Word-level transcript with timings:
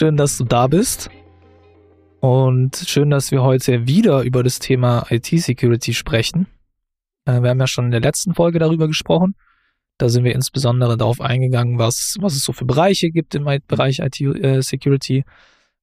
Schön, 0.00 0.16
dass 0.16 0.38
du 0.38 0.44
da 0.44 0.66
bist. 0.66 1.10
Und 2.20 2.74
schön, 2.74 3.10
dass 3.10 3.32
wir 3.32 3.42
heute 3.42 3.86
wieder 3.86 4.22
über 4.22 4.42
das 4.42 4.58
Thema 4.58 5.04
IT-Security 5.10 5.92
sprechen. 5.92 6.46
Äh, 7.26 7.42
wir 7.42 7.50
haben 7.50 7.60
ja 7.60 7.66
schon 7.66 7.84
in 7.84 7.90
der 7.90 8.00
letzten 8.00 8.32
Folge 8.32 8.58
darüber 8.58 8.88
gesprochen. 8.88 9.34
Da 9.98 10.08
sind 10.08 10.24
wir 10.24 10.34
insbesondere 10.34 10.96
darauf 10.96 11.20
eingegangen, 11.20 11.78
was, 11.78 12.16
was 12.18 12.34
es 12.34 12.44
so 12.44 12.54
für 12.54 12.64
Bereiche 12.64 13.10
gibt 13.10 13.34
im 13.34 13.44
Bereich 13.66 13.98
IT-Security. 13.98 15.24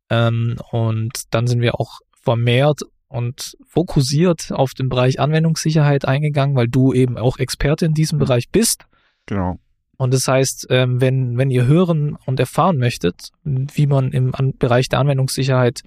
Ähm, 0.09 0.55
und 0.71 1.12
dann 1.29 1.45
sind 1.45 1.62
wir 1.62 1.79
auch 1.79 1.99
vermehrt 2.20 2.81
und 3.09 3.55
fokussiert 3.68 4.52
auf 4.52 4.73
den 4.73 4.90
Bereich 4.90 5.20
Anwendungssicherheit 5.20 6.05
eingegangen, 6.05 6.55
weil 6.55 6.70
du 6.70 6.91
eben 6.91 7.20
auch 7.20 7.38
Experte 7.38 7.85
in 7.85 7.93
diesem 7.93 8.18
Bereich 8.18 8.49
bist. 8.49 8.88
Genau. 9.27 9.59
Und 9.97 10.13
das 10.13 10.27
heißt, 10.27 10.67
ähm, 10.69 11.01
wenn, 11.01 11.37
wenn 11.37 11.49
ihr 11.49 11.65
hören 11.65 12.15
und 12.25 12.39
erfahren 12.39 12.77
möchtet, 12.77 13.31
wie 13.43 13.87
man 13.87 14.11
im 14.11 14.31
Bereich 14.59 14.89
der 14.89 14.99
Anwendungssicherheit 14.99 15.81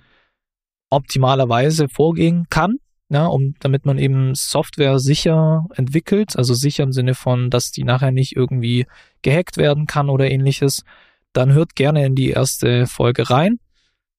optimalerweise 0.91 1.89
vorgehen 1.89 2.47
kann, 2.51 2.79
ja, 3.09 3.27
um, 3.27 3.55
damit 3.61 3.87
man 3.87 3.99
eben 3.99 4.35
Software 4.35 4.99
sicher 4.99 5.65
entwickelt, 5.75 6.37
also 6.37 6.55
sicher 6.55 6.85
im 6.85 6.93
Sinne 6.93 7.15
von, 7.15 7.51
dass 7.51 7.71
die 7.71 7.85
nachher 7.85 8.13
nicht 8.13 8.37
irgendwie 8.37 8.87
gehackt 9.23 9.57
werden 9.57 9.87
kann 9.87 10.09
oder 10.09 10.31
ähnliches, 10.31 10.85
dann 11.33 11.53
hört 11.53 11.75
gerne 11.75 12.07
in 12.07 12.15
die 12.15 12.31
erste 12.31 12.87
Folge 12.87 13.31
rein. 13.31 13.59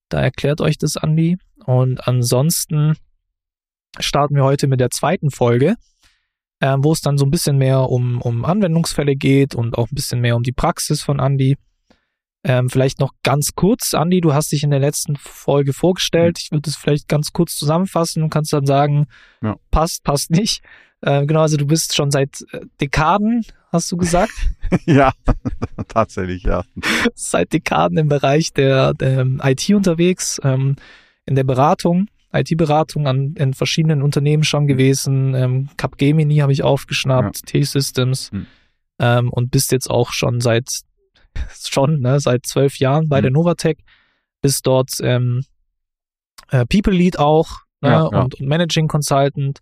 Da 0.10 0.22
erklärt 0.22 0.62
euch 0.62 0.78
das 0.78 0.98
Andi. 0.98 1.38
Und 1.66 2.08
ansonsten 2.08 2.96
starten 4.00 4.36
wir 4.36 4.44
heute 4.44 4.68
mit 4.68 4.80
der 4.80 4.90
zweiten 4.90 5.30
Folge 5.32 5.76
äh, 6.62 6.78
wo 6.80 6.94
es 6.94 7.02
dann 7.02 7.18
so 7.18 7.26
ein 7.26 7.32
bisschen 7.32 7.58
mehr 7.58 7.90
um, 7.90 8.22
um 8.22 8.46
Anwendungsfälle 8.46 9.16
geht 9.16 9.56
und 9.56 9.78
auch 9.78 9.92
ein 9.92 9.96
bisschen 9.96 10.22
mehr 10.22 10.36
um 10.36 10.44
die 10.44 10.54
Praxis 10.54 11.02
von 11.02 11.20
Andy. 11.20 11.58
Ähm, 12.44 12.70
vielleicht 12.70 13.00
noch 13.00 13.12
ganz 13.22 13.52
kurz, 13.54 13.94
Andy, 13.94 14.22
du 14.22 14.34
hast 14.34 14.52
dich 14.52 14.64
in 14.64 14.72
der 14.72 14.80
letzten 14.80 15.16
Folge 15.16 15.74
vorgestellt. 15.74 16.40
Ich 16.40 16.52
würde 16.52 16.70
es 16.70 16.76
vielleicht 16.76 17.08
ganz 17.08 17.34
kurz 17.34 17.56
zusammenfassen 17.56 18.24
und 18.24 18.30
kannst 18.30 18.54
dann 18.54 18.66
sagen, 18.66 19.08
ja. 19.44 19.58
passt, 19.70 20.04
passt 20.04 20.32
nicht. 20.32 20.64
Äh, 21.02 21.26
genau, 21.26 21.42
also 21.42 21.58
du 21.58 21.66
bist 21.66 21.96
schon 21.96 22.12
seit 22.12 22.44
äh, 22.52 22.62
Dekaden, 22.80 23.46
hast 23.72 23.92
du 23.92 23.98
gesagt? 23.98 24.32
ja, 24.86 25.12
tatsächlich, 25.88 26.44
ja. 26.44 26.64
Seit 27.16 27.54
Dekaden 27.54 27.98
im 27.98 28.08
Bereich 28.08 28.54
der, 28.54 28.94
der 28.94 29.26
IT 29.44 29.70
unterwegs, 29.72 30.40
ähm, 30.44 30.76
in 31.26 31.36
der 31.36 31.44
Beratung. 31.44 32.08
IT-Beratung 32.34 33.08
an 33.08 33.34
in 33.36 33.54
verschiedenen 33.54 34.02
Unternehmen 34.02 34.44
schon 34.44 34.68
gewesen. 34.68 35.34
Ähm, 35.36 35.70
Capgemini 35.78 36.38
habe 36.38 36.54
ich 36.54 36.64
aufgeschnappt, 36.64 37.38
ja. 37.38 37.46
T-Systems 37.46 38.32
hm. 38.32 38.48
ähm, 39.00 39.30
und 39.30 39.52
bist 39.52 39.72
jetzt 39.72 39.90
auch 39.90 40.12
schon 40.12 40.40
seit 40.42 40.82
schon 41.70 42.00
ne, 42.00 42.20
seit 42.20 42.46
zwölf 42.46 42.78
Jahren 42.78 43.10
bei 43.10 43.18
hm. 43.18 43.24
der 43.24 43.32
Novatec. 43.32 43.80
Bist 44.42 44.66
dort 44.66 44.92
ähm, 45.02 45.44
äh, 46.50 46.66
People 46.66 46.94
Lead 46.94 47.20
auch 47.20 47.60
ne, 47.82 47.90
ja, 47.90 48.10
ja. 48.12 48.22
Und, 48.22 48.40
und, 48.40 48.48
Managing 48.48 48.88
Consultant 48.88 49.60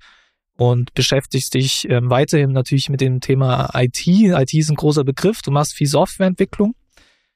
und 0.56 0.94
beschäftigst 0.94 1.54
dich 1.54 1.90
ähm, 1.90 2.10
weiterhin 2.10 2.52
natürlich 2.52 2.90
mit 2.90 3.02
dem 3.02 3.20
Thema 3.20 3.70
IT. 3.74 4.06
IT 4.08 4.54
ist 4.54 4.70
ein 4.70 4.76
großer 4.76 5.04
Begriff. 5.04 5.42
Du 5.42 5.52
machst 5.52 5.74
viel 5.74 5.88
Softwareentwicklung, 5.88 6.76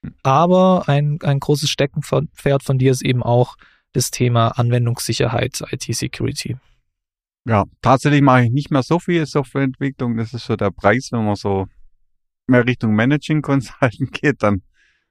hm. 0.03 0.13
aber 0.24 0.84
ein, 0.88 1.18
ein 1.24 1.40
großes 1.40 1.69
Steckenpferd 1.69 2.63
von 2.63 2.78
dir 2.78 2.91
ist 2.91 3.03
eben 3.03 3.24
auch 3.24 3.56
das 3.94 4.12
Thema 4.12 4.50
Anwendungssicherheit, 4.59 5.64
IT-Security? 5.72 6.58
Ja, 7.46 7.66
tatsächlich 7.81 8.22
mache 8.22 8.46
ich 8.46 8.52
nicht 8.52 8.72
mehr 8.72 8.84
so 8.84 9.00
viel 9.00 9.26
Softwareentwicklung. 9.26 10.18
Das 10.18 10.34
ist 10.34 10.46
so 10.46 10.56
der 10.56 10.72
Preis, 10.72 11.09
wenn 11.12 11.26
man 11.26 11.36
so 11.36 11.68
mehr 12.48 12.66
Richtung 12.66 12.96
Managing 12.96 13.42
Consulting 13.42 14.09
geht, 14.12 14.44
dann 14.44 14.62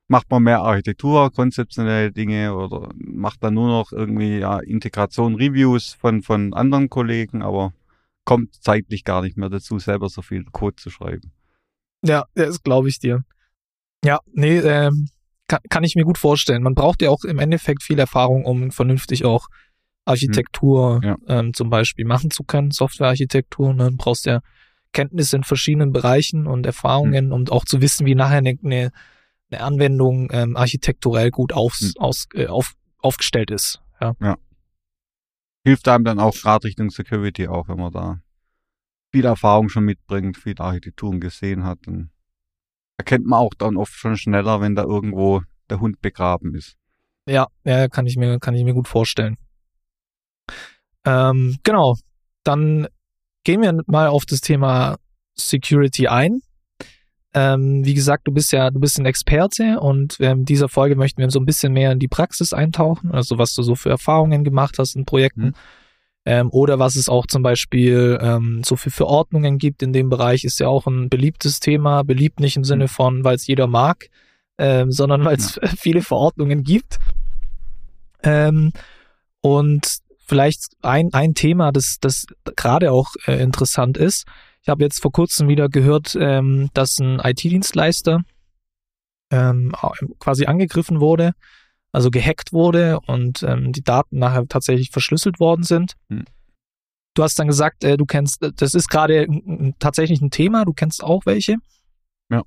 macht 0.08 0.30
man 0.30 0.42
mehr 0.42 0.60
Architektur, 0.60 1.30
konzeptionelle 1.32 2.12
Dinge 2.12 2.54
oder 2.54 2.90
macht 2.94 3.42
dann 3.42 3.54
nur 3.54 3.68
noch 3.68 3.92
irgendwie 3.92 4.38
ja, 4.38 4.58
Integration, 4.60 5.36
Reviews 5.36 5.94
von, 5.94 6.22
von 6.22 6.52
anderen 6.54 6.90
Kollegen, 6.90 7.42
aber 7.42 7.72
kommt 8.24 8.54
zeitlich 8.54 9.04
gar 9.04 9.22
nicht 9.22 9.36
mehr 9.36 9.48
dazu, 9.48 9.78
selber 9.78 10.08
so 10.08 10.22
viel 10.22 10.44
Code 10.44 10.76
zu 10.76 10.90
schreiben. 10.90 11.32
Ja, 12.04 12.24
das 12.34 12.62
glaube 12.62 12.88
ich 12.88 12.98
dir. 12.98 13.24
Ja, 14.04 14.20
nee, 14.32 14.58
ähm, 14.58 15.08
kann, 15.52 15.60
kann 15.68 15.84
ich 15.84 15.96
mir 15.96 16.04
gut 16.04 16.16
vorstellen. 16.16 16.62
Man 16.62 16.74
braucht 16.74 17.02
ja 17.02 17.10
auch 17.10 17.24
im 17.24 17.38
Endeffekt 17.38 17.82
viel 17.82 17.98
Erfahrung, 17.98 18.44
um 18.46 18.70
vernünftig 18.70 19.24
auch 19.26 19.48
Architektur 20.06 20.96
hm. 20.96 21.02
ja. 21.02 21.16
ähm, 21.28 21.52
zum 21.52 21.68
Beispiel 21.68 22.06
machen 22.06 22.30
zu 22.30 22.44
können, 22.44 22.70
Softwarearchitektur. 22.70 23.74
Ne? 23.74 23.90
Du 23.90 23.96
brauchst 23.96 24.24
ja 24.24 24.40
Kenntnisse 24.92 25.36
in 25.36 25.44
verschiedenen 25.44 25.92
Bereichen 25.92 26.46
und 26.46 26.64
Erfahrungen, 26.64 27.26
hm. 27.26 27.32
um 27.32 27.48
auch 27.48 27.66
zu 27.66 27.82
wissen, 27.82 28.06
wie 28.06 28.14
nachher 28.14 28.38
eine, 28.38 28.58
eine, 28.64 28.90
Anwendung 29.60 30.30
ähm, 30.32 30.56
architekturell 30.56 31.30
gut 31.30 31.52
aufs, 31.52 31.80
hm. 31.80 31.92
aus, 31.98 32.26
äh, 32.32 32.46
auf, 32.46 32.72
aufgestellt 32.98 33.50
ist. 33.50 33.82
Ja. 34.00 34.14
ja. 34.20 34.38
Hilft 35.64 35.86
einem 35.86 36.04
dann 36.04 36.18
auch 36.18 36.34
gerade 36.34 36.64
Richtung 36.64 36.88
Security 36.88 37.46
auch, 37.46 37.68
wenn 37.68 37.76
man 37.76 37.92
da 37.92 38.20
viel 39.12 39.26
Erfahrung 39.26 39.68
schon 39.68 39.84
mitbringt, 39.84 40.38
viel 40.38 40.54
Architekturen 40.58 41.20
gesehen 41.20 41.64
hat. 41.64 41.80
Dann 41.84 42.10
erkennt 43.02 43.26
man 43.26 43.40
auch 43.40 43.54
dann 43.58 43.76
oft 43.76 43.92
schon 43.92 44.16
schneller, 44.16 44.60
wenn 44.60 44.76
da 44.76 44.84
irgendwo 44.84 45.42
der 45.68 45.80
Hund 45.80 46.00
begraben 46.00 46.54
ist. 46.54 46.76
Ja, 47.26 47.48
ja, 47.64 47.88
kann 47.88 48.06
ich 48.06 48.16
mir, 48.16 48.38
kann 48.38 48.54
ich 48.54 48.62
mir 48.62 48.74
gut 48.74 48.86
vorstellen. 48.86 49.36
Ähm, 51.04 51.58
genau. 51.64 51.96
Dann 52.44 52.86
gehen 53.44 53.60
wir 53.60 53.76
mal 53.86 54.06
auf 54.06 54.24
das 54.24 54.40
Thema 54.40 54.98
Security 55.34 56.06
ein. 56.06 56.42
Ähm, 57.34 57.84
wie 57.84 57.94
gesagt, 57.94 58.28
du 58.28 58.32
bist 58.32 58.52
ja, 58.52 58.70
du 58.70 58.78
bist 58.78 59.00
ein 59.00 59.06
Experte 59.06 59.80
und 59.80 60.20
in 60.20 60.44
dieser 60.44 60.68
Folge 60.68 60.94
möchten 60.94 61.20
wir 61.20 61.30
so 61.30 61.40
ein 61.40 61.46
bisschen 61.46 61.72
mehr 61.72 61.90
in 61.90 61.98
die 61.98 62.08
Praxis 62.08 62.52
eintauchen, 62.52 63.10
also 63.10 63.38
was 63.38 63.54
du 63.54 63.62
so 63.62 63.74
für 63.74 63.90
Erfahrungen 63.90 64.44
gemacht 64.44 64.78
hast 64.78 64.94
in 64.94 65.06
Projekten. 65.06 65.46
Mhm. 65.46 65.54
Ähm, 66.24 66.50
oder 66.50 66.78
was 66.78 66.94
es 66.96 67.08
auch 67.08 67.26
zum 67.26 67.42
Beispiel 67.42 68.18
ähm, 68.20 68.62
so 68.64 68.76
für 68.76 68.90
Verordnungen 68.90 69.58
gibt 69.58 69.82
in 69.82 69.92
dem 69.92 70.08
Bereich, 70.08 70.44
ist 70.44 70.60
ja 70.60 70.68
auch 70.68 70.86
ein 70.86 71.08
beliebtes 71.08 71.58
Thema. 71.58 72.04
Beliebt 72.04 72.38
nicht 72.38 72.56
im 72.56 72.64
Sinne 72.64 72.84
mhm. 72.84 72.88
von, 72.88 73.24
weil 73.24 73.34
es 73.34 73.46
jeder 73.46 73.66
mag, 73.66 74.08
ähm, 74.58 74.92
sondern 74.92 75.24
weil 75.24 75.36
es 75.36 75.58
ja. 75.60 75.68
viele 75.76 76.02
Verordnungen 76.02 76.62
gibt. 76.62 76.98
Ähm, 78.22 78.72
und 79.40 79.98
vielleicht 80.24 80.76
ein, 80.82 81.12
ein 81.12 81.34
Thema, 81.34 81.72
das, 81.72 81.96
das 82.00 82.26
gerade 82.56 82.92
auch 82.92 83.10
äh, 83.26 83.42
interessant 83.42 83.96
ist. 83.96 84.24
Ich 84.62 84.68
habe 84.68 84.84
jetzt 84.84 85.02
vor 85.02 85.10
kurzem 85.10 85.48
wieder 85.48 85.68
gehört, 85.68 86.16
ähm, 86.18 86.70
dass 86.72 87.00
ein 87.00 87.18
IT-Dienstleister 87.18 88.20
ähm, 89.32 89.74
quasi 90.20 90.46
angegriffen 90.46 91.00
wurde 91.00 91.32
also 91.92 92.10
gehackt 92.10 92.52
wurde 92.52 93.00
und 93.06 93.42
ähm, 93.42 93.72
die 93.72 93.84
Daten 93.84 94.18
nachher 94.18 94.46
tatsächlich 94.48 94.90
verschlüsselt 94.90 95.38
worden 95.38 95.62
sind. 95.62 95.94
Hm. 96.08 96.24
Du 97.14 97.22
hast 97.22 97.38
dann 97.38 97.46
gesagt, 97.46 97.84
äh, 97.84 97.98
du 97.98 98.06
kennst, 98.06 98.42
äh, 98.42 98.50
das 98.56 98.74
ist 98.74 98.88
gerade 98.88 99.26
tatsächlich 99.78 100.20
ein 100.22 100.30
Thema, 100.30 100.64
du 100.64 100.72
kennst 100.72 101.04
auch 101.04 101.26
welche. 101.26 101.56
Ja. 102.30 102.42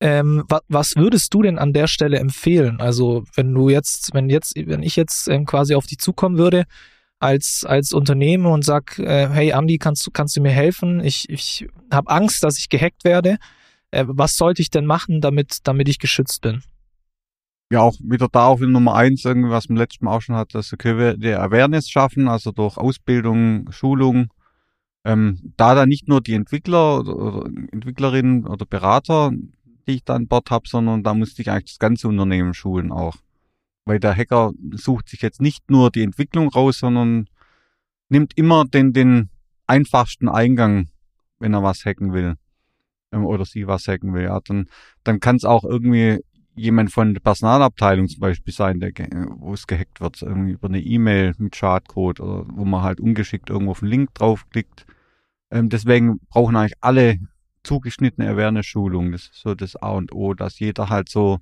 Ähm, 0.00 0.44
wa 0.48 0.60
was 0.68 0.94
würdest 0.96 1.32
du 1.32 1.42
denn 1.42 1.58
an 1.58 1.72
der 1.72 1.86
Stelle 1.86 2.18
empfehlen? 2.18 2.80
Also 2.80 3.24
wenn 3.34 3.52
du 3.54 3.70
jetzt, 3.70 4.12
wenn 4.12 4.28
jetzt, 4.28 4.54
wenn 4.54 4.82
ich 4.82 4.94
jetzt 4.94 5.26
ähm, 5.28 5.46
quasi 5.46 5.74
auf 5.74 5.86
dich 5.86 5.98
zukommen 5.98 6.36
würde 6.36 6.64
als 7.18 7.64
als 7.66 7.94
Unternehmen 7.94 8.44
und 8.44 8.62
sag, 8.62 8.98
äh, 8.98 9.30
hey 9.30 9.52
Andi, 9.54 9.78
kannst 9.78 10.06
du 10.06 10.10
kannst 10.10 10.36
du 10.36 10.42
mir 10.42 10.52
helfen? 10.52 11.02
Ich 11.02 11.30
ich 11.30 11.66
habe 11.90 12.10
Angst, 12.10 12.44
dass 12.44 12.58
ich 12.58 12.68
gehackt 12.68 13.04
werde. 13.04 13.38
Äh, 13.90 14.04
was 14.06 14.36
sollte 14.36 14.60
ich 14.60 14.68
denn 14.68 14.84
machen, 14.84 15.22
damit 15.22 15.60
damit 15.62 15.88
ich 15.88 15.98
geschützt 15.98 16.42
bin? 16.42 16.62
Ja 17.70 17.80
auch 17.80 17.96
wieder 18.00 18.28
da 18.30 18.46
auf 18.46 18.60
Nummer 18.60 18.94
eins, 18.94 19.24
irgendwie, 19.24 19.50
was 19.50 19.68
man 19.68 19.78
letztes 19.78 20.00
Mal 20.00 20.16
auch 20.16 20.22
schon 20.22 20.36
hat, 20.36 20.54
dass 20.54 20.72
wir 20.72 21.16
die 21.16 21.32
Awareness 21.32 21.88
schaffen, 21.90 22.28
also 22.28 22.52
durch 22.52 22.76
Ausbildung, 22.76 23.70
Schulung, 23.72 24.28
ähm, 25.04 25.52
da 25.56 25.74
dann 25.74 25.88
nicht 25.88 26.08
nur 26.08 26.20
die 26.20 26.34
Entwickler 26.34 27.00
oder, 27.00 27.16
oder 27.16 27.46
Entwicklerinnen 27.72 28.46
oder 28.46 28.66
Berater, 28.66 29.32
die 29.86 29.94
ich 29.96 30.04
da 30.04 30.14
an 30.14 30.28
Bord 30.28 30.50
habe, 30.50 30.68
sondern 30.68 31.02
da 31.02 31.14
musste 31.14 31.42
ich 31.42 31.50
eigentlich 31.50 31.72
das 31.72 31.78
ganze 31.78 32.08
Unternehmen 32.08 32.54
schulen 32.54 32.92
auch. 32.92 33.16
Weil 33.84 34.00
der 34.00 34.16
Hacker 34.16 34.52
sucht 34.72 35.08
sich 35.08 35.22
jetzt 35.22 35.40
nicht 35.40 35.70
nur 35.70 35.90
die 35.90 36.02
Entwicklung 36.02 36.48
raus, 36.48 36.78
sondern 36.78 37.28
nimmt 38.08 38.36
immer 38.36 38.64
den, 38.64 38.92
den 38.92 39.30
einfachsten 39.66 40.28
Eingang, 40.28 40.88
wenn 41.38 41.54
er 41.54 41.62
was 41.62 41.84
hacken 41.84 42.12
will 42.12 42.34
ähm, 43.12 43.24
oder 43.24 43.44
sie 43.44 43.66
was 43.66 43.86
hacken 43.86 44.14
will. 44.14 44.24
Ja, 44.24 44.40
dann, 44.40 44.66
dann 45.04 45.20
kann 45.20 45.36
es 45.36 45.44
auch 45.44 45.64
irgendwie 45.64 46.20
jemand 46.56 46.90
von 46.90 47.14
der 47.14 47.20
Personalabteilung 47.20 48.08
zum 48.08 48.20
Beispiel 48.20 48.52
sein, 48.52 48.80
der, 48.80 48.92
wo 49.36 49.54
es 49.54 49.66
gehackt 49.66 50.00
wird, 50.00 50.22
irgendwie 50.22 50.52
über 50.52 50.68
eine 50.68 50.80
E-Mail 50.80 51.34
mit 51.38 51.54
Schadcode 51.54 52.20
oder 52.20 52.46
wo 52.48 52.64
man 52.64 52.82
halt 52.82 53.00
ungeschickt 53.00 53.50
irgendwo 53.50 53.72
auf 53.72 53.82
einen 53.82 53.90
Link 53.90 54.14
draufklickt. 54.14 54.86
Ähm, 55.50 55.68
deswegen 55.68 56.18
brauchen 56.30 56.56
eigentlich 56.56 56.78
alle 56.80 57.18
zugeschnittene 57.62 58.30
Awareness-Schulung. 58.30 59.12
Das 59.12 59.22
ist 59.28 59.40
so 59.40 59.54
das 59.54 59.76
A 59.76 59.90
und 59.90 60.12
O, 60.12 60.34
dass 60.34 60.58
jeder 60.58 60.88
halt 60.88 61.08
so 61.08 61.40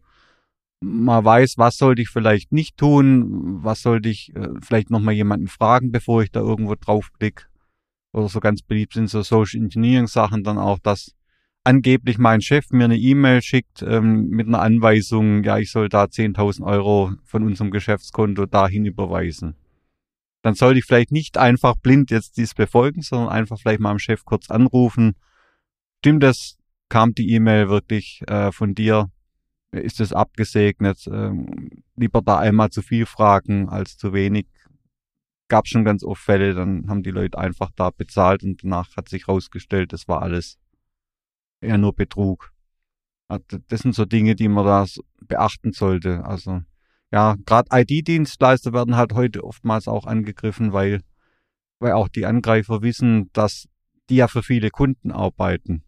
mal 0.80 1.24
weiß, 1.24 1.56
was 1.56 1.78
sollte 1.78 2.02
ich 2.02 2.10
vielleicht 2.10 2.52
nicht 2.52 2.76
tun, 2.76 3.62
was 3.62 3.82
sollte 3.82 4.08
ich 4.08 4.34
äh, 4.36 4.48
vielleicht 4.60 4.90
nochmal 4.90 5.14
jemanden 5.14 5.48
fragen, 5.48 5.92
bevor 5.92 6.22
ich 6.22 6.30
da 6.30 6.40
irgendwo 6.40 6.74
draufklicke. 6.74 7.44
Oder 8.12 8.28
so 8.28 8.40
ganz 8.40 8.62
beliebt 8.62 8.94
sind 8.94 9.08
so 9.08 9.22
Social 9.22 9.60
Engineering 9.60 10.06
Sachen 10.06 10.44
dann 10.44 10.58
auch, 10.58 10.78
dass 10.78 11.14
angeblich 11.64 12.18
mein 12.18 12.42
Chef 12.42 12.70
mir 12.70 12.84
eine 12.84 12.98
E-Mail 12.98 13.42
schickt 13.42 13.82
ähm, 13.82 14.28
mit 14.28 14.46
einer 14.46 14.60
Anweisung, 14.60 15.42
ja, 15.42 15.58
ich 15.58 15.72
soll 15.72 15.88
da 15.88 16.04
10.000 16.04 16.62
Euro 16.62 17.12
von 17.24 17.42
unserem 17.42 17.70
Geschäftskonto 17.70 18.46
dahin 18.46 18.84
überweisen. 18.84 19.56
Dann 20.42 20.54
sollte 20.54 20.78
ich 20.78 20.84
vielleicht 20.84 21.10
nicht 21.10 21.38
einfach 21.38 21.74
blind 21.76 22.10
jetzt 22.10 22.36
dies 22.36 22.54
befolgen, 22.54 23.00
sondern 23.00 23.30
einfach 23.30 23.58
vielleicht 23.58 23.80
mal 23.80 23.90
am 23.90 23.98
Chef 23.98 24.26
kurz 24.26 24.50
anrufen. 24.50 25.14
Stimmt 26.00 26.22
das? 26.22 26.58
Kam 26.90 27.14
die 27.14 27.32
E-Mail 27.32 27.70
wirklich 27.70 28.20
äh, 28.26 28.52
von 28.52 28.74
dir? 28.74 29.10
Ist 29.72 30.00
es 30.00 30.12
abgesegnet? 30.12 31.08
Ähm, 31.10 31.70
lieber 31.96 32.20
da 32.20 32.38
einmal 32.38 32.68
zu 32.68 32.82
viel 32.82 33.06
fragen 33.06 33.70
als 33.70 33.96
zu 33.96 34.12
wenig. 34.12 34.46
Gab 35.48 35.66
schon 35.66 35.84
ganz 35.84 36.04
oft 36.04 36.22
Fälle, 36.22 36.54
dann 36.54 36.88
haben 36.88 37.02
die 37.02 37.10
Leute 37.10 37.38
einfach 37.38 37.70
da 37.74 37.88
bezahlt 37.90 38.42
und 38.42 38.62
danach 38.62 38.96
hat 38.96 39.08
sich 39.08 39.28
rausgestellt, 39.28 39.92
das 39.92 40.08
war 40.08 40.22
alles 40.22 40.58
eher 41.64 41.78
nur 41.78 41.94
Betrug. 41.94 42.52
Das 43.28 43.80
sind 43.80 43.94
so 43.94 44.04
Dinge, 44.04 44.36
die 44.36 44.48
man 44.48 44.64
da 44.64 44.86
beachten 45.26 45.72
sollte. 45.72 46.24
Also 46.24 46.62
ja, 47.12 47.36
gerade 47.46 47.68
ID-Dienstleister 47.72 48.72
werden 48.72 48.96
halt 48.96 49.12
heute 49.14 49.44
oftmals 49.44 49.88
auch 49.88 50.06
angegriffen, 50.06 50.72
weil, 50.72 51.00
weil 51.78 51.92
auch 51.92 52.08
die 52.08 52.26
Angreifer 52.26 52.82
wissen, 52.82 53.30
dass 53.32 53.68
die 54.10 54.16
ja 54.16 54.28
für 54.28 54.42
viele 54.42 54.70
Kunden 54.70 55.10
arbeiten. 55.10 55.84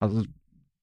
Also 0.00 0.22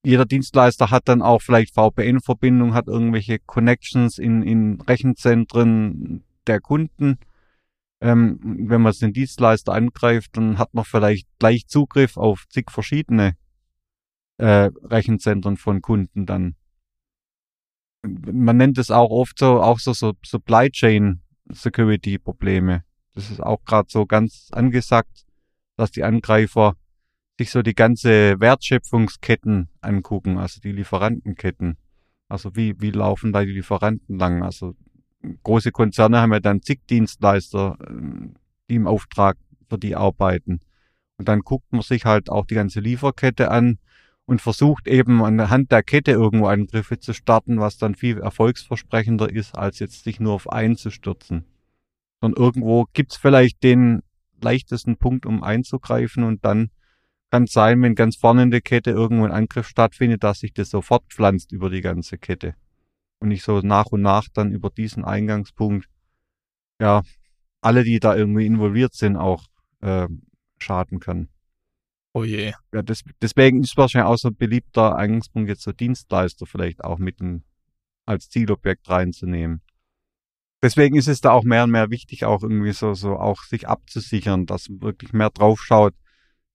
jeder 0.03 0.25
Dienstleister 0.25 0.89
hat 0.89 1.07
dann 1.07 1.21
auch 1.21 1.41
vielleicht 1.41 1.75
VPN-Verbindung, 1.75 2.73
hat 2.73 2.87
irgendwelche 2.87 3.37
Connections 3.39 4.17
in, 4.17 4.41
in 4.41 4.81
Rechenzentren 4.81 6.23
der 6.47 6.59
Kunden. 6.59 7.19
Ähm, 8.01 8.39
wenn 8.67 8.81
man 8.81 8.93
den 8.93 9.13
Dienstleister 9.13 9.73
angreift, 9.73 10.35
dann 10.37 10.57
hat 10.57 10.73
man 10.73 10.85
vielleicht 10.85 11.27
gleich 11.37 11.67
Zugriff 11.67 12.17
auf 12.17 12.45
zig 12.49 12.71
verschiedene 12.71 13.35
äh, 14.41 14.71
Rechenzentren 14.83 15.55
von 15.55 15.81
Kunden 15.81 16.25
dann. 16.25 16.55
Man 18.03 18.57
nennt 18.57 18.79
es 18.79 18.89
auch 18.89 19.11
oft 19.11 19.38
so, 19.38 19.61
auch 19.61 19.77
so, 19.77 19.93
so 19.93 20.13
Supply 20.25 20.71
Chain 20.71 21.21
Security 21.49 22.17
Probleme. 22.17 22.83
Das 23.13 23.29
ist 23.29 23.39
auch 23.39 23.63
gerade 23.63 23.88
so 23.91 24.07
ganz 24.07 24.49
angesagt, 24.51 25.25
dass 25.77 25.91
die 25.91 26.03
Angreifer 26.03 26.75
sich 27.38 27.51
so 27.51 27.61
die 27.61 27.75
ganze 27.75 28.39
Wertschöpfungsketten 28.39 29.69
angucken, 29.81 30.39
also 30.39 30.59
die 30.59 30.71
Lieferantenketten. 30.71 31.77
Also 32.27 32.55
wie, 32.55 32.79
wie 32.81 32.91
laufen 32.91 33.33
da 33.33 33.43
die 33.43 33.51
Lieferanten 33.51 34.17
lang? 34.17 34.41
Also 34.41 34.75
große 35.43 35.71
Konzerne 35.71 36.19
haben 36.19 36.33
ja 36.33 36.39
dann 36.39 36.63
zig 36.63 36.79
Dienstleister, 36.89 37.77
ähm, 37.88 38.35
die 38.69 38.75
im 38.75 38.88
Auftrag 38.88 39.38
für 39.69 39.77
die 39.77 39.95
arbeiten. 39.95 40.61
Und 41.17 41.27
dann 41.27 41.41
guckt 41.41 41.71
man 41.71 41.81
sich 41.83 42.05
halt 42.05 42.31
auch 42.31 42.47
die 42.47 42.55
ganze 42.55 42.79
Lieferkette 42.79 43.51
an 43.51 43.77
und 44.31 44.41
versucht 44.41 44.87
eben 44.87 45.21
anhand 45.21 45.73
der 45.73 45.83
Kette 45.83 46.11
irgendwo 46.11 46.45
Angriffe 46.47 46.97
zu 46.97 47.13
starten, 47.13 47.59
was 47.59 47.77
dann 47.77 47.95
viel 47.95 48.17
erfolgsversprechender 48.17 49.29
ist, 49.29 49.57
als 49.57 49.79
jetzt 49.79 50.05
sich 50.05 50.21
nur 50.21 50.31
auf 50.31 50.49
einen 50.49 50.77
zu 50.77 50.89
stürzen. 50.89 51.43
Sondern 52.21 52.41
irgendwo 52.41 52.85
gibt's 52.93 53.17
vielleicht 53.17 53.61
den 53.61 54.03
leichtesten 54.41 54.95
Punkt, 54.95 55.25
um 55.25 55.43
einzugreifen 55.43 56.23
und 56.23 56.45
dann 56.45 56.69
kann 57.29 57.43
es 57.43 57.51
sein, 57.51 57.81
wenn 57.81 57.93
ganz 57.93 58.15
vorne 58.15 58.43
in 58.43 58.51
der 58.51 58.61
Kette 58.61 58.91
irgendwo 58.91 59.25
ein 59.25 59.33
Angriff 59.33 59.67
stattfindet, 59.67 60.23
dass 60.23 60.39
sich 60.39 60.53
das 60.53 60.69
sofort 60.69 61.03
pflanzt 61.09 61.51
über 61.51 61.69
die 61.69 61.81
ganze 61.81 62.17
Kette. 62.17 62.55
Und 63.19 63.27
nicht 63.27 63.43
so 63.43 63.59
nach 63.59 63.87
und 63.87 64.01
nach 64.01 64.29
dann 64.33 64.53
über 64.53 64.69
diesen 64.69 65.03
Eingangspunkt, 65.03 65.89
ja, 66.79 67.01
alle, 67.59 67.83
die 67.83 67.99
da 67.99 68.15
irgendwie 68.15 68.45
involviert 68.45 68.93
sind, 68.93 69.17
auch 69.17 69.47
äh, 69.81 70.07
schaden 70.57 71.01
kann. 71.01 71.27
Oh 72.13 72.23
je. 72.23 72.53
Ja, 72.73 72.81
das, 72.81 73.03
deswegen 73.21 73.61
ist 73.61 73.77
wahrscheinlich 73.77 74.09
auch 74.09 74.17
so 74.17 74.29
ein 74.29 74.35
beliebter 74.35 74.95
Eingangspunkt 74.95 75.49
jetzt 75.49 75.63
so 75.63 75.71
Dienstleister 75.71 76.45
vielleicht 76.45 76.83
auch 76.83 76.97
mit 76.97 77.21
in, 77.21 77.43
als 78.05 78.29
Zielobjekt 78.29 78.89
reinzunehmen. 78.89 79.61
Deswegen 80.61 80.95
ist 80.95 81.07
es 81.07 81.21
da 81.21 81.31
auch 81.31 81.43
mehr 81.43 81.63
und 81.63 81.71
mehr 81.71 81.89
wichtig, 81.89 82.25
auch 82.25 82.43
irgendwie 82.43 82.73
so, 82.73 82.93
so 82.93 83.15
auch 83.15 83.41
sich 83.43 83.67
abzusichern, 83.67 84.45
dass 84.45 84.69
man 84.69 84.81
wirklich 84.81 85.13
mehr 85.13 85.31
drauf 85.31 85.61
schaut, 85.61 85.95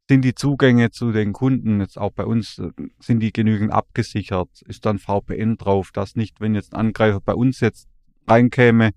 sind 0.09 0.23
die 0.23 0.35
Zugänge 0.35 0.91
zu 0.91 1.11
den 1.11 1.33
Kunden 1.33 1.81
jetzt 1.81 1.99
auch 1.99 2.13
bei 2.13 2.25
uns, 2.25 2.59
äh, 2.59 2.71
sind 3.01 3.21
die 3.21 3.33
genügend 3.33 3.73
abgesichert? 3.73 4.63
Ist 4.67 4.87
dann 4.87 4.99
VPN 4.99 5.57
drauf, 5.57 5.91
dass 5.93 6.15
nicht, 6.15 6.41
wenn 6.41 6.55
jetzt 6.55 6.75
ein 6.75 6.81
Angreifer 6.81 7.21
bei 7.21 7.35
uns 7.35 7.61
jetzt 7.61 7.89
reinkäme, 8.29 8.93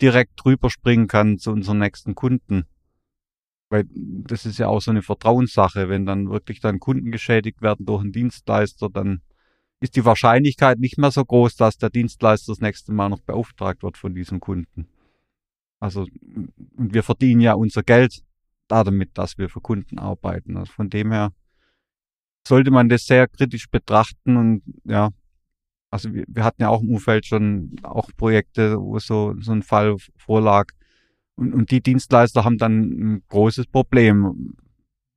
direkt 0.00 0.32
drüber 0.36 0.70
springen 0.70 1.08
kann 1.08 1.38
zu 1.38 1.50
unseren 1.50 1.78
nächsten 1.78 2.14
Kunden? 2.14 2.64
Weil 3.68 3.84
das 3.90 4.46
ist 4.46 4.58
ja 4.58 4.68
auch 4.68 4.80
so 4.80 4.90
eine 4.90 5.02
Vertrauenssache. 5.02 5.88
Wenn 5.88 6.06
dann 6.06 6.30
wirklich 6.30 6.60
dann 6.60 6.80
Kunden 6.80 7.10
geschädigt 7.10 7.62
werden 7.62 7.86
durch 7.86 8.02
einen 8.02 8.12
Dienstleister, 8.12 8.88
dann 8.88 9.22
ist 9.80 9.96
die 9.96 10.04
Wahrscheinlichkeit 10.04 10.78
nicht 10.78 10.98
mehr 10.98 11.10
so 11.10 11.24
groß, 11.24 11.56
dass 11.56 11.76
der 11.76 11.90
Dienstleister 11.90 12.52
das 12.52 12.60
nächste 12.60 12.92
Mal 12.92 13.08
noch 13.08 13.20
beauftragt 13.20 13.82
wird 13.82 13.98
von 13.98 14.14
diesem 14.14 14.40
Kunden. 14.40 14.88
Also, 15.80 16.06
und 16.76 16.94
wir 16.94 17.02
verdienen 17.02 17.40
ja 17.40 17.54
unser 17.54 17.82
Geld 17.82 18.22
damit, 18.68 19.18
dass 19.18 19.36
wir 19.38 19.48
für 19.48 19.60
Kunden 19.60 19.98
arbeiten. 19.98 20.56
Also 20.56 20.72
von 20.72 20.88
dem 20.88 21.12
her 21.12 21.32
sollte 22.46 22.70
man 22.70 22.88
das 22.88 23.04
sehr 23.04 23.28
kritisch 23.28 23.68
betrachten 23.68 24.36
und 24.36 24.62
ja, 24.84 25.10
also 25.90 26.12
wir, 26.12 26.24
wir 26.28 26.44
hatten 26.44 26.62
ja 26.62 26.68
auch 26.68 26.82
im 26.82 26.90
Umfeld 26.90 27.26
schon 27.26 27.76
auch 27.82 28.10
Projekte, 28.16 28.80
wo 28.80 28.98
so, 28.98 29.34
so 29.40 29.52
ein 29.52 29.62
Fall 29.62 29.96
vorlag, 30.16 30.66
und, 31.36 31.52
und 31.52 31.70
die 31.70 31.82
Dienstleister 31.82 32.44
haben 32.44 32.58
dann 32.58 32.80
ein 32.80 33.22
großes 33.28 33.66
Problem, 33.66 34.56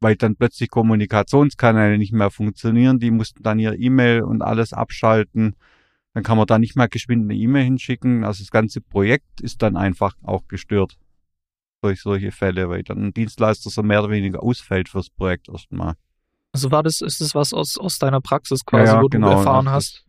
weil 0.02 0.16
dann 0.16 0.36
plötzlich 0.36 0.70
Kommunikationskanäle 0.70 1.98
nicht 1.98 2.14
mehr 2.14 2.30
funktionieren. 2.30 3.00
Die 3.00 3.12
mussten 3.12 3.44
dann 3.44 3.60
ihr 3.60 3.78
E-Mail 3.78 4.24
und 4.24 4.42
alles 4.42 4.74
abschalten. 4.74 5.56
Dann 6.14 6.24
kann 6.24 6.38
man 6.38 6.48
da 6.48 6.60
nicht 6.60 6.76
mehr 6.76 6.88
geschwind 6.88 7.24
eine 7.24 7.36
E-Mail 7.36 7.64
hinschicken. 7.64 8.24
Also 8.24 8.44
das 8.44 8.52
ganze 8.52 8.82
Projekt 8.82 9.42
ist 9.42 9.62
dann 9.62 9.78
einfach 9.78 10.16
auch 10.24 10.48
gestört 10.48 10.98
durch 11.82 12.02
solche 12.02 12.32
Fälle, 12.32 12.70
weil 12.70 12.84
dann 12.84 13.06
ein 13.06 13.14
Dienstleister 13.14 13.70
so 13.70 13.84
mehr 13.84 14.04
oder 14.04 14.12
weniger 14.12 14.44
ausfällt 14.44 14.90
fürs 14.90 15.10
Projekt 15.10 15.48
erstmal. 15.48 15.96
Also 16.52 16.72
war 16.72 16.84
das, 16.84 17.00
ist 17.02 17.22
das 17.22 17.36
was 17.36 17.54
aus, 17.54 17.78
aus 17.78 18.00
deiner 18.00 18.22
Praxis 18.22 18.66
quasi, 18.66 18.92
ja, 18.92 18.98
ja, 18.98 19.02
wo 19.04 19.08
genau. 19.08 19.30
du 19.30 19.38
erfahren 19.38 19.68
also 19.68 19.76
hast? 19.76 20.06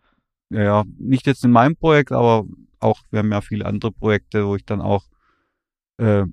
Das, 0.48 0.58
ja, 0.58 0.64
ja, 0.64 0.84
nicht 0.98 1.26
jetzt 1.26 1.44
in 1.44 1.52
meinem 1.52 1.76
Projekt, 1.76 2.12
aber 2.12 2.44
auch, 2.80 3.02
wir 3.10 3.20
haben 3.20 3.30
ja 3.30 3.40
viele 3.40 3.66
andere 3.66 3.92
Projekte, 3.92 4.46
wo 4.46 4.56
ich 4.56 4.64
dann 4.64 4.80
auch 4.80 5.04
äh, 6.00 6.24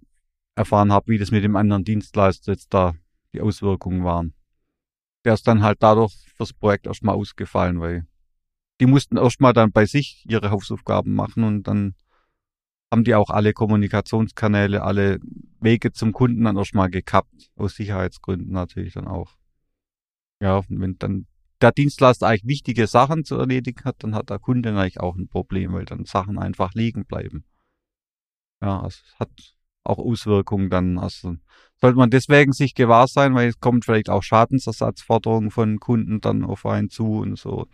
erfahren 0.56 0.92
habe, 0.92 1.12
wie 1.12 1.18
das 1.18 1.32
mit 1.32 1.44
dem 1.44 1.56
anderen 1.56 1.84
Dienstleister 1.84 2.54
jetzt 2.54 2.74
da 2.74 2.96
die 3.34 3.42
Auswirkungen 3.42 4.04
waren. 4.04 4.34
Der 5.26 5.34
ist 5.34 5.48
dann 5.48 5.62
halt 5.62 5.84
dadurch 5.84 6.14
fürs 6.36 6.54
Projekt 6.54 6.88
erstmal 6.88 7.16
ausgefallen, 7.16 7.80
weil 7.80 8.08
die 8.80 8.86
mussten 8.86 9.18
erstmal 9.18 9.54
dann 9.54 9.72
bei 9.72 9.86
sich 9.86 10.26
ihre 10.28 10.52
Hausaufgaben 10.52 11.14
machen 11.14 11.44
und 11.44 11.64
dann 11.64 11.96
haben 12.92 13.04
die 13.04 13.16
auch 13.16 13.30
alle 13.30 13.52
Kommunikationskanäle, 13.54 14.82
alle 14.82 15.20
Wege 15.60 15.92
zum 15.92 16.14
Kunden 16.14 16.46
dann 16.46 16.58
erstmal 16.58 16.90
gekappt, 16.90 17.52
aus 17.56 17.76
Sicherheitsgründen 17.76 18.54
natürlich 18.54 18.94
dann 18.94 19.08
auch. 19.08 19.36
Ja, 20.42 20.62
wenn 20.70 20.98
dann 20.98 21.28
der 21.60 21.72
Dienstleister 21.72 22.28
eigentlich 22.28 22.46
wichtige 22.46 22.88
Sachen 22.88 23.26
zu 23.26 23.36
erledigen 23.36 23.84
hat, 23.84 24.04
dann 24.04 24.16
hat 24.16 24.30
der 24.30 24.40
Kunde 24.40 24.70
eigentlich 24.70 25.00
auch 25.00 25.18
ein 25.18 25.28
Problem, 25.28 25.74
weil 25.74 25.86
dann 25.86 26.06
Sachen 26.06 26.38
einfach 26.38 26.74
liegen 26.74 27.06
bleiben. 27.06 27.44
Ja, 28.62 28.82
also 28.82 29.02
es 29.06 29.20
hat 29.20 29.57
auch 29.88 29.98
Auswirkungen 29.98 30.70
dann. 30.70 30.98
Also 30.98 31.36
sollte 31.80 31.98
man 31.98 32.10
deswegen 32.10 32.54
sich 32.54 32.76
gewahr 32.76 33.08
sein, 33.08 33.36
weil 33.36 33.50
es 33.50 33.60
kommt 33.60 33.86
vielleicht 33.86 34.10
auch 34.10 34.24
Schadensersatzforderungen 34.24 35.52
von 35.52 35.80
Kunden 35.80 36.22
dann 36.22 36.44
auf 36.44 36.66
einen 36.66 36.90
zu 36.90 37.20
und 37.20 37.38
so. 37.38 37.68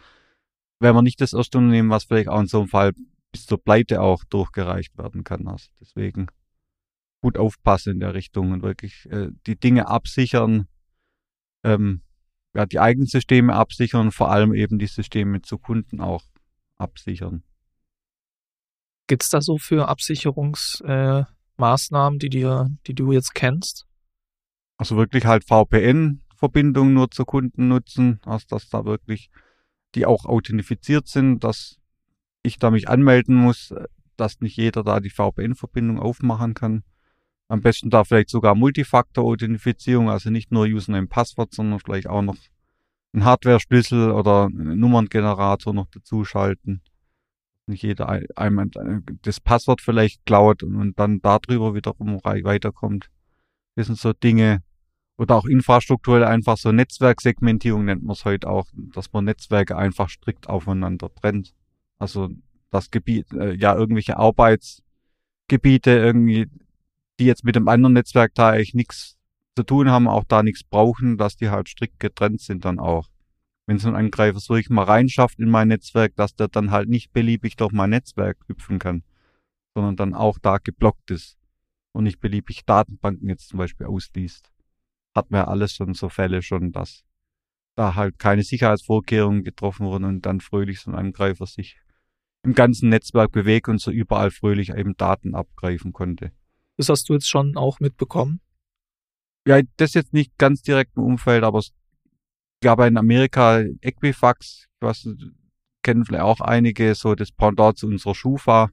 Wenn 0.79 0.95
man 0.95 1.03
nicht 1.03 1.21
das 1.21 1.33
erste 1.33 1.57
Unternehmen, 1.57 1.89
was 1.89 2.05
vielleicht 2.05 2.27
auch 2.27 2.39
in 2.39 2.47
so 2.47 2.59
einem 2.59 2.67
Fall 2.67 2.91
bis 3.31 3.45
zur 3.45 3.61
Pleite 3.61 4.01
auch 4.01 4.23
durchgereicht 4.23 4.97
werden 4.97 5.23
kann. 5.23 5.47
Also 5.47 5.67
deswegen 5.81 6.27
gut 7.21 7.37
aufpassen 7.37 7.93
in 7.93 7.99
der 7.99 8.13
Richtung 8.13 8.51
und 8.51 8.63
wirklich 8.63 9.07
äh, 9.09 9.29
die 9.47 9.59
Dinge 9.59 9.87
absichern, 9.87 10.67
ähm, 11.63 12.01
ja, 12.53 12.65
die 12.65 12.79
eigenen 12.79 13.07
Systeme 13.07 13.53
absichern, 13.55 14.11
vor 14.11 14.29
allem 14.31 14.53
eben 14.53 14.77
die 14.77 14.87
Systeme 14.87 15.41
zu 15.41 15.57
Kunden 15.57 15.99
auch 15.99 16.23
absichern. 16.77 17.43
Gibt's 19.07 19.29
da 19.29 19.41
so 19.41 19.57
für 19.57 19.87
Absicherungsmaßnahmen, 19.87 21.25
äh, 21.25 21.42
Maßnahmen, 21.63 22.19
die 22.19 22.29
dir, 22.29 22.69
die 22.87 22.93
du 22.93 23.13
jetzt 23.13 23.33
kennst? 23.33 23.87
Also 24.77 24.97
wirklich 24.97 25.25
halt 25.25 25.45
VPN-Verbindungen 25.45 26.93
nur 26.93 27.09
zu 27.09 27.23
Kunden 27.23 27.69
nutzen, 27.69 28.19
also 28.25 28.45
dass 28.49 28.67
da 28.67 28.83
wirklich 28.83 29.29
die 29.95 30.05
auch 30.05 30.25
authentifiziert 30.25 31.07
sind, 31.07 31.43
dass 31.45 31.77
ich 32.41 32.57
da 32.59 32.69
mich 32.69 32.89
anmelden 32.89 33.35
muss, 33.35 33.73
dass 34.17 34.41
nicht 34.41 34.57
jeder 34.57 34.83
da 34.83 34.99
die 34.99 35.09
VPN-Verbindung 35.09 35.99
aufmachen 35.99 36.53
kann. 36.53 36.83
Am 37.47 37.61
besten 37.61 37.89
da 37.89 38.03
vielleicht 38.03 38.29
sogar 38.29 38.55
Multifaktor-Authentifizierung, 38.55 40.09
also 40.09 40.29
nicht 40.31 40.51
nur 40.51 40.65
Username 40.65 41.07
Passwort, 41.07 41.53
sondern 41.53 41.79
vielleicht 41.79 42.07
auch 42.07 42.21
noch 42.21 42.37
einen 43.13 43.23
Hardware-Schlüssel 43.23 44.11
oder 44.11 44.45
einen 44.45 44.79
Nummerngenerator 44.79 45.73
noch 45.73 45.87
dazuschalten. 45.87 46.73
Nicht 46.73 46.92
jeder 47.67 48.21
einmal 48.35 48.69
das 49.21 49.39
Passwort 49.39 49.81
vielleicht 49.81 50.25
klaut 50.25 50.63
und 50.63 50.99
dann 50.99 51.21
darüber 51.21 51.75
wiederum 51.75 52.19
weiterkommt. 52.23 53.09
Das 53.75 53.87
sind 53.87 53.97
so 53.97 54.13
Dinge, 54.13 54.61
oder 55.17 55.35
auch 55.35 55.45
infrastrukturell 55.45 56.23
einfach 56.23 56.57
so 56.57 56.71
Netzwerksegmentierung 56.71 57.85
nennt 57.85 58.03
man 58.03 58.13
es 58.13 58.25
heute 58.25 58.49
auch, 58.49 58.67
dass 58.73 59.11
man 59.13 59.25
Netzwerke 59.25 59.77
einfach 59.77 60.09
strikt 60.09 60.49
aufeinander 60.49 61.13
trennt. 61.13 61.53
Also 61.99 62.29
das 62.71 62.89
Gebiet, 62.89 63.31
äh, 63.33 63.53
ja, 63.53 63.75
irgendwelche 63.75 64.17
Arbeitsgebiete 64.17 65.91
irgendwie, 65.91 66.47
die 67.19 67.25
jetzt 67.25 67.43
mit 67.43 67.55
dem 67.55 67.67
anderen 67.67 67.93
Netzwerk 67.93 68.33
da 68.33 68.49
eigentlich 68.49 68.73
nichts 68.73 69.17
zu 69.55 69.63
tun 69.63 69.89
haben, 69.91 70.07
auch 70.07 70.23
da 70.23 70.41
nichts 70.41 70.63
brauchen, 70.63 71.17
dass 71.17 71.35
die 71.35 71.49
halt 71.49 71.69
strikt 71.69 71.99
getrennt 71.99 72.41
sind 72.41 72.65
dann 72.65 72.79
auch. 72.79 73.07
Wenn 73.65 73.79
so 73.79 73.87
ein 73.87 73.95
Angreifer 73.95 74.39
so 74.39 74.55
ich 74.55 74.69
mal 74.69 74.83
reinschafft 74.83 75.39
in 75.39 75.49
mein 75.49 75.69
Netzwerk, 75.69 76.15
dass 76.15 76.35
der 76.35 76.49
dann 76.49 76.71
halt 76.71 76.89
nicht 76.89 77.13
beliebig 77.13 77.55
durch 77.55 77.71
mein 77.71 77.91
Netzwerk 77.91 78.37
hüpfen 78.47 78.79
kann, 78.79 79.03
sondern 79.73 79.95
dann 79.95 80.13
auch 80.13 80.37
da 80.39 80.57
geblockt 80.57 81.11
ist 81.11 81.37
und 81.93 82.03
nicht 82.03 82.19
beliebig 82.19 82.65
Datenbanken 82.65 83.29
jetzt 83.29 83.49
zum 83.49 83.59
Beispiel 83.59 83.87
ausliest. 83.87 84.51
Hat 85.15 85.31
man 85.31 85.41
ja 85.41 85.47
alles 85.47 85.73
schon 85.73 85.93
so 85.93 86.09
Fälle 86.09 86.41
schon, 86.41 86.71
dass 86.71 87.05
da 87.75 87.95
halt 87.95 88.19
keine 88.19 88.43
Sicherheitsvorkehrungen 88.43 89.43
getroffen 89.43 89.85
wurden 89.85 90.05
und 90.05 90.25
dann 90.25 90.41
fröhlich 90.41 90.81
so 90.81 90.91
ein 90.91 90.95
Angreifer 90.97 91.45
sich 91.45 91.77
im 92.43 92.53
ganzen 92.53 92.89
Netzwerk 92.89 93.31
bewegt 93.31 93.69
und 93.69 93.79
so 93.79 93.89
überall 93.89 94.31
fröhlich 94.31 94.71
eben 94.71 94.97
Daten 94.97 95.33
abgreifen 95.33 95.93
konnte. 95.93 96.31
Das 96.77 96.89
hast 96.89 97.07
du 97.07 97.13
jetzt 97.13 97.29
schon 97.29 97.55
auch 97.55 97.79
mitbekommen? 97.79 98.41
Ja, 99.47 99.61
das 99.77 99.93
jetzt 99.93 100.13
nicht 100.13 100.37
ganz 100.37 100.61
direkt 100.61 100.97
im 100.97 101.03
Umfeld, 101.03 101.43
aber 101.43 101.61
gab 102.63 102.79
in 102.79 102.97
Amerika 102.97 103.63
Equifax, 103.81 104.67
was 104.79 105.07
kennen 105.83 106.05
vielleicht 106.05 106.23
auch 106.23 106.41
einige, 106.41 106.95
so 106.95 107.13
das 107.15 107.31
Pendant 107.31 107.77
zu 107.77 107.87
unserer 107.87 108.15
Schufa. 108.15 108.71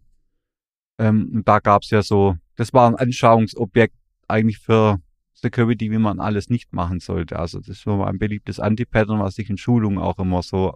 Ähm, 0.98 1.30
und 1.34 1.48
da 1.48 1.58
gab's 1.58 1.90
ja 1.90 2.02
so, 2.02 2.36
das 2.56 2.72
war 2.72 2.88
ein 2.88 2.96
Anschauungsobjekt 2.96 3.94
eigentlich 4.28 4.58
für 4.58 5.00
Security, 5.34 5.90
wie 5.90 5.98
man 5.98 6.20
alles 6.20 6.48
nicht 6.48 6.72
machen 6.72 7.00
sollte. 7.00 7.38
Also 7.38 7.58
das 7.58 7.68
ist 7.68 7.86
mal 7.86 8.06
ein 8.06 8.18
beliebtes 8.18 8.60
Anti-Pattern, 8.60 9.20
was 9.20 9.38
ich 9.38 9.50
in 9.50 9.56
Schulungen 9.56 9.98
auch 9.98 10.18
immer 10.18 10.42
so 10.42 10.72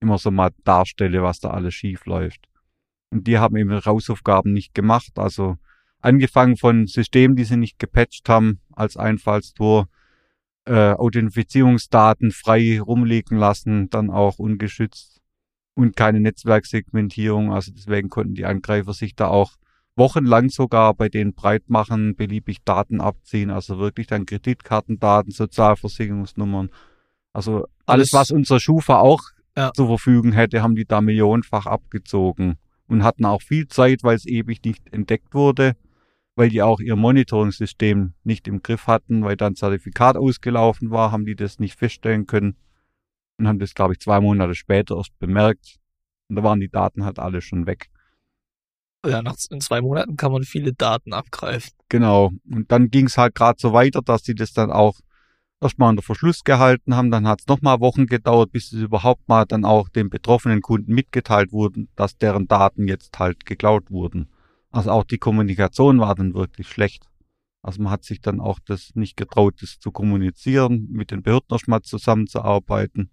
immer 0.00 0.18
so 0.18 0.30
mal 0.30 0.50
darstelle, 0.64 1.22
was 1.22 1.40
da 1.40 1.50
alles 1.50 1.74
schief 1.74 2.06
läuft. 2.06 2.46
Und 3.10 3.26
die 3.26 3.38
haben 3.38 3.56
eben 3.56 3.84
Hausaufgaben 3.84 4.52
nicht 4.52 4.74
gemacht. 4.74 5.12
Also 5.16 5.56
angefangen 6.00 6.56
von 6.56 6.86
Systemen, 6.86 7.36
die 7.36 7.44
sie 7.44 7.56
nicht 7.56 7.78
gepatcht 7.78 8.28
haben 8.28 8.60
als 8.72 8.96
Einfallstor, 8.96 9.88
äh, 10.66 10.92
Authentifizierungsdaten 10.92 12.30
frei 12.30 12.80
rumliegen 12.80 13.38
lassen, 13.38 13.90
dann 13.90 14.10
auch 14.10 14.38
ungeschützt 14.38 15.20
und 15.74 15.96
keine 15.96 16.20
Netzwerksegmentierung. 16.20 17.52
Also 17.52 17.72
deswegen 17.72 18.08
konnten 18.08 18.34
die 18.34 18.46
Angreifer 18.46 18.92
sich 18.92 19.14
da 19.14 19.28
auch 19.28 19.52
wochenlang 19.96 20.48
sogar 20.48 20.94
bei 20.94 21.08
denen 21.08 21.34
breit 21.34 21.68
machen, 21.68 22.16
beliebig 22.16 22.64
Daten 22.64 23.00
abziehen, 23.00 23.50
also 23.50 23.78
wirklich 23.78 24.06
dann 24.06 24.26
Kreditkartendaten, 24.26 25.32
Sozialversicherungsnummern. 25.32 26.70
Also 27.32 27.66
alles, 27.86 28.12
was 28.12 28.30
unser 28.30 28.60
Schufa 28.60 28.98
auch 28.98 29.22
ja. 29.56 29.72
zur 29.72 29.86
Verfügung 29.86 30.32
hätte, 30.32 30.62
haben 30.62 30.74
die 30.74 30.84
da 30.84 31.00
millionenfach 31.00 31.66
abgezogen 31.66 32.56
und 32.88 33.02
hatten 33.04 33.24
auch 33.24 33.42
viel 33.42 33.68
Zeit, 33.68 34.02
weil 34.02 34.16
es 34.16 34.26
ewig 34.26 34.64
nicht 34.64 34.92
entdeckt 34.92 35.34
wurde, 35.34 35.76
weil 36.36 36.48
die 36.48 36.62
auch 36.62 36.80
ihr 36.80 36.96
Monitoring-System 36.96 38.14
nicht 38.24 38.48
im 38.48 38.62
Griff 38.62 38.86
hatten, 38.86 39.24
weil 39.24 39.36
dann 39.36 39.54
Zertifikat 39.54 40.16
ausgelaufen 40.16 40.90
war, 40.90 41.12
haben 41.12 41.26
die 41.26 41.36
das 41.36 41.58
nicht 41.58 41.78
feststellen 41.78 42.26
können 42.26 42.56
und 43.38 43.48
haben 43.48 43.58
das, 43.58 43.74
glaube 43.74 43.94
ich, 43.94 44.00
zwei 44.00 44.20
Monate 44.20 44.54
später 44.54 44.96
erst 44.96 45.18
bemerkt. 45.18 45.76
Und 46.28 46.36
da 46.36 46.42
waren 46.42 46.60
die 46.60 46.68
Daten 46.68 47.04
halt 47.04 47.18
alle 47.18 47.40
schon 47.40 47.66
weg. 47.66 47.90
Ja, 49.06 49.22
nach 49.22 49.36
in 49.50 49.60
zwei 49.60 49.82
Monaten 49.82 50.16
kann 50.16 50.32
man 50.32 50.44
viele 50.44 50.72
Daten 50.72 51.12
abgreifen. 51.12 51.72
Genau. 51.88 52.32
Und 52.50 52.72
dann 52.72 52.90
ging 52.90 53.06
es 53.06 53.18
halt 53.18 53.34
gerade 53.34 53.60
so 53.60 53.72
weiter, 53.72 54.00
dass 54.00 54.22
die 54.22 54.34
das 54.34 54.54
dann 54.54 54.72
auch 54.72 54.98
erstmal 55.60 55.90
unter 55.90 56.02
Verschluss 56.02 56.42
gehalten 56.42 56.96
haben. 56.96 57.10
Dann 57.10 57.28
hat 57.28 57.40
es 57.40 57.46
nochmal 57.46 57.80
Wochen 57.80 58.06
gedauert, 58.06 58.50
bis 58.50 58.72
es 58.72 58.80
überhaupt 58.80 59.28
mal 59.28 59.44
dann 59.44 59.66
auch 59.66 59.90
den 59.90 60.08
betroffenen 60.08 60.62
Kunden 60.62 60.94
mitgeteilt 60.94 61.52
wurden, 61.52 61.88
dass 61.96 62.16
deren 62.16 62.48
Daten 62.48 62.88
jetzt 62.88 63.18
halt 63.18 63.44
geklaut 63.44 63.90
wurden. 63.90 64.28
Also 64.74 64.90
auch 64.90 65.04
die 65.04 65.18
Kommunikation 65.18 66.00
war 66.00 66.16
dann 66.16 66.34
wirklich 66.34 66.68
schlecht. 66.68 67.06
Also 67.62 67.80
man 67.80 67.92
hat 67.92 68.02
sich 68.02 68.20
dann 68.20 68.40
auch 68.40 68.58
das 68.58 68.90
nicht 68.96 69.16
getraut, 69.16 69.62
das 69.62 69.78
zu 69.78 69.92
kommunizieren, 69.92 70.88
mit 70.90 71.12
den 71.12 71.22
Behörden 71.22 71.46
erstmal 71.52 71.82
zusammenzuarbeiten. 71.82 73.12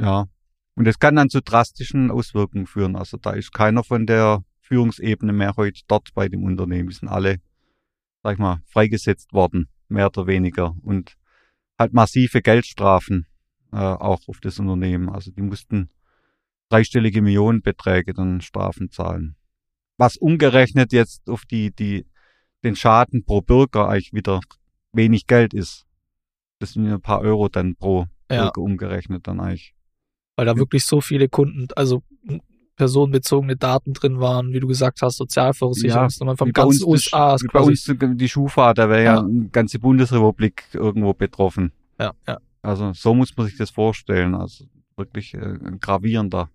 Ja. 0.00 0.26
Und 0.74 0.86
das 0.86 0.98
kann 0.98 1.16
dann 1.16 1.28
zu 1.28 1.42
drastischen 1.42 2.10
Auswirkungen 2.10 2.66
führen. 2.66 2.96
Also 2.96 3.18
da 3.18 3.32
ist 3.32 3.52
keiner 3.52 3.84
von 3.84 4.06
der 4.06 4.42
Führungsebene 4.60 5.34
mehr 5.34 5.52
heute 5.58 5.82
dort 5.86 6.14
bei 6.14 6.30
dem 6.30 6.42
Unternehmen. 6.44 6.88
Die 6.88 6.94
sind 6.94 7.10
alle, 7.10 7.42
sag 8.22 8.32
ich 8.32 8.38
mal, 8.38 8.62
freigesetzt 8.64 9.34
worden, 9.34 9.68
mehr 9.88 10.06
oder 10.06 10.26
weniger. 10.26 10.74
Und 10.80 11.18
halt 11.78 11.92
massive 11.92 12.40
Geldstrafen 12.40 13.26
äh, 13.70 13.76
auch 13.76 14.26
auf 14.28 14.40
das 14.40 14.58
Unternehmen. 14.58 15.10
Also 15.10 15.30
die 15.30 15.42
mussten 15.42 15.90
dreistellige 16.70 17.20
Millionenbeträge 17.20 18.14
dann 18.14 18.40
Strafen 18.40 18.90
zahlen. 18.90 19.36
Was 19.96 20.16
umgerechnet 20.16 20.92
jetzt 20.92 21.28
auf 21.28 21.44
die, 21.44 21.70
die, 21.70 22.06
den 22.64 22.76
Schaden 22.76 23.24
pro 23.24 23.40
Bürger 23.40 23.88
eigentlich 23.88 24.12
wieder 24.12 24.40
wenig 24.92 25.26
Geld 25.26 25.54
ist. 25.54 25.86
Das 26.58 26.72
sind 26.72 26.86
ein 26.86 27.00
paar 27.00 27.20
Euro 27.20 27.48
dann 27.48 27.76
pro 27.76 28.06
ja. 28.30 28.44
Bürger 28.44 28.60
umgerechnet 28.60 29.26
dann 29.26 29.40
eigentlich. 29.40 29.74
Weil 30.36 30.46
da 30.46 30.56
wirklich 30.56 30.84
so 30.84 31.00
viele 31.00 31.28
Kunden, 31.28 31.68
also 31.76 32.02
personenbezogene 32.76 33.56
Daten 33.56 33.92
drin 33.92 34.20
waren, 34.20 34.52
wie 34.52 34.60
du 34.60 34.66
gesagt 34.66 35.00
hast, 35.02 35.16
Sozialversicherungsnummern 35.18 36.34
ja, 36.34 36.36
vom 36.36 36.52
ganzen 36.52 36.88
USA. 36.88 37.36
Wie 37.36 37.46
bei 37.52 37.60
uns 37.60 37.84
die 37.84 38.28
Schufa, 38.28 38.74
da 38.74 38.88
wäre 38.88 39.04
ja. 39.04 39.14
ja 39.14 39.20
eine 39.20 39.48
ganze 39.50 39.78
Bundesrepublik 39.78 40.64
irgendwo 40.72 41.14
betroffen. 41.14 41.72
Ja, 42.00 42.12
ja. 42.26 42.38
Also 42.62 42.92
so 42.92 43.14
muss 43.14 43.36
man 43.36 43.46
sich 43.46 43.56
das 43.56 43.70
vorstellen. 43.70 44.34
Also 44.34 44.64
wirklich 44.96 45.34
äh, 45.34 45.38
ein 45.38 45.78
gravierender 45.80 46.50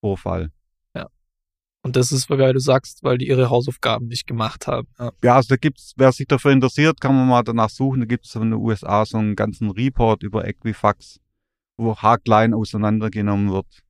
Vorfall. 0.00 0.50
Und 1.84 1.96
das 1.96 2.10
ist, 2.10 2.28
weil 2.28 2.52
du 2.52 2.58
sagst, 2.58 3.04
weil 3.04 3.18
die 3.18 3.28
ihre 3.28 3.50
Hausaufgaben 3.50 4.08
nicht 4.08 4.26
gemacht 4.26 4.66
haben. 4.66 4.88
Ja, 4.98 5.12
ja 5.22 5.36
also 5.36 5.50
da 5.50 5.56
gibt's, 5.56 5.92
wer 5.96 6.10
sich 6.10 6.26
dafür 6.26 6.50
interessiert, 6.50 7.00
kann 7.00 7.14
man 7.14 7.28
mal 7.28 7.44
danach 7.44 7.70
suchen. 7.70 8.00
Da 8.00 8.06
gibt 8.06 8.26
es 8.26 8.34
in 8.34 8.40
den 8.42 8.52
USA 8.54 9.04
so 9.04 9.18
einen 9.18 9.36
ganzen 9.36 9.70
Report 9.70 10.22
über 10.22 10.48
Equifax, 10.48 11.20
wo 11.76 11.94
haarklein 11.96 12.52
auseinandergenommen 12.52 13.52
wird 13.52 13.84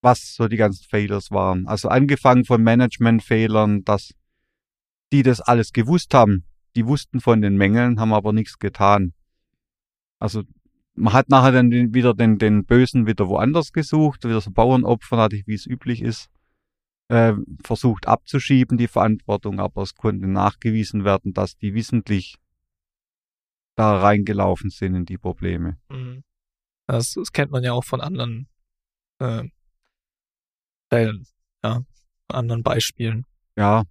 was 0.00 0.34
so 0.34 0.48
die 0.48 0.56
ganzen 0.56 0.84
Failures 0.84 1.30
waren. 1.30 1.66
Also 1.66 1.88
angefangen 1.88 2.44
von 2.44 2.62
Managementfehlern, 2.62 3.84
dass 3.84 4.14
die 5.12 5.22
das 5.22 5.40
alles 5.40 5.72
gewusst 5.72 6.14
haben. 6.14 6.44
Die 6.76 6.86
wussten 6.86 7.20
von 7.20 7.40
den 7.40 7.56
Mängeln, 7.56 7.98
haben 7.98 8.12
aber 8.12 8.32
nichts 8.32 8.58
getan. 8.58 9.14
Also 10.20 10.42
man 10.94 11.12
hat 11.12 11.28
nachher 11.28 11.52
dann 11.52 11.70
wieder 11.70 12.14
den, 12.14 12.38
den 12.38 12.64
Bösen 12.64 13.06
wieder 13.06 13.28
woanders 13.28 13.72
gesucht, 13.72 14.24
wieder 14.24 14.40
so 14.40 14.50
Bauernopfer, 14.50 15.16
natürlich, 15.16 15.46
wie 15.46 15.54
es 15.54 15.66
üblich 15.66 16.02
ist, 16.02 16.28
äh, 17.08 17.32
versucht 17.64 18.06
abzuschieben, 18.06 18.78
die 18.78 18.88
Verantwortung, 18.88 19.60
aber 19.60 19.82
es 19.82 19.94
konnte 19.94 20.26
nachgewiesen 20.26 21.04
werden, 21.04 21.32
dass 21.32 21.56
die 21.56 21.74
wissentlich 21.74 22.36
da 23.76 23.98
reingelaufen 23.98 24.70
sind 24.70 24.94
in 24.94 25.04
die 25.04 25.18
Probleme. 25.18 25.78
Mhm. 25.88 26.24
Das, 26.86 27.12
das 27.12 27.32
kennt 27.32 27.50
man 27.50 27.62
ja 27.62 27.72
auch 27.72 27.84
von 27.84 28.00
anderen 28.00 28.48
äh, 29.18 29.44
Fällen, 30.90 31.26
ja, 31.62 31.82
anderen 32.28 32.62
Beispielen. 32.62 33.24
Ja. 33.56 33.84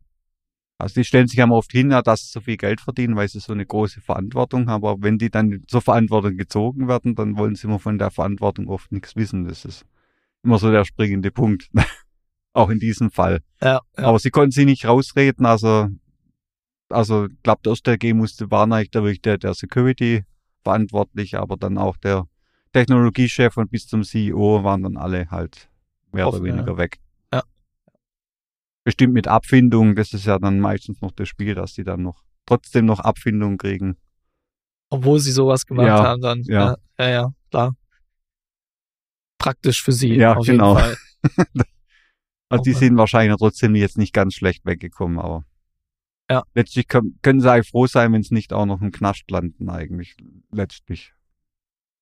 Also 0.79 0.95
die 0.95 1.05
stellen 1.05 1.27
sich 1.27 1.37
ja 1.37 1.49
oft 1.49 1.71
hin, 1.71 1.89
ja, 1.89 2.03
dass 2.03 2.21
sie 2.21 2.31
so 2.31 2.41
viel 2.41 2.57
Geld 2.57 2.81
verdienen, 2.81 3.15
weil 3.15 3.27
sie 3.27 3.39
so 3.39 3.51
eine 3.51 3.65
große 3.65 3.99
Verantwortung 4.01 4.69
haben. 4.69 4.85
Aber 4.85 5.01
wenn 5.01 5.17
die 5.17 5.31
dann 5.31 5.63
zur 5.67 5.81
Verantwortung 5.81 6.37
gezogen 6.37 6.87
werden, 6.87 7.15
dann 7.15 7.35
wollen 7.35 7.55
sie 7.55 7.65
immer 7.65 7.79
von 7.79 7.97
der 7.97 8.11
Verantwortung 8.11 8.67
oft 8.67 8.91
nichts 8.91 9.15
wissen. 9.15 9.45
Das 9.45 9.65
ist 9.65 9.85
immer 10.43 10.59
so 10.59 10.71
der 10.71 10.85
springende 10.85 11.31
Punkt. 11.31 11.69
Auch 12.53 12.69
in 12.69 12.79
diesem 12.79 13.11
Fall. 13.11 13.41
Ja, 13.61 13.81
ja. 13.97 14.03
Aber 14.03 14.19
sie 14.19 14.31
konnten 14.31 14.51
sich 14.51 14.65
nicht 14.65 14.85
rausreden. 14.85 15.45
Also, 15.45 15.89
also 16.89 17.25
ich 17.25 17.43
glaube, 17.43 17.61
der 17.63 17.71
erste 17.71 17.97
G 17.97 18.13
musste 18.13 18.49
war 18.49 18.63
eigentlich 18.71 18.91
der, 18.91 19.03
der, 19.03 19.37
der 19.37 19.53
Security 19.53 20.23
verantwortlich, 20.63 21.37
aber 21.37 21.55
dann 21.57 21.77
auch 21.77 21.97
der 21.97 22.27
Technologiechef 22.73 23.57
und 23.57 23.71
bis 23.71 23.87
zum 23.87 24.03
CEO 24.03 24.63
waren 24.63 24.83
dann 24.83 24.97
alle 24.97 25.29
halt 25.31 25.69
mehr 26.11 26.27
oder 26.27 26.43
weniger 26.43 26.73
ja. 26.73 26.77
weg. 26.77 26.99
Ja. 27.33 27.43
Bestimmt 28.83 29.13
mit 29.13 29.27
Abfindung, 29.27 29.95
das 29.95 30.13
ist 30.13 30.25
ja 30.25 30.39
dann 30.39 30.59
meistens 30.59 31.01
noch 31.01 31.11
das 31.11 31.29
Spiel, 31.29 31.55
dass 31.55 31.73
die 31.73 31.83
dann 31.83 32.01
noch 32.01 32.23
trotzdem 32.45 32.85
noch 32.85 32.99
Abfindung 32.99 33.57
kriegen. 33.57 33.97
Obwohl 34.89 35.19
sie 35.19 35.31
sowas 35.31 35.65
gemacht 35.65 35.87
ja, 35.87 36.03
haben, 36.03 36.21
dann. 36.21 36.43
Ja. 36.43 36.77
ja, 36.97 37.05
ja, 37.05 37.09
ja, 37.09 37.33
klar. 37.51 37.75
Praktisch 39.37 39.83
für 39.83 39.91
sie. 39.91 40.15
Ja, 40.15 40.35
auf 40.35 40.45
genau. 40.45 40.77
Jeden 40.77 40.95
Fall. 41.35 41.65
Also 42.49 42.63
die 42.63 42.73
sind 42.73 42.97
wahrscheinlich 42.97 43.37
trotzdem 43.37 43.75
jetzt 43.75 43.97
nicht 43.97 44.13
ganz 44.13 44.33
schlecht 44.35 44.65
weggekommen, 44.65 45.19
aber 45.19 45.43
Ja. 46.29 46.43
letztlich 46.53 46.87
können, 46.87 47.19
können 47.21 47.41
sie 47.41 47.51
eigentlich 47.51 47.69
froh 47.69 47.87
sein, 47.87 48.13
wenn 48.13 48.21
es 48.21 48.31
nicht 48.31 48.53
auch 48.53 48.65
noch 48.65 48.81
im 48.81 48.91
Knast 48.91 49.29
landen, 49.29 49.69
eigentlich, 49.69 50.15
letztlich. 50.51 51.13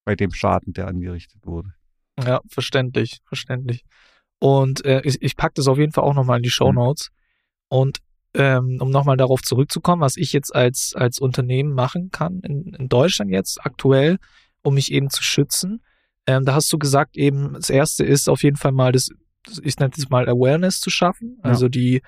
Bei 0.03 0.15
dem 0.15 0.31
Schaden, 0.31 0.73
der 0.73 0.87
angerichtet 0.87 1.45
wurde. 1.45 1.73
Ja, 2.23 2.41
verständlich, 2.47 3.21
verständlich. 3.25 3.83
Und 4.39 4.85
äh, 4.85 5.01
ich, 5.03 5.21
ich 5.21 5.35
packe 5.35 5.53
das 5.55 5.67
auf 5.67 5.79
jeden 5.79 5.91
Fall 5.91 6.03
auch 6.03 6.13
nochmal 6.13 6.37
in 6.37 6.43
die 6.43 6.49
Show 6.51 6.71
Notes. 6.71 7.09
Und 7.69 7.99
ähm, 8.35 8.77
um 8.81 8.91
nochmal 8.91 9.17
darauf 9.17 9.41
zurückzukommen, 9.41 10.01
was 10.01 10.17
ich 10.17 10.31
jetzt 10.33 10.53
als, 10.53 10.93
als 10.95 11.19
Unternehmen 11.19 11.73
machen 11.73 12.11
kann, 12.11 12.41
in, 12.41 12.73
in 12.73 12.89
Deutschland 12.89 13.31
jetzt 13.31 13.65
aktuell, 13.65 14.17
um 14.61 14.75
mich 14.75 14.91
eben 14.91 15.09
zu 15.09 15.23
schützen. 15.23 15.81
Ähm, 16.27 16.45
da 16.45 16.53
hast 16.53 16.71
du 16.71 16.77
gesagt, 16.77 17.17
eben, 17.17 17.53
das 17.53 17.69
erste 17.69 18.03
ist 18.03 18.29
auf 18.29 18.43
jeden 18.43 18.57
Fall 18.57 18.73
mal 18.73 18.91
das, 18.91 19.09
ich 19.63 19.77
nenne 19.77 19.91
es 19.97 20.09
mal 20.09 20.27
Awareness 20.29 20.79
zu 20.79 20.89
schaffen, 20.89 21.37
Ja. 21.43 21.49
also 21.51 21.67
die 21.69 22.01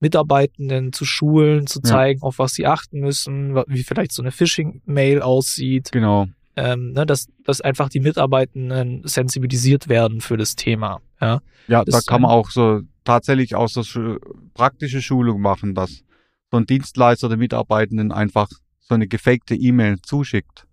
Mitarbeitenden 0.00 0.92
zu 0.92 1.04
schulen, 1.04 1.66
zu 1.66 1.78
Ja. 1.80 1.90
zeigen, 1.90 2.22
auf 2.22 2.38
was 2.38 2.52
sie 2.54 2.66
achten 2.66 3.00
müssen, 3.00 3.54
wie 3.68 3.84
vielleicht 3.84 4.12
so 4.12 4.22
eine 4.22 4.32
Phishing-Mail 4.32 5.22
aussieht, 5.22 5.90
Genau. 5.92 6.26
ähm, 6.56 6.92
ne, 6.92 7.06
dass, 7.06 7.28
dass 7.44 7.60
einfach 7.60 7.88
die 7.88 8.00
Mitarbeitenden 8.00 9.02
sensibilisiert 9.06 9.88
werden 9.88 10.20
für 10.20 10.36
das 10.36 10.56
Thema. 10.56 11.00
Ja, 11.20 11.40
Ja, 11.68 11.84
Das 11.84 12.04
da 12.04 12.10
kann 12.12 12.22
man 12.22 12.32
auch 12.32 12.50
so 12.50 12.80
tatsächlich 13.04 13.54
auch 13.54 13.68
so 13.68 13.82
schu- 13.82 14.18
praktische 14.54 15.00
Schulung 15.00 15.40
machen, 15.40 15.74
dass 15.74 16.02
so 16.50 16.56
ein 16.56 16.66
Dienstleister 16.66 17.28
den 17.28 17.38
Mitarbeitenden 17.38 18.10
einfach 18.12 18.48
so 18.80 18.94
eine 18.96 19.06
gefakte 19.06 19.54
E-Mail 19.54 20.00
zuschickt, 20.02 20.66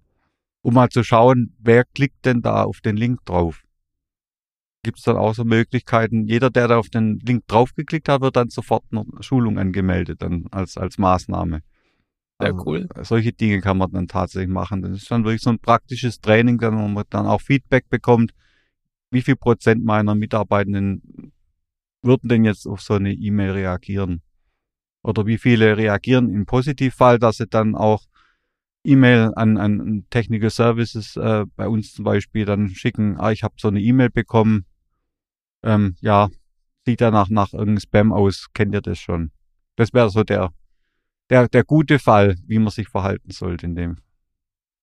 um 0.64 0.74
mal 0.74 0.90
zu 0.90 1.04
schauen, 1.04 1.56
wer 1.60 1.86
klickt 1.86 2.26
denn 2.26 2.42
da 2.42 2.64
auf 2.64 2.82
den 2.82 2.98
Link 2.98 3.24
drauf. 3.26 3.62
Gibt 4.84 5.00
es 5.00 5.04
dann 5.04 5.18
auch 5.18 5.36
so 5.36 5.44
Möglichkeiten, 5.44 6.26
jeder, 6.26 6.50
der 6.50 6.70
da 6.70 6.78
auf 6.78 6.90
den 6.90 7.20
Link 7.20 7.46
draufgeklickt 7.48 8.08
hat, 8.08 8.22
wird 8.22 8.38
dann 8.38 8.50
sofort 8.50 8.84
eine 8.92 9.06
Schulung 9.20 9.58
angemeldet, 9.58 10.22
dann 10.22 10.46
als, 10.52 10.78
als 10.78 10.98
Maßnahme. 10.98 11.62
sehr 12.40 12.54
Also, 12.54 12.64
cool. 12.66 12.88
solche 13.02 13.34
Dinge 13.34 13.60
kann 13.60 13.78
man 13.78 13.92
dann 13.92 14.08
tatsächlich 14.08 14.50
machen. 14.50 14.82
Das 14.82 14.92
ist 14.92 15.12
dann 15.12 15.26
wirklich 15.26 15.42
so 15.42 15.50
ein 15.50 15.60
praktisches 15.60 16.22
Training, 16.22 16.58
dann, 16.60 16.78
wo 16.78 16.88
man 16.88 17.04
dann 17.10 17.26
auch 17.26 17.42
Feedback 17.42 17.90
bekommt, 17.90 18.34
wie 19.12 19.22
viel 19.22 19.36
Prozent 19.36 19.84
meiner 19.84 20.16
Mitarbeitenden 20.16 21.34
würden 22.02 22.30
denn 22.30 22.46
jetzt 22.46 22.66
auf 22.66 22.82
so 22.82 22.94
eine 22.94 23.14
E-Mail 23.14 23.52
reagieren? 23.52 24.22
Oder 25.04 25.26
wie 25.26 25.38
viele 25.38 25.78
reagieren 25.78 26.34
im 26.34 26.46
Positivfall, 26.46 27.20
dass 27.20 27.38
sie 27.38 27.48
dann 27.48 27.76
auch 27.76 28.04
E-Mail 28.84 29.32
an, 29.36 29.58
an 29.58 30.06
Technical 30.10 30.50
Services 30.50 31.16
äh, 31.18 31.46
bei 31.56 31.68
uns 31.68 31.94
zum 31.94 32.06
Beispiel 32.06 32.46
dann 32.46 32.70
schicken, 32.70 33.18
ah, 33.18 33.32
ich 33.32 33.44
habe 33.44 33.56
so 33.58 33.68
eine 33.68 33.82
E-Mail 33.82 34.10
bekommen, 34.10 34.66
ähm, 35.64 35.96
ja, 36.02 36.30
sieht 36.86 37.02
ja 37.02 37.12
nach, 37.12 37.30
irgendeinem 37.30 37.80
Spam 37.80 38.14
aus, 38.14 38.48
kennt 38.54 38.74
ihr 38.74 38.82
das 38.82 39.00
schon? 39.00 39.32
Das 39.76 39.94
wäre 39.94 40.10
so 40.10 40.24
der, 40.24 40.52
der, 41.30 41.48
der 41.48 41.64
gute 41.64 42.00
Fall, 42.00 42.36
wie 42.46 42.60
man 42.60 42.72
sich 42.72 42.88
verhalten 42.88 43.32
sollte 43.32 43.66
in 43.66 43.76
dem 43.76 43.98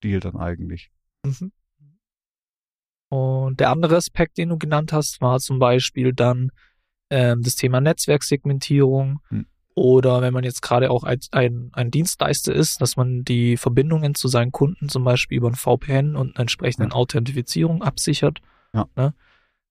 Deal 0.03 0.21
dann 0.21 0.37
eigentlich. 0.37 0.91
Mhm. 1.25 1.53
Und 3.09 3.61
der 3.61 3.71
andere 3.71 3.97
Aspekt, 3.97 4.39
den 4.39 4.49
du 4.49 4.59
genannt 4.59 4.93
hast, 4.93 5.21
war 5.21 5.39
zum 5.39 5.59
Beispiel 5.59 6.13
dann 6.13 6.51
ähm, 7.11 7.43
das 7.43 7.55
Thema 7.55 7.81
Netzwerksegmentierung. 7.81 9.21
Hm. 9.29 9.47
Oder 9.75 10.23
wenn 10.23 10.33
man 10.33 10.43
jetzt 10.43 10.63
gerade 10.63 10.91
auch 10.91 11.05
als 11.05 11.29
ein, 11.33 11.69
ein 11.75 11.91
Dienstleister 11.91 12.53
ist, 12.53 12.81
dass 12.81 12.97
man 12.97 13.25
die 13.25 13.59
Verbindungen 13.59 14.15
zu 14.15 14.27
seinen 14.27 14.51
Kunden 14.51 14.89
zum 14.89 15.05
Beispiel 15.05 15.37
über 15.37 15.49
ein 15.49 15.55
VPN 15.55 16.17
und 16.17 16.37
eine 16.37 16.43
entsprechende 16.43 16.89
Ja. 16.89 16.95
Authentifizierung 16.95 17.83
absichert. 17.83 18.41
Ja. 18.73 18.87
Ne? 18.97 19.15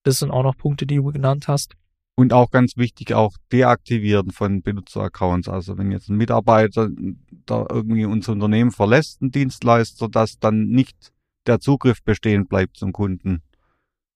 Das 0.05 0.19
sind 0.19 0.29
auch 0.29 0.43
noch 0.43 0.55
Punkte, 0.55 0.85
die 0.85 0.97
du 0.97 1.11
genannt 1.11 1.47
hast. 1.47 1.75
Und 2.15 2.31
auch 2.31 2.51
ganz 2.51 2.77
wichtig, 2.77 3.13
auch 3.13 3.35
deaktivieren 3.51 4.29
von 4.29 4.61
Benutzeraccounts. 4.61 5.49
Also 5.49 5.79
wenn 5.79 5.91
jetzt 5.91 6.09
ein 6.09 6.15
Mitarbeiter 6.15 6.89
da 7.45 7.65
irgendwie 7.69 8.05
unser 8.05 8.33
Unternehmen 8.33 8.71
verlässt, 8.71 9.21
ein 9.21 9.31
Dienstleister, 9.31 10.07
dass 10.07 10.37
dann 10.37 10.67
nicht 10.67 11.11
der 11.47 11.59
Zugriff 11.59 12.03
bestehen 12.03 12.45
bleibt 12.45 12.77
zum 12.77 12.93
Kunden. 12.93 13.41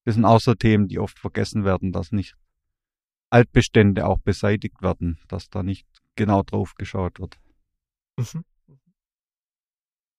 Das 0.05 0.13
sind 0.13 0.25
auch 0.25 0.39
so 0.39 0.53
Themen, 0.53 0.87
die 0.87 0.99
oft 0.99 1.17
vergessen 1.17 1.65
werden, 1.65 1.91
dass 1.91 2.11
nicht 2.11 2.35
Altbestände 3.31 4.05
auch 4.05 4.19
beseitigt 4.19 4.83
werden, 4.83 5.17
dass 5.27 5.49
da 5.49 5.63
nicht 5.63 5.87
genau 6.15 6.43
drauf 6.43 6.75
geschaut 6.75 7.19
wird. 7.19 7.39
Mhm. 8.17 8.43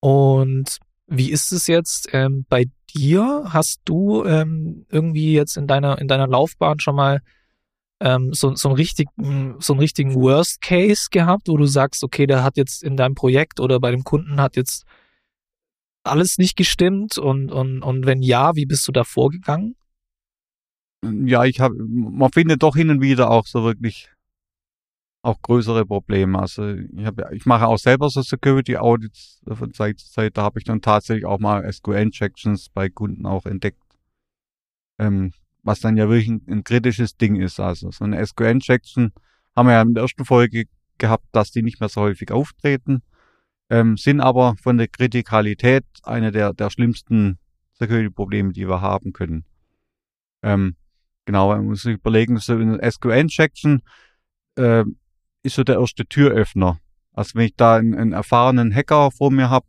Und 0.01 0.81
wie 1.11 1.31
ist 1.31 1.53
es 1.53 1.67
jetzt 1.67 2.09
ähm, 2.13 2.47
bei 2.49 2.67
dir? 2.95 3.45
Hast 3.49 3.81
du 3.85 4.25
ähm, 4.25 4.87
irgendwie 4.89 5.33
jetzt 5.33 5.57
in 5.57 5.67
deiner 5.67 5.99
in 5.99 6.09
deiner 6.09 6.29
Laufbahn 6.29 6.81
schon 6.81 6.95
mal 6.97 7.21
ähm, 8.01 8.33
so, 8.33 8.55
so, 8.55 8.69
einen 8.69 8.77
richtigen, 8.77 9.57
so 9.61 9.75
einen 9.75 9.81
richtigen 9.81 10.15
Worst 10.15 10.63
Case 10.63 11.09
gehabt, 11.11 11.49
wo 11.49 11.57
du 11.57 11.67
sagst, 11.67 12.03
okay, 12.03 12.27
der 12.27 12.43
hat 12.43 12.57
jetzt 12.57 12.83
in 12.83 12.97
deinem 12.97 13.15
Projekt 13.15 13.61
oder 13.61 13.79
bei 13.79 13.91
dem 13.91 14.05
Kunden 14.05 14.41
hat 14.41 14.57
jetzt 14.57 14.87
alles 16.03 16.39
nicht 16.39 16.57
gestimmt 16.57 17.19
und, 17.19 17.53
und, 17.53 17.83
und 17.83 18.07
wenn 18.07 18.23
ja, 18.23 18.57
wie 18.57 18.65
bist 18.65 18.89
du 18.89 18.93
da 18.93 19.05
vorgegangen? 19.05 19.77
Ja, 21.03 21.45
ich 21.45 21.61
habe, 21.61 21.75
man 21.79 22.33
findet 22.33 22.63
doch 22.63 22.75
hin 22.75 22.91
und 22.91 23.01
wieder 23.03 23.31
auch 23.31 23.47
so 23.47 23.65
wirklich 23.65 24.09
auch 25.23 25.43
größere 25.43 25.85
Probleme. 25.85 26.39
Also 26.39 26.69
ich 26.69 27.05
habe, 27.05 27.29
ich 27.33 27.47
mache 27.47 27.67
auch 27.67 27.79
selber 27.79 28.09
so 28.09 28.23
Security 28.23 28.77
Audits 28.77 29.43
von 29.47 29.73
Zeit 29.75 29.99
zu 29.99 30.11
Zeit. 30.11 30.37
Da 30.37 30.43
habe 30.43 30.59
ich 30.59 30.65
dann 30.65 30.81
tatsächlich 30.81 31.27
auch 31.27 31.39
mal 31.39 31.71
SQL-Injections 31.71 32.71
bei 32.71 32.89
Kunden 32.89 33.27
auch 33.27 33.45
entdeckt, 33.45 33.83
ähm, 34.99 35.33
was 35.63 35.81
dann 35.81 35.97
ja 35.97 36.09
wirklich 36.09 36.29
ein, 36.29 36.43
ein 36.49 36.65
kritisches 36.65 37.17
Ding 37.17 37.37
ist. 37.37 37.61
Also 37.61 37.91
so 37.91 38.05
eine 38.05 38.25
SQL-Injection 38.25 39.13
haben 39.55 39.67
wir 39.67 39.75
ja 39.75 39.83
in 39.83 39.95
der 39.95 40.05
ersten 40.05 40.25
Folge 40.25 40.65
gehabt, 40.99 41.27
dass 41.33 41.51
die 41.51 41.63
nicht 41.63 41.81
mehr 41.81 41.89
so 41.89 42.01
häufig 42.03 42.31
auftreten, 42.31 43.03
ähm, 43.69 43.97
sind 43.97 44.21
aber 44.21 44.57
von 44.63 44.79
der 44.79 44.89
Kritikalität 44.89 45.85
eine 46.03 46.33
der, 46.33 46.55
der 46.55 46.71
schlimmsten 46.71 47.39
Security-Probleme, 47.75 48.53
die 48.53 48.69
wir 48.69 48.81
haben 48.81 49.13
können. 49.13 49.45
Ähm, 50.43 50.77
genau, 51.27 51.49
man 51.49 51.67
muss 51.67 51.83
sich 51.83 51.95
überlegen, 51.95 52.39
so 52.39 52.55
eine 52.55 52.79
SQL-Injection 52.91 53.83
äh, 54.57 54.85
ist 55.43 55.57
so 55.57 55.65
der 55.65 55.79
erste 55.79 56.07
Türöffner. 56.07 56.79
Also 57.13 57.35
wenn 57.35 57.47
ich 57.47 57.57
da 57.57 57.77
einen, 57.77 57.95
einen 57.95 58.13
erfahrenen 58.13 58.75
Hacker 58.75 59.11
vor 59.11 59.31
mir 59.31 59.51
habe, 59.51 59.67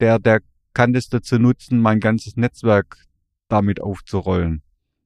der, 0.00 0.18
der 0.18 0.40
kann 0.74 0.92
das 0.92 1.08
dazu 1.08 1.38
nutzen, 1.38 1.80
mein 1.80 2.00
ganzes 2.00 2.36
Netzwerk 2.36 2.96
damit 3.48 3.80
aufzurollen. 3.80 4.62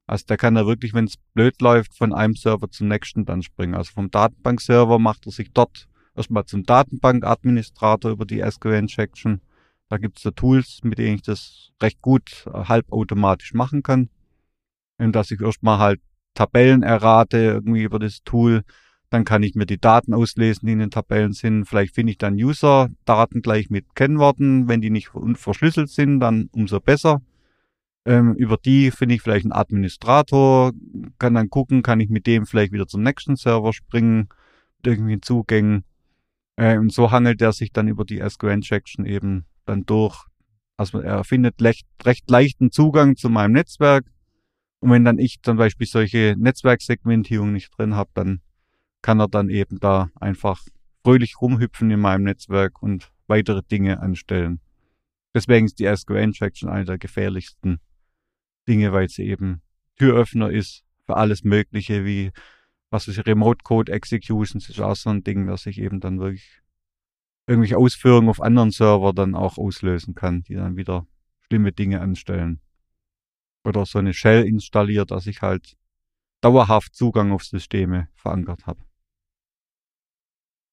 Also 0.06 0.26
der 0.26 0.36
kann 0.36 0.54
da 0.54 0.66
wirklich, 0.66 0.92
wenn 0.92 1.06
es 1.06 1.16
blöd 1.32 1.60
läuft, 1.62 1.96
von 1.96 2.12
einem 2.12 2.34
Server 2.34 2.70
zum 2.70 2.88
nächsten 2.88 3.24
dann 3.24 3.42
springen. 3.42 3.74
Also 3.74 3.92
vom 3.92 4.10
Datenbankserver 4.10 4.98
macht 4.98 5.26
er 5.26 5.32
sich 5.32 5.50
dort 5.52 5.88
erstmal 6.14 6.44
zum 6.44 6.64
Datenbankadministrator 6.64 8.10
über 8.10 8.26
die 8.26 8.42
SQL-Injection. 8.42 9.40
Da 9.88 9.98
gibt's 9.98 10.22
da 10.22 10.30
Tools, 10.30 10.80
mit 10.82 10.98
denen 10.98 11.16
ich 11.16 11.22
das 11.22 11.70
recht 11.82 12.02
gut 12.02 12.46
äh, 12.46 12.64
halbautomatisch 12.64 13.54
machen 13.54 13.82
kann. 13.82 14.10
Und 14.98 15.12
dass 15.12 15.30
ich 15.30 15.40
erstmal 15.40 15.78
halt 15.78 16.00
Tabellen 16.34 16.82
errate 16.82 17.38
irgendwie 17.38 17.82
über 17.82 17.98
das 17.98 18.22
Tool. 18.24 18.62
Dann 19.10 19.24
kann 19.24 19.42
ich 19.42 19.54
mir 19.54 19.66
die 19.66 19.80
Daten 19.80 20.12
auslesen, 20.12 20.66
die 20.66 20.72
in 20.72 20.78
den 20.80 20.90
Tabellen 20.90 21.32
sind. 21.32 21.66
Vielleicht 21.66 21.94
finde 21.94 22.12
ich 22.12 22.18
dann 22.18 22.34
User-Daten 22.34 23.42
gleich 23.42 23.70
mit 23.70 23.94
Kennworten. 23.94 24.68
Wenn 24.68 24.80
die 24.80 24.90
nicht 24.90 25.10
verschlüsselt 25.34 25.90
sind, 25.90 26.20
dann 26.20 26.48
umso 26.52 26.80
besser. 26.80 27.20
Ähm, 28.06 28.34
über 28.34 28.58
die 28.58 28.90
finde 28.90 29.14
ich 29.14 29.22
vielleicht 29.22 29.46
einen 29.46 29.52
Administrator, 29.52 30.72
kann 31.18 31.34
dann 31.34 31.48
gucken, 31.48 31.82
kann 31.82 32.00
ich 32.00 32.10
mit 32.10 32.26
dem 32.26 32.44
vielleicht 32.44 32.72
wieder 32.72 32.86
zum 32.86 33.02
nächsten 33.02 33.36
Server 33.36 33.72
springen, 33.72 34.28
mit 34.78 34.86
irgendwelchen 34.86 35.22
Zugängen. 35.22 35.84
Äh, 36.56 36.78
und 36.78 36.92
so 36.92 37.10
hangelt 37.10 37.40
er 37.40 37.52
sich 37.52 37.72
dann 37.72 37.88
über 37.88 38.04
die 38.04 38.22
SQL-Injection 38.26 39.06
eben 39.06 39.46
dann 39.64 39.86
durch. 39.86 40.26
Also 40.76 41.00
er 41.00 41.24
findet 41.24 41.62
recht, 41.62 41.86
recht 42.04 42.28
leichten 42.30 42.70
Zugang 42.70 43.16
zu 43.16 43.30
meinem 43.30 43.52
Netzwerk. 43.52 44.04
Und 44.80 44.90
wenn 44.90 45.04
dann 45.04 45.18
ich 45.18 45.40
zum 45.42 45.56
Beispiel 45.56 45.86
solche 45.86 46.34
Netzwerksegmentierung 46.38 47.52
nicht 47.52 47.70
drin 47.78 47.94
habe, 47.94 48.10
dann 48.12 48.40
kann 49.04 49.20
er 49.20 49.28
dann 49.28 49.50
eben 49.50 49.78
da 49.80 50.08
einfach 50.18 50.62
fröhlich 51.04 51.38
rumhüpfen 51.38 51.90
in 51.90 52.00
meinem 52.00 52.24
Netzwerk 52.24 52.82
und 52.82 53.12
weitere 53.26 53.62
Dinge 53.62 54.00
anstellen. 54.00 54.60
Deswegen 55.34 55.66
ist 55.66 55.78
die 55.78 55.94
SQL-Injection 55.94 56.70
eine 56.70 56.86
der 56.86 56.96
gefährlichsten 56.96 57.80
Dinge, 58.66 58.94
weil 58.94 59.10
sie 59.10 59.24
eben 59.24 59.60
Türöffner 59.96 60.50
ist 60.50 60.84
für 61.04 61.18
alles 61.18 61.44
Mögliche, 61.44 62.06
wie 62.06 62.32
was 62.88 63.06
ich, 63.06 63.26
Remote 63.26 63.62
Code 63.62 63.92
Executions 63.92 64.70
ist 64.70 64.80
auch 64.80 64.96
so 64.96 65.10
ein 65.10 65.22
Ding, 65.22 65.46
dass 65.48 65.66
ich 65.66 65.78
eben 65.82 66.00
dann 66.00 66.18
wirklich 66.18 66.62
irgendwelche 67.46 67.76
Ausführungen 67.76 68.30
auf 68.30 68.40
anderen 68.40 68.70
Server 68.70 69.12
dann 69.12 69.34
auch 69.34 69.58
auslösen 69.58 70.14
kann, 70.14 70.44
die 70.44 70.54
dann 70.54 70.78
wieder 70.78 71.06
schlimme 71.40 71.72
Dinge 71.72 72.00
anstellen. 72.00 72.62
Oder 73.64 73.84
so 73.84 73.98
eine 73.98 74.14
Shell 74.14 74.44
installiert, 74.46 75.10
dass 75.10 75.26
ich 75.26 75.42
halt 75.42 75.76
dauerhaft 76.40 76.94
Zugang 76.94 77.32
auf 77.32 77.44
Systeme 77.44 78.08
verankert 78.14 78.66
habe. 78.66 78.80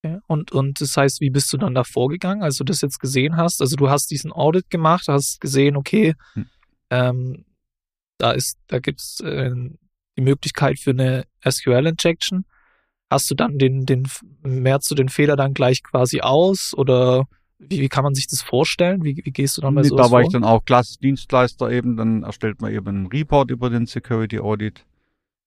Okay. 0.04 0.18
Und, 0.26 0.52
und 0.52 0.80
das 0.80 0.96
heißt, 0.96 1.20
wie 1.20 1.30
bist 1.30 1.52
du 1.52 1.56
dann 1.56 1.74
da 1.74 1.84
vorgegangen, 1.84 2.42
als 2.42 2.56
du 2.56 2.64
das 2.64 2.80
jetzt 2.80 2.98
gesehen 2.98 3.36
hast? 3.36 3.60
Also 3.60 3.76
du 3.76 3.88
hast 3.88 4.10
diesen 4.10 4.32
Audit 4.32 4.68
gemacht, 4.70 5.06
hast 5.08 5.40
gesehen, 5.40 5.76
okay, 5.76 6.14
Hm. 6.34 6.46
ähm, 6.90 7.44
da 8.18 8.32
ist, 8.32 8.58
da 8.68 8.78
gibt's 8.78 9.20
äh, 9.20 9.50
die 10.16 10.22
Möglichkeit 10.22 10.78
für 10.78 10.90
eine 10.90 11.24
SQL-Injection. 11.48 12.44
Hast 13.10 13.30
du 13.30 13.34
dann 13.34 13.58
den, 13.58 13.84
den, 13.84 14.08
mehrst 14.42 14.90
du 14.90 14.94
den 14.94 15.08
Fehler 15.08 15.36
dann 15.36 15.54
gleich 15.54 15.82
quasi 15.82 16.20
aus 16.20 16.72
oder 16.76 17.26
wie, 17.58 17.80
wie 17.80 17.88
kann 17.88 18.04
man 18.04 18.14
sich 18.14 18.26
das 18.26 18.42
vorstellen? 18.42 19.04
Wie, 19.04 19.20
wie 19.24 19.30
gehst 19.30 19.56
du 19.56 19.60
dann 19.60 19.74
bei 19.74 19.82
nee, 19.82 19.88
Da 19.88 19.96
war 19.96 20.08
vor? 20.08 20.20
ich 20.22 20.28
dann 20.30 20.44
auch 20.44 20.64
Klasse-Dienstleister 20.64 21.70
eben, 21.70 21.96
dann 21.96 22.22
erstellt 22.24 22.60
man 22.60 22.72
eben 22.72 22.88
einen 22.88 23.06
Report 23.06 23.50
über 23.50 23.70
den 23.70 23.86
Security 23.86 24.40
Audit, 24.40 24.84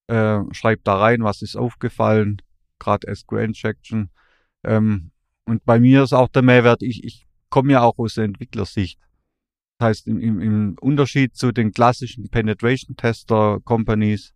äh, 0.07 0.39
schreibt 0.51 0.87
da 0.87 0.97
rein, 0.97 1.23
was 1.23 1.41
ist 1.41 1.57
aufgefallen, 1.57 2.41
gerade 2.79 3.13
SQL-Injection. 3.13 4.09
Ähm, 4.65 5.11
und 5.45 5.63
bei 5.63 5.79
mir 5.79 6.03
ist 6.03 6.13
auch 6.13 6.27
der 6.27 6.41
Mehrwert, 6.41 6.81
ich, 6.81 7.03
ich 7.03 7.27
komme 7.49 7.73
ja 7.73 7.81
auch 7.81 7.97
aus 7.97 8.15
der 8.15 8.25
Entwicklersicht. 8.25 8.99
Das 9.77 9.89
heißt, 9.89 10.07
im, 10.07 10.19
im, 10.19 10.41
im 10.41 10.75
Unterschied 10.81 11.35
zu 11.35 11.51
den 11.51 11.71
klassischen 11.71 12.29
Penetration-Tester-Companies, 12.29 14.33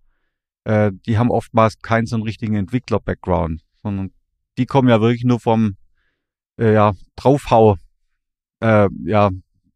äh, 0.66 0.92
die 1.06 1.18
haben 1.18 1.32
oftmals 1.32 1.80
keinen 1.80 2.06
so 2.06 2.16
einen 2.16 2.24
richtigen 2.24 2.56
Entwickler-Background, 2.56 3.64
sondern 3.82 4.12
die 4.58 4.66
kommen 4.66 4.90
ja 4.90 5.02
wirklich 5.02 5.24
nur 5.24 5.40
vom 5.40 5.78
äh, 6.60 6.74
ja, 6.74 6.94
Draufhau 7.16 7.78
äh, 8.62 8.90
ja, 9.06 9.32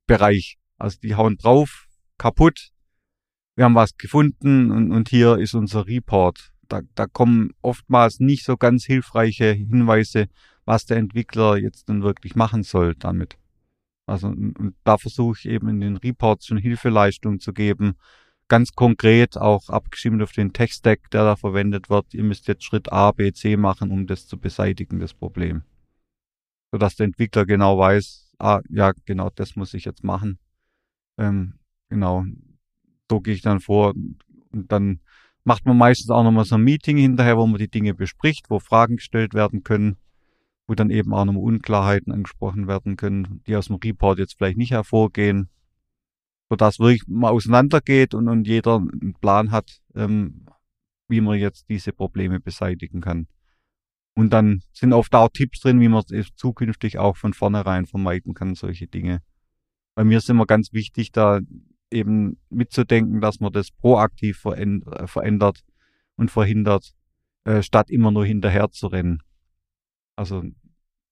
Bereich. 0.05 0.57
Also 0.77 0.99
die 1.01 1.15
hauen 1.15 1.37
drauf, 1.37 1.87
kaputt. 2.17 2.71
Wir 3.55 3.65
haben 3.65 3.75
was 3.75 3.97
gefunden 3.97 4.71
und, 4.71 4.91
und 4.91 5.09
hier 5.09 5.37
ist 5.37 5.53
unser 5.53 5.87
Report. 5.87 6.52
Da, 6.67 6.81
da 6.95 7.07
kommen 7.07 7.51
oftmals 7.61 8.19
nicht 8.19 8.45
so 8.45 8.57
ganz 8.57 8.85
hilfreiche 8.85 9.51
Hinweise, 9.51 10.27
was 10.65 10.85
der 10.85 10.97
Entwickler 10.97 11.57
jetzt 11.57 11.89
denn 11.89 12.03
wirklich 12.03 12.35
machen 12.35 12.63
soll 12.63 12.95
damit. 12.95 13.37
Also 14.05 14.27
und, 14.27 14.75
da 14.83 14.97
versuche 14.97 15.37
ich 15.39 15.45
eben 15.47 15.69
in 15.69 15.81
den 15.81 15.97
Reports 15.97 16.47
schon 16.47 16.57
Hilfeleistung 16.57 17.39
zu 17.39 17.53
geben, 17.53 17.95
ganz 18.47 18.73
konkret 18.73 19.37
auch 19.37 19.69
abgestimmt 19.69 20.21
auf 20.21 20.31
den 20.31 20.53
Tech-Stack, 20.53 21.09
der 21.11 21.23
da 21.23 21.35
verwendet 21.35 21.89
wird. 21.89 22.13
Ihr 22.13 22.23
müsst 22.23 22.47
jetzt 22.47 22.63
Schritt 22.63 22.91
A, 22.91 23.11
B, 23.11 23.31
C 23.31 23.57
machen, 23.57 23.91
um 23.91 24.07
das 24.07 24.27
zu 24.27 24.37
beseitigen, 24.37 24.99
das 24.99 25.13
Problem. 25.13 25.63
Sodass 26.71 26.95
der 26.95 27.05
Entwickler 27.05 27.45
genau 27.45 27.77
weiß, 27.77 28.35
ah, 28.39 28.61
ja, 28.69 28.91
genau 29.05 29.29
das 29.35 29.55
muss 29.55 29.73
ich 29.73 29.85
jetzt 29.85 30.03
machen. 30.03 30.39
Ähm, 31.17 31.59
genau, 31.89 32.25
so 33.09 33.21
gehe 33.21 33.35
ich 33.35 33.41
dann 33.41 33.59
vor 33.59 33.93
und 34.51 34.71
dann 34.71 34.99
macht 35.43 35.65
man 35.65 35.77
meistens 35.77 36.09
auch 36.09 36.23
nochmal 36.23 36.45
so 36.45 36.55
ein 36.55 36.63
Meeting 36.63 36.97
hinterher, 36.97 37.37
wo 37.37 37.45
man 37.45 37.59
die 37.59 37.69
Dinge 37.69 37.93
bespricht, 37.93 38.49
wo 38.49 38.59
Fragen 38.59 38.97
gestellt 38.97 39.33
werden 39.33 39.63
können, 39.63 39.97
wo 40.67 40.75
dann 40.75 40.89
eben 40.89 41.13
auch 41.13 41.25
nochmal 41.25 41.43
Unklarheiten 41.43 42.13
angesprochen 42.13 42.67
werden 42.67 42.95
können, 42.95 43.41
die 43.47 43.55
aus 43.55 43.67
dem 43.67 43.75
Report 43.75 44.19
jetzt 44.19 44.37
vielleicht 44.37 44.57
nicht 44.57 44.71
hervorgehen, 44.71 45.49
sodass 46.49 46.79
wirklich 46.79 47.03
mal 47.07 47.31
auseinandergeht 47.31 48.13
und, 48.13 48.27
und 48.27 48.47
jeder 48.47 48.77
einen 48.77 49.15
Plan 49.19 49.51
hat, 49.51 49.81
ähm, 49.95 50.45
wie 51.07 51.21
man 51.21 51.37
jetzt 51.37 51.67
diese 51.69 51.91
Probleme 51.91 52.39
beseitigen 52.39 53.01
kann. 53.01 53.27
Und 54.15 54.31
dann 54.31 54.61
sind 54.71 54.93
oft 54.93 55.13
auch 55.15 55.29
Tipps 55.29 55.59
drin, 55.59 55.79
wie 55.79 55.87
man 55.89 56.03
es 56.09 56.27
zukünftig 56.35 56.99
auch 56.99 57.17
von 57.17 57.33
vornherein 57.33 57.85
vermeiden 57.85 58.33
kann, 58.33 58.55
solche 58.55 58.87
Dinge. 58.87 59.21
Bei 59.95 60.03
mir 60.03 60.19
ist 60.19 60.29
immer 60.29 60.45
ganz 60.45 60.71
wichtig, 60.71 61.11
da 61.11 61.39
eben 61.93 62.37
mitzudenken, 62.49 63.21
dass 63.21 63.39
man 63.39 63.51
das 63.53 63.71
proaktiv 63.71 64.39
verändert 64.39 65.63
und 66.15 66.31
verhindert, 66.31 66.93
äh, 67.45 67.61
statt 67.61 67.89
immer 67.89 68.11
nur 68.11 68.25
hinterher 68.25 68.69
zu 68.71 68.87
rennen. 68.87 69.21
Also 70.15 70.43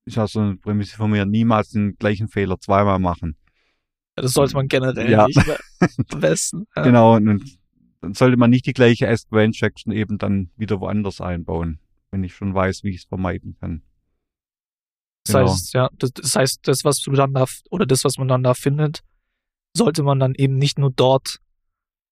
ist 0.06 0.17
also 0.17 0.39
eine 0.41 0.58
Prämisse 0.58 0.98
von 0.98 1.12
mir, 1.12 1.26
niemals 1.26 1.70
den 1.70 1.96
gleichen 1.96 2.28
Fehler 2.28 2.60
zweimal 2.60 3.00
machen. 3.00 3.38
Das 4.15 4.34
sollte 4.34 4.56
man 4.56 4.67
generell 4.67 5.10
Ja. 5.10 5.26
nicht 5.28 5.39
besten. 6.20 6.65
Ja. 6.76 6.84
Genau, 6.84 7.15
und, 7.15 7.28
und 7.28 7.60
dann 8.02 8.13
sollte 8.13 8.38
man 8.38 8.50
nicht 8.50 8.65
die 8.65 8.74
gleiche 8.74 9.15
SQL-Injection 9.15 9.94
eben 9.94 10.17
dann 10.17 10.50
wieder 10.58 10.80
woanders 10.82 11.22
einbauen, 11.22 11.80
wenn 12.12 12.24
ich 12.24 12.34
schon 12.34 12.54
weiß, 12.54 12.84
wie 12.84 12.89
ich 12.89 12.98
es 12.98 13.06
vermeiden 13.06 13.56
kann. 13.60 13.84
Das 15.26 15.36
Genau. 15.36 15.52
heißt, 15.52 15.74
ja, 15.74 15.89
das, 15.98 16.12
das 16.13 16.36
heißt, 16.36 16.60
das, 16.63 16.84
was 16.84 17.00
du 17.02 17.12
dann 17.12 17.34
da, 17.34 17.46
oder 17.70 17.86
das, 17.86 18.04
was 18.04 18.17
man 18.17 18.28
dann 18.28 18.41
da 18.44 18.54
findet, 18.56 19.04
sollte 19.75 20.03
man 20.03 20.19
dann 20.19 20.36
eben 20.36 20.57
nicht 20.57 20.79
nur 20.79 20.91
dort 20.91 21.39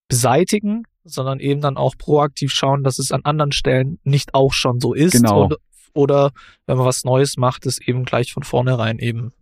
beseitigen, 0.08 0.84
sondern 1.04 1.40
eben 1.40 1.62
dann 1.62 1.78
auch 1.78 1.96
proaktiv 1.98 2.52
schauen, 2.52 2.84
dass 2.84 3.00
es 3.00 3.12
an 3.12 3.22
anderen 3.24 3.52
Stellen 3.52 4.00
nicht 4.04 4.34
auch 4.34 4.54
schon 4.54 4.80
so 4.80 4.94
ist. 4.94 5.14
Genau. 5.14 5.46
Oder, 5.46 5.58
oder 5.94 6.32
wenn 6.66 6.78
man 6.78 6.86
was 6.86 7.04
Neues 7.04 7.38
macht, 7.38 7.66
es 7.66 7.80
eben 7.80 8.06
gleich 8.06 8.34
von 8.34 8.44
vornherein 8.44 9.00
eben 9.00 9.34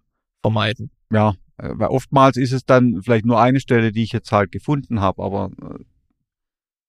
vermeiden. 0.41 0.91
Ja, 1.11 1.35
äh, 1.57 1.71
weil 1.73 1.89
oftmals 1.89 2.37
ist 2.37 2.51
es 2.51 2.65
dann 2.65 3.01
vielleicht 3.01 3.25
nur 3.25 3.39
eine 3.39 3.59
Stelle, 3.59 3.91
die 3.91 4.03
ich 4.03 4.11
jetzt 4.11 4.31
halt 4.31 4.51
gefunden 4.51 5.01
habe, 5.01 5.23
aber 5.23 5.51
äh, 5.61 5.83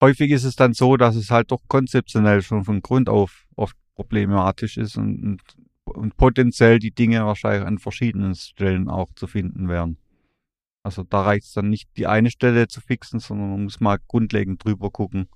häufig 0.03 0.31
ist 0.31 0.45
es 0.45 0.57
dann 0.57 0.75
so, 0.75 0.97
dass 0.97 1.17
es 1.17 1.31
halt 1.31 1.51
doch 1.51 1.61
konzeptionell 1.69 2.43
schon 2.43 2.65
von 2.65 2.83
Grund 2.83 3.09
auf 3.09 3.47
oft 3.57 3.77
problematisch 3.95 4.77
ist 4.77 4.97
und, 4.97 5.23
und, 5.25 5.43
und 5.85 6.17
potenziell 6.17 6.79
die 6.79 6.93
Dinge 6.93 7.25
wahrscheinlich 7.27 7.67
an 7.67 7.79
verschiedenen 7.79 8.35
Stellen 8.35 8.89
auch 8.89 9.13
zu 9.15 9.27
finden 9.27 9.69
wären. 9.69 9.99
Also 10.89 11.03
da 11.03 11.21
reicht 11.21 11.45
es 11.45 11.53
dann 11.53 11.69
nicht, 11.69 11.91
die 11.99 12.07
eine 12.07 12.31
Stelle 12.31 12.67
zu 12.67 12.81
fixen, 12.81 13.21
sondern 13.21 13.51
man 13.51 13.65
muss 13.65 13.79
mal 13.79 13.99
grundlegend 14.09 14.65
drüber 14.65 14.91
gucken. 14.91 15.29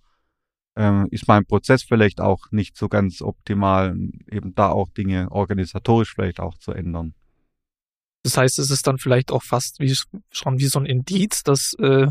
Ähm, 0.77 1.09
ist 1.11 1.29
mein 1.29 1.45
Prozess 1.45 1.83
vielleicht 1.83 2.23
auch 2.23 2.51
nicht 2.53 2.75
so 2.79 2.89
ganz 2.89 3.21
optimal, 3.21 3.95
eben 4.31 4.55
da 4.55 4.71
auch 4.71 4.89
Dinge 4.89 5.31
organisatorisch 5.31 6.15
vielleicht 6.15 6.41
auch 6.41 6.57
zu 6.57 6.73
ändern. 6.73 7.13
Das 8.23 8.39
heißt, 8.39 8.59
es 8.61 8.71
ist 8.71 8.87
dann 8.87 8.97
vielleicht 8.97 9.31
auch 9.31 9.43
fast 9.43 9.79
wie 9.79 9.95
schon 10.31 10.59
wie 10.59 10.69
so 10.69 10.79
ein 10.79 10.87
Indiz, 10.87 11.43
dass, 11.43 11.75
äh, 11.79 12.07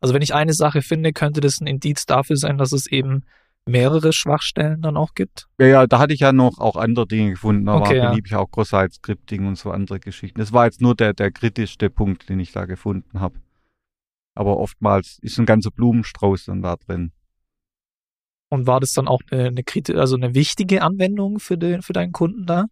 also 0.00 0.14
wenn 0.14 0.22
ich 0.22 0.32
eine 0.32 0.54
Sache 0.54 0.80
finde, 0.80 1.12
könnte 1.12 1.42
das 1.42 1.60
ein 1.60 1.66
Indiz 1.66 2.06
dafür 2.06 2.38
sein, 2.38 2.56
dass 2.56 2.72
es 2.72 2.86
eben 2.86 3.24
mehrere 3.68 4.12
Schwachstellen 4.12 4.80
dann 4.80 4.96
auch 4.96 5.14
gibt. 5.14 5.48
Ja, 5.60 5.66
ja, 5.66 5.86
da 5.86 5.98
hatte 5.98 6.14
ich 6.14 6.20
ja 6.20 6.32
noch 6.32 6.58
auch 6.58 6.76
andere 6.76 7.06
Dinge 7.06 7.30
gefunden. 7.30 7.66
Da 7.66 7.74
Okay, 7.74 7.88
war 7.88 7.94
ja. 7.96 8.10
beliebig 8.10 8.34
auch 8.34 8.50
Cross-Site-Scripting 8.50 9.46
und 9.46 9.58
so 9.58 9.70
andere 9.70 10.00
Geschichten. 10.00 10.38
Das 10.38 10.52
war 10.52 10.66
jetzt 10.66 10.80
nur 10.80 10.94
der, 10.94 11.12
der 11.12 11.30
kritischste 11.30 11.90
Punkt, 11.90 12.28
den 12.28 12.38
ich 12.40 12.52
da 12.52 12.64
gefunden 12.64 13.20
habe. 13.20 13.40
Aber 14.34 14.58
oftmals 14.58 15.18
ist 15.22 15.38
ein 15.38 15.46
ganzer 15.46 15.70
Blumenstrauß 15.70 16.46
dann 16.46 16.62
da 16.62 16.76
drin. 16.76 17.12
Und 18.48 18.66
war 18.66 18.80
das 18.80 18.92
dann 18.92 19.08
auch 19.08 19.20
eine, 19.30 19.46
eine 19.46 19.64
also 19.98 20.16
eine 20.16 20.34
wichtige 20.34 20.82
Anwendung 20.82 21.40
für 21.40 21.58
den, 21.58 21.82
für 21.82 21.92
deinen 21.92 22.12
Kunden 22.12 22.46
da? 22.46 22.66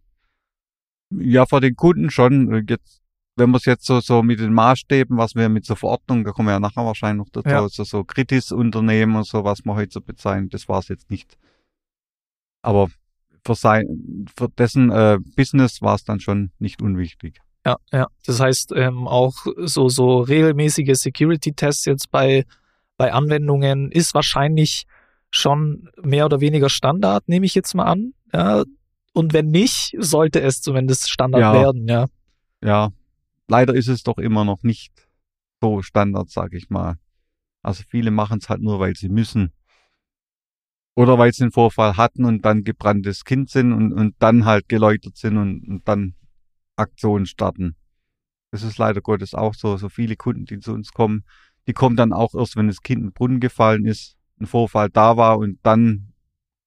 Ja, 1.09 1.45
vor 1.45 1.61
den 1.61 1.75
Kunden 1.75 2.09
schon. 2.09 2.65
Jetzt, 2.67 3.01
wenn 3.37 3.49
man 3.49 3.57
es 3.57 3.65
jetzt 3.65 3.85
so, 3.85 3.99
so 3.99 4.23
mit 4.23 4.39
den 4.39 4.53
Maßstäben, 4.53 5.17
was 5.17 5.35
wir 5.35 5.49
mit 5.49 5.65
so 5.65 5.75
Verordnungen, 5.75 6.23
da 6.23 6.31
kommen 6.31 6.47
wir 6.47 6.53
ja 6.53 6.59
nachher 6.59 6.85
wahrscheinlich 6.85 7.25
noch 7.25 7.31
dazu, 7.31 7.49
Ja. 7.49 7.61
also 7.61 7.83
so 7.83 8.03
Kritis-Unternehmen 8.03 9.15
und 9.15 9.25
so, 9.27 9.43
was 9.43 9.65
man 9.65 9.75
heute 9.75 9.91
so 9.93 10.01
bezeichnet, 10.01 10.53
das 10.53 10.67
war 10.69 10.79
es 10.79 10.87
jetzt 10.87 11.09
nicht. 11.09 11.37
Aber 12.61 12.89
für 13.45 13.55
sein, 13.55 14.25
für 14.35 14.49
dessen 14.49 14.89
äh, 14.91 15.19
Business 15.35 15.81
war 15.81 15.95
es 15.95 16.03
dann 16.03 16.19
schon 16.19 16.51
nicht 16.59 16.81
unwichtig. 16.81 17.39
Ja, 17.65 17.77
ja. 17.91 18.07
Das 18.25 18.39
heißt, 18.39 18.71
ähm, 18.75 19.07
auch 19.07 19.33
so, 19.57 19.89
so 19.89 20.19
regelmäßige 20.19 20.95
Security-Tests 20.97 21.85
jetzt 21.85 22.11
bei, 22.11 22.45
bei 22.97 23.11
Anwendungen 23.11 23.91
ist 23.91 24.13
wahrscheinlich 24.13 24.85
schon 25.31 25.89
mehr 26.01 26.25
oder 26.25 26.39
weniger 26.41 26.69
Standard, 26.69 27.27
nehme 27.27 27.45
ich 27.45 27.53
jetzt 27.55 27.73
mal 27.75 27.85
an. 27.85 28.13
Ja. 28.33 28.63
Und 29.13 29.33
wenn 29.33 29.47
nicht, 29.47 29.95
sollte 29.99 30.41
es 30.41 30.61
zumindest 30.61 31.09
Standard 31.09 31.41
Ja. 31.41 31.53
werden, 31.53 31.87
ja. 31.87 32.05
ja, 32.63 32.89
leider 33.47 33.73
ist 33.73 33.87
es 33.87 34.03
doch 34.03 34.17
immer 34.17 34.45
noch 34.45 34.63
nicht 34.63 35.07
so 35.61 35.81
Standard, 35.81 36.29
sag 36.29 36.53
ich 36.53 36.69
mal. 36.69 36.97
Also 37.61 37.83
viele 37.89 38.11
machen 38.11 38.39
es 38.39 38.49
halt 38.49 38.61
nur, 38.61 38.79
weil 38.79 38.95
sie 38.95 39.09
müssen. 39.09 39.51
Oder 40.95 41.17
weil 41.17 41.33
sie 41.33 41.43
den 41.43 41.51
Vorfall 41.51 41.97
hatten 41.97 42.23
und 42.23 42.45
dann 42.45 42.63
gebranntes 42.63 43.25
Kind 43.25 43.49
sind 43.49 43.73
und, 43.73 43.91
und 43.91 44.15
dann 44.19 44.45
halt 44.45 44.69
geläutert 44.69 45.17
sind 45.17 45.37
und, 45.37 45.67
und 45.67 45.87
dann 45.87 46.15
Aktionen 46.75 47.25
starten. 47.25 47.75
Das 48.51 48.63
ist 48.63 48.77
leider 48.77 49.01
Gottes 49.01 49.33
auch 49.33 49.53
so. 49.53 49.75
So 49.77 49.89
viele 49.89 50.15
Kunden, 50.15 50.45
die 50.45 50.59
zu 50.59 50.73
uns 50.73 50.93
kommen, 50.93 51.25
die 51.67 51.73
kommen 51.73 51.95
dann 51.95 52.13
auch 52.13 52.35
erst, 52.35 52.55
wenn 52.55 52.67
das 52.67 52.81
Kind 52.81 52.99
in 52.99 53.07
den 53.07 53.13
Brunnen 53.13 53.39
gefallen 53.39 53.85
ist, 53.85 54.15
ein 54.39 54.45
Vorfall 54.45 54.89
da 54.89 55.17
war 55.17 55.37
und 55.37 55.59
dann 55.63 56.13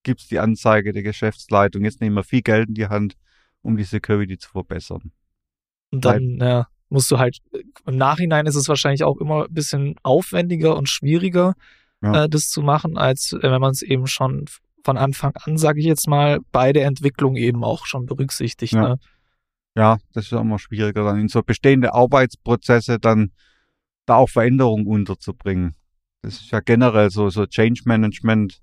gibt's 0.03 0.29
die 0.29 0.39
Anzeige 0.39 0.93
der 0.93 1.03
Geschäftsleitung. 1.03 1.85
Jetzt 1.85 2.01
nehmen 2.01 2.17
wir 2.17 2.25
viel 2.25 2.43
Geld 2.43 2.69
in 2.69 2.75
die 2.75 2.89
Hand, 2.89 3.17
um 3.63 3.77
die 3.77 3.85
Security 3.85 4.39
zu 4.39 4.51
verbessern. 4.51 5.13
Und 5.91 6.05
dann 6.05 6.39
ja, 6.41 6.67
musst 6.89 7.11
du 7.11 7.19
halt, 7.19 7.39
im 7.87 7.97
Nachhinein 7.97 8.47
ist 8.47 8.57
es 8.57 8.69
wahrscheinlich 8.69 9.05
auch 9.05 9.17
immer 9.19 9.45
ein 9.47 9.53
bisschen 9.55 9.97
aufwendiger 10.03 10.77
und 10.77 10.89
schwieriger, 10.89 11.55
Ja. 12.03 12.25
äh, 12.25 12.29
das 12.29 12.49
zu 12.51 12.63
machen, 12.63 12.97
als 12.99 13.33
äh, 13.33 13.39
wenn 13.43 13.61
man 13.61 13.73
es 13.73 13.83
eben 13.83 14.07
schon 14.07 14.45
von 14.85 14.97
Anfang 14.97 15.33
an, 15.37 15.59
sage 15.59 15.81
ich 15.81 15.87
jetzt 15.87 16.07
mal, 16.09 16.39
bei 16.53 16.73
der 16.73 16.87
Entwicklung 16.87 17.37
eben 17.37 17.65
auch 17.65 17.87
schon 17.87 18.07
berücksichtigt. 18.07 18.73
Ja. 18.75 18.89
Ne? 18.89 18.99
Ja, 19.77 19.99
das 20.13 20.27
ist 20.27 20.33
immer 20.33 20.59
schwieriger, 20.59 21.05
dann 21.05 21.21
in 21.21 21.29
so 21.29 21.43
bestehende 21.43 21.95
Arbeitsprozesse 21.95 22.99
dann 22.99 23.33
da 24.07 24.17
auch 24.17 24.29
Veränderungen 24.29 24.87
unterzubringen. 24.87 25.75
Das 26.23 26.35
ist 26.41 26.51
ja 26.51 26.61
generell 26.61 27.11
so, 27.11 27.31
so 27.31 27.47
Change 27.47 27.83
Management 27.85 28.61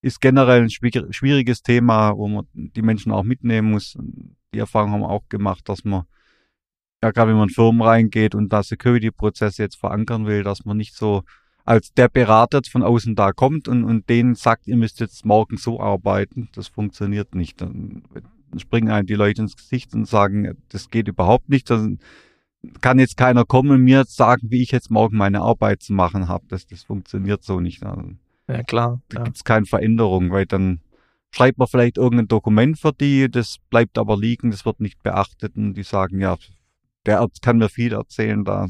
ist 0.00 0.20
generell 0.20 0.62
ein 0.62 0.68
schwier- 0.70 1.12
schwieriges 1.12 1.62
Thema, 1.62 2.16
wo 2.16 2.28
man 2.28 2.46
die 2.52 2.82
Menschen 2.82 3.10
auch 3.10 3.24
mitnehmen 3.24 3.70
muss. 3.72 3.96
Die 4.54 4.58
Erfahrung 4.58 4.92
haben 4.92 5.00
wir 5.00 5.08
auch 5.10 5.28
gemacht, 5.28 5.68
dass 5.68 5.84
man, 5.84 6.04
ja, 7.02 7.10
gerade 7.10 7.30
wenn 7.30 7.38
man 7.38 7.48
in 7.48 7.54
Firmen 7.54 7.82
reingeht 7.82 8.34
und 8.34 8.52
da 8.52 8.62
Security-Prozesse 8.62 9.62
jetzt 9.62 9.76
verankern 9.76 10.26
will, 10.26 10.42
dass 10.42 10.64
man 10.64 10.76
nicht 10.76 10.94
so 10.94 11.22
als 11.64 11.92
der 11.92 12.08
Berater 12.08 12.62
von 12.68 12.82
außen 12.82 13.14
da 13.14 13.32
kommt 13.32 13.68
und, 13.68 13.84
und 13.84 14.08
denen 14.08 14.34
sagt, 14.34 14.66
ihr 14.66 14.76
müsst 14.76 15.00
jetzt 15.00 15.26
morgen 15.26 15.58
so 15.58 15.80
arbeiten, 15.80 16.48
das 16.54 16.68
funktioniert 16.68 17.34
nicht. 17.34 17.60
Dann 17.60 18.02
springen 18.56 18.90
einem 18.90 19.06
die 19.06 19.14
Leute 19.14 19.42
ins 19.42 19.54
Gesicht 19.54 19.92
und 19.92 20.06
sagen, 20.06 20.56
das 20.70 20.88
geht 20.88 21.08
überhaupt 21.08 21.50
nicht. 21.50 21.68
Dann 21.68 21.98
kann 22.80 22.98
jetzt 22.98 23.18
keiner 23.18 23.44
kommen 23.44 23.70
und 23.70 23.82
mir 23.82 24.04
sagen, 24.06 24.50
wie 24.50 24.62
ich 24.62 24.70
jetzt 24.70 24.90
morgen 24.90 25.18
meine 25.18 25.42
Arbeit 25.42 25.82
zu 25.82 25.92
machen 25.92 26.26
habe. 26.26 26.46
Das, 26.48 26.66
das 26.66 26.84
funktioniert 26.84 27.44
so 27.44 27.60
nicht. 27.60 27.82
Ja, 27.82 28.62
klar. 28.62 29.02
Da 29.10 29.18
ja. 29.18 29.24
gibt's 29.24 29.44
keine 29.44 29.66
Veränderung, 29.66 30.30
weil 30.30 30.46
dann 30.46 30.80
schreibt 31.30 31.58
man 31.58 31.68
vielleicht 31.68 31.98
irgendein 31.98 32.28
Dokument 32.28 32.78
für 32.78 32.94
die, 32.94 33.30
das 33.30 33.58
bleibt 33.68 33.98
aber 33.98 34.16
liegen, 34.16 34.50
das 34.50 34.64
wird 34.64 34.80
nicht 34.80 35.02
beachtet 35.02 35.56
und 35.56 35.74
die 35.74 35.82
sagen, 35.82 36.18
ja, 36.20 36.36
der 37.06 37.20
Arzt 37.20 37.42
kann 37.42 37.58
mir 37.58 37.68
viel 37.68 37.92
erzählen, 37.92 38.44
da 38.44 38.66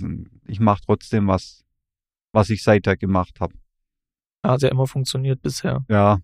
ich 0.46 0.60
mache 0.60 0.82
trotzdem 0.86 1.26
was, 1.26 1.64
was 2.32 2.50
ich 2.50 2.62
seither 2.62 2.96
gemacht 2.96 3.40
habe. 3.40 3.54
Hat 4.44 4.62
ja 4.62 4.68
immer 4.68 4.86
funktioniert 4.86 5.42
bisher. 5.42 5.84
Ja, 5.88 6.20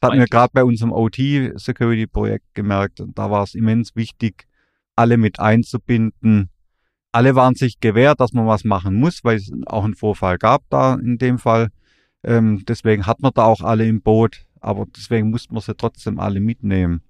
das 0.00 0.10
hatten 0.10 0.20
wir 0.20 0.26
gerade 0.26 0.50
bei 0.52 0.64
unserem 0.64 0.92
OT-Security-Projekt 0.92 2.54
gemerkt. 2.54 3.00
Und 3.00 3.18
da 3.18 3.30
war 3.30 3.42
es 3.42 3.54
immens 3.54 3.96
wichtig, 3.96 4.46
alle 4.96 5.16
mit 5.16 5.40
einzubinden. 5.40 6.50
Alle 7.10 7.34
waren 7.34 7.54
sich 7.54 7.80
gewährt, 7.80 8.20
dass 8.20 8.32
man 8.32 8.46
was 8.46 8.64
machen 8.64 8.96
muss, 8.96 9.24
weil 9.24 9.36
es 9.36 9.50
auch 9.66 9.84
einen 9.84 9.94
Vorfall 9.94 10.36
gab 10.36 10.62
da 10.68 10.94
in 10.94 11.16
dem 11.16 11.38
Fall. 11.38 11.68
Ähm, 12.22 12.64
deswegen 12.66 13.06
hat 13.06 13.20
man 13.20 13.32
da 13.34 13.44
auch 13.44 13.60
alle 13.60 13.86
im 13.86 14.02
Boot, 14.02 14.46
aber 14.60 14.86
deswegen 14.94 15.30
mussten 15.30 15.54
wir 15.54 15.60
sie 15.60 15.74
trotzdem 15.74 16.18
alle 16.18 16.40
mitnehmen. 16.40 17.02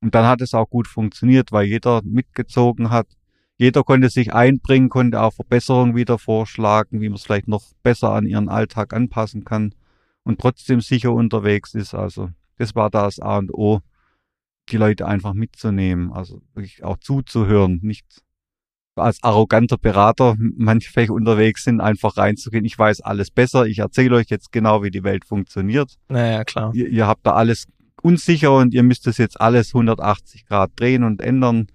Und 0.00 0.14
dann 0.14 0.26
hat 0.26 0.40
es 0.40 0.54
auch 0.54 0.68
gut 0.68 0.88
funktioniert, 0.88 1.52
weil 1.52 1.66
jeder 1.66 2.00
mitgezogen 2.02 2.90
hat. 2.90 3.06
Jeder 3.60 3.84
konnte 3.84 4.08
sich 4.08 4.32
einbringen, 4.32 4.88
konnte 4.88 5.20
auch 5.20 5.34
Verbesserungen 5.34 5.94
wieder 5.94 6.16
vorschlagen, 6.16 7.02
wie 7.02 7.10
man 7.10 7.16
es 7.16 7.24
vielleicht 7.24 7.46
noch 7.46 7.74
besser 7.82 8.10
an 8.10 8.24
ihren 8.24 8.48
Alltag 8.48 8.94
anpassen 8.94 9.44
kann 9.44 9.74
und 10.22 10.40
trotzdem 10.40 10.80
sicher 10.80 11.12
unterwegs 11.12 11.74
ist. 11.74 11.92
Also 11.92 12.30
das 12.56 12.74
war 12.74 12.88
das 12.88 13.20
A 13.20 13.36
und 13.36 13.52
O, 13.52 13.80
die 14.70 14.78
Leute 14.78 15.06
einfach 15.06 15.34
mitzunehmen, 15.34 16.10
also 16.10 16.40
wirklich 16.54 16.84
auch 16.84 16.96
zuzuhören, 17.00 17.80
nicht 17.82 18.06
als 18.96 19.22
arroganter 19.22 19.76
Berater 19.76 20.36
manche 20.56 20.90
vielleicht 20.90 21.10
unterwegs 21.10 21.64
sind, 21.64 21.82
einfach 21.82 22.16
reinzugehen. 22.16 22.64
Ich 22.64 22.78
weiß 22.78 23.02
alles 23.02 23.30
besser, 23.30 23.66
ich 23.66 23.80
erzähle 23.80 24.16
euch 24.16 24.30
jetzt 24.30 24.52
genau, 24.52 24.82
wie 24.82 24.90
die 24.90 25.04
Welt 25.04 25.26
funktioniert. 25.26 25.98
Naja, 26.08 26.44
klar. 26.44 26.74
Ihr, 26.74 26.88
ihr 26.88 27.06
habt 27.06 27.26
da 27.26 27.32
alles 27.32 27.66
unsicher 28.00 28.56
und 28.56 28.72
ihr 28.72 28.84
müsst 28.84 29.06
das 29.06 29.18
jetzt 29.18 29.38
alles 29.38 29.74
180 29.74 30.46
Grad 30.46 30.70
drehen 30.76 31.04
und 31.04 31.20
ändern. 31.20 31.66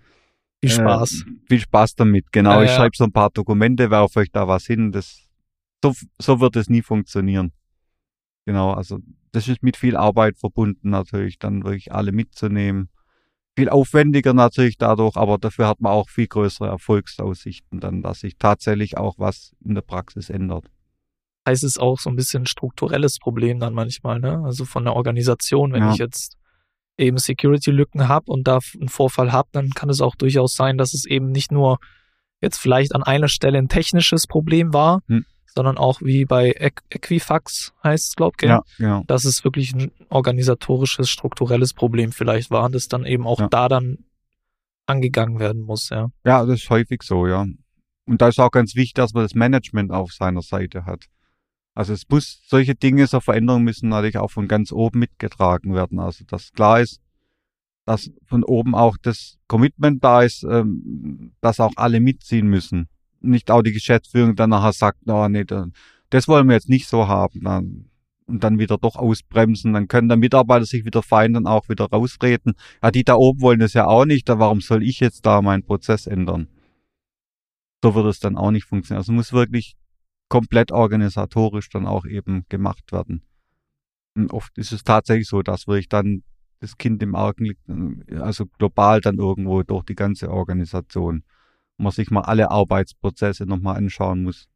Viel 0.61 0.71
Spaß. 0.71 1.25
Äh, 1.27 1.31
viel 1.47 1.59
Spaß 1.59 1.95
damit, 1.95 2.31
genau. 2.31 2.59
Ja, 2.59 2.63
ich 2.63 2.71
schreibe 2.71 2.95
so 2.95 3.03
ein 3.03 3.11
paar 3.11 3.29
Dokumente, 3.29 3.89
werfe 3.91 4.19
euch 4.19 4.31
da 4.31 4.47
was 4.47 4.65
hin. 4.65 4.91
Das, 4.91 5.27
so, 5.83 5.93
so 6.19 6.39
wird 6.39 6.55
es 6.55 6.69
nie 6.69 6.81
funktionieren. 6.81 7.51
Genau, 8.45 8.71
also 8.73 8.99
das 9.31 9.47
ist 9.47 9.63
mit 9.63 9.75
viel 9.77 9.97
Arbeit 9.97 10.37
verbunden 10.37 10.89
natürlich, 10.89 11.39
dann 11.39 11.63
wirklich 11.63 11.91
alle 11.91 12.11
mitzunehmen. 12.11 12.89
Viel 13.57 13.69
aufwendiger 13.69 14.33
natürlich 14.33 14.77
dadurch, 14.77 15.15
aber 15.15 15.37
dafür 15.37 15.67
hat 15.67 15.79
man 15.81 15.91
auch 15.93 16.09
viel 16.09 16.27
größere 16.27 16.67
Erfolgsaussichten 16.67 17.79
dann, 17.79 18.01
dass 18.01 18.19
sich 18.19 18.37
tatsächlich 18.37 18.97
auch 18.97 19.15
was 19.17 19.55
in 19.63 19.75
der 19.75 19.81
Praxis 19.81 20.29
ändert. 20.29 20.65
heißt 21.47 21.63
es 21.63 21.77
auch 21.77 21.99
so 21.99 22.09
ein 22.09 22.15
bisschen 22.15 22.43
ein 22.43 22.47
strukturelles 22.47 23.19
Problem 23.19 23.59
dann 23.59 23.73
manchmal, 23.73 24.19
ne? 24.19 24.41
Also 24.43 24.65
von 24.65 24.83
der 24.83 24.95
Organisation, 24.95 25.73
wenn 25.73 25.83
Ja. 25.83 25.91
ich 25.91 25.99
jetzt 25.99 26.37
eben 26.97 27.17
Security-Lücken 27.17 28.07
habe 28.07 28.31
und 28.31 28.47
da 28.47 28.59
einen 28.79 28.89
Vorfall 28.89 29.31
habe, 29.31 29.49
dann 29.51 29.71
kann 29.71 29.89
es 29.89 30.01
auch 30.01 30.15
durchaus 30.15 30.55
sein, 30.55 30.77
dass 30.77 30.93
es 30.93 31.05
eben 31.05 31.31
nicht 31.31 31.51
nur 31.51 31.77
jetzt 32.41 32.57
vielleicht 32.59 32.93
an 32.95 33.03
einer 33.03 33.27
Stelle 33.27 33.57
ein 33.57 33.69
technisches 33.69 34.27
Problem 34.27 34.73
war, 34.73 35.01
Hm. 35.07 35.25
sondern 35.45 35.77
auch 35.77 36.01
wie 36.01 36.25
bei 36.25 36.51
Equ 36.51 36.81
Equifax 36.89 37.73
heißt 37.83 38.09
es, 38.09 38.15
glaube 38.15 38.35
ich, 38.41 38.47
Ja, 38.47 38.61
genau. 38.77 39.03
dass 39.07 39.25
es 39.25 39.43
wirklich 39.43 39.73
ein 39.73 39.91
organisatorisches, 40.09 41.09
strukturelles 41.09 41.73
Problem 41.73 42.11
vielleicht 42.11 42.51
war, 42.51 42.69
das 42.69 42.87
dann 42.87 43.05
eben 43.05 43.25
auch 43.25 43.39
Ja. 43.39 43.47
da 43.47 43.67
dann 43.69 43.99
angegangen 44.85 45.39
werden 45.39 45.61
muss, 45.63 45.89
ja. 45.89 46.09
Ja, 46.25 46.45
das 46.45 46.61
ist 46.61 46.69
häufig 46.69 47.01
so, 47.03 47.25
ja. 47.27 47.45
Und 48.07 48.21
da 48.21 48.27
ist 48.27 48.39
auch 48.39 48.51
ganz 48.51 48.75
wichtig, 48.75 48.93
dass 48.93 49.13
man 49.13 49.23
das 49.23 49.33
Management 49.33 49.91
auf 49.91 50.11
seiner 50.13 50.41
Seite 50.43 50.85
hat. 50.85 51.05
Also 51.75 51.93
es 51.93 52.03
muss, 52.09 52.41
solche 52.47 52.73
Dinge, 52.73 53.05
so 53.05 53.19
Veränderungen 53.19 53.65
müssen 53.65 53.89
natürlich 53.89 54.17
auch 54.17 54.31
von 54.31 54.47
ganz 54.47 54.71
oben 54.71 54.99
mitgetragen 54.99 55.75
werden. 55.75 55.99
Also 55.99 56.23
dass 56.25 56.53
klar 56.53 56.79
ist, 56.79 57.01
dass 57.85 58.09
von 58.25 58.43
oben 58.43 58.73
auch 58.73 58.97
das 58.97 59.37
Commitment 59.47 60.03
da 60.03 60.23
ist, 60.23 60.43
ähm, 60.43 61.33
dass 61.41 61.59
auch 61.59 61.73
alle 61.75 61.99
mitziehen 61.99 62.47
müssen. 62.47 62.87
Nicht 63.19 63.51
auch 63.51 63.61
die 63.61 63.73
Geschäftsführung 63.73 64.35
dann 64.35 64.51
nachher 64.51 64.71
sagt, 64.73 64.99
oh, 65.05 65.27
nee, 65.27 65.43
da- 65.43 65.67
das 66.09 66.27
wollen 66.27 66.47
wir 66.47 66.55
jetzt 66.55 66.69
nicht 66.69 66.87
so 66.87 67.07
haben. 67.07 67.41
Dann, 67.41 67.89
und 68.25 68.43
dann 68.43 68.57
wieder 68.57 68.77
doch 68.77 68.95
ausbremsen. 68.95 69.73
Dann 69.73 69.87
können 69.87 70.07
der 70.07 70.17
Mitarbeiter 70.17 70.65
sich 70.65 70.85
wieder 70.85 71.03
fein 71.03 71.33
dann 71.33 71.45
auch 71.45 71.67
wieder 71.67 71.85
rausreden. 71.85 72.53
Ja, 72.81 72.89
die 72.89 73.03
da 73.03 73.15
oben 73.15 73.41
wollen 73.41 73.59
das 73.59 73.73
ja 73.73 73.85
auch 73.85 74.05
nicht, 74.05 74.29
da 74.29 74.39
warum 74.39 74.61
soll 74.61 74.81
ich 74.81 75.01
jetzt 75.01 75.25
da 75.25 75.41
meinen 75.41 75.63
Prozess 75.63 76.07
ändern? 76.07 76.47
So 77.83 77.93
wird 77.93 78.07
es 78.07 78.19
dann 78.19 78.37
auch 78.37 78.51
nicht 78.51 78.65
funktionieren. 78.65 79.01
Also 79.01 79.11
muss 79.11 79.33
wirklich 79.33 79.75
komplett 80.29 80.71
organisatorisch 80.71 81.69
dann 81.69 81.85
auch 81.85 82.05
eben 82.05 82.45
gemacht 82.49 82.91
werden. 82.91 83.21
Und 84.15 84.31
oft 84.31 84.57
ist 84.57 84.71
es 84.71 84.83
tatsächlich 84.83 85.27
so, 85.27 85.41
dass 85.41 85.67
wirklich 85.67 85.89
dann 85.89 86.23
das 86.59 86.77
Kind 86.77 87.03
im 87.03 87.15
Argen 87.15 87.45
liegt, 87.45 87.67
äh, 87.69 88.17
also 88.17 88.45
global 88.45 89.01
dann 89.01 89.17
irgendwo 89.17 89.63
durch 89.63 89.83
die 89.83 89.95
ganze 89.95 90.29
Organisation. 90.31 91.23
Man 91.77 91.91
sich 91.91 92.09
mal 92.09 92.21
alle 92.21 92.51
Arbeitsprozesse 92.51 93.45
nochmal 93.45 93.77
anschauen 93.77 94.23
muss. 94.23 94.47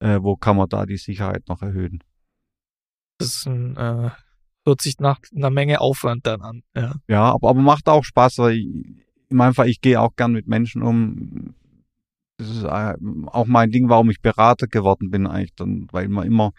Äh, 0.00 0.18
wo 0.22 0.36
kann 0.36 0.56
man 0.56 0.68
da 0.68 0.86
die 0.86 0.96
Sicherheit 0.96 1.48
noch 1.48 1.62
erhöhen? 1.62 2.02
Das 3.18 3.28
ist 3.28 3.46
ein, 3.46 3.76
äh, 3.76 4.10
hört 4.64 4.82
sich 4.82 4.98
nach 4.98 5.20
einer 5.34 5.50
Menge 5.50 5.80
Aufwand 5.80 6.26
dann 6.26 6.42
an, 6.42 6.62
ja. 6.74 6.94
Ja, 7.08 7.32
aber, 7.32 7.50
aber 7.50 7.60
macht 7.60 7.88
auch 7.88 8.04
Spaß, 8.04 8.38
weil 8.38 8.56
ich, 8.56 8.66
in 9.28 9.36
meinem 9.36 9.54
Fall, 9.54 9.68
ich 9.68 9.80
gehe 9.80 10.00
auch 10.00 10.14
gern 10.16 10.32
mit 10.32 10.46
Menschen 10.46 10.82
um. 10.82 11.54
Das 12.38 12.50
ist 12.50 12.64
äh, 12.64 12.94
auch 13.26 13.46
mein 13.46 13.70
Ding, 13.70 13.88
warum 13.88 14.10
ich 14.10 14.20
Berater 14.20 14.66
geworden 14.66 15.10
bin 15.10 15.26
eigentlich 15.26 15.54
dann, 15.54 15.86
weil 15.90 16.08
man 16.08 16.26
immer 16.26 16.52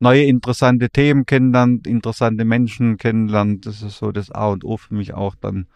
neue 0.00 0.24
interessante 0.24 0.90
Themen 0.90 1.26
kennenlernt, 1.26 1.86
interessante 1.86 2.44
Menschen 2.44 2.96
kennenlernt. 2.96 3.66
Das 3.66 3.82
ist 3.82 3.98
so 3.98 4.12
das 4.12 4.30
A 4.30 4.48
und 4.48 4.64
O 4.64 4.76
für 4.76 4.94
mich 4.94 5.14
auch 5.14 5.34
dann 5.34 5.66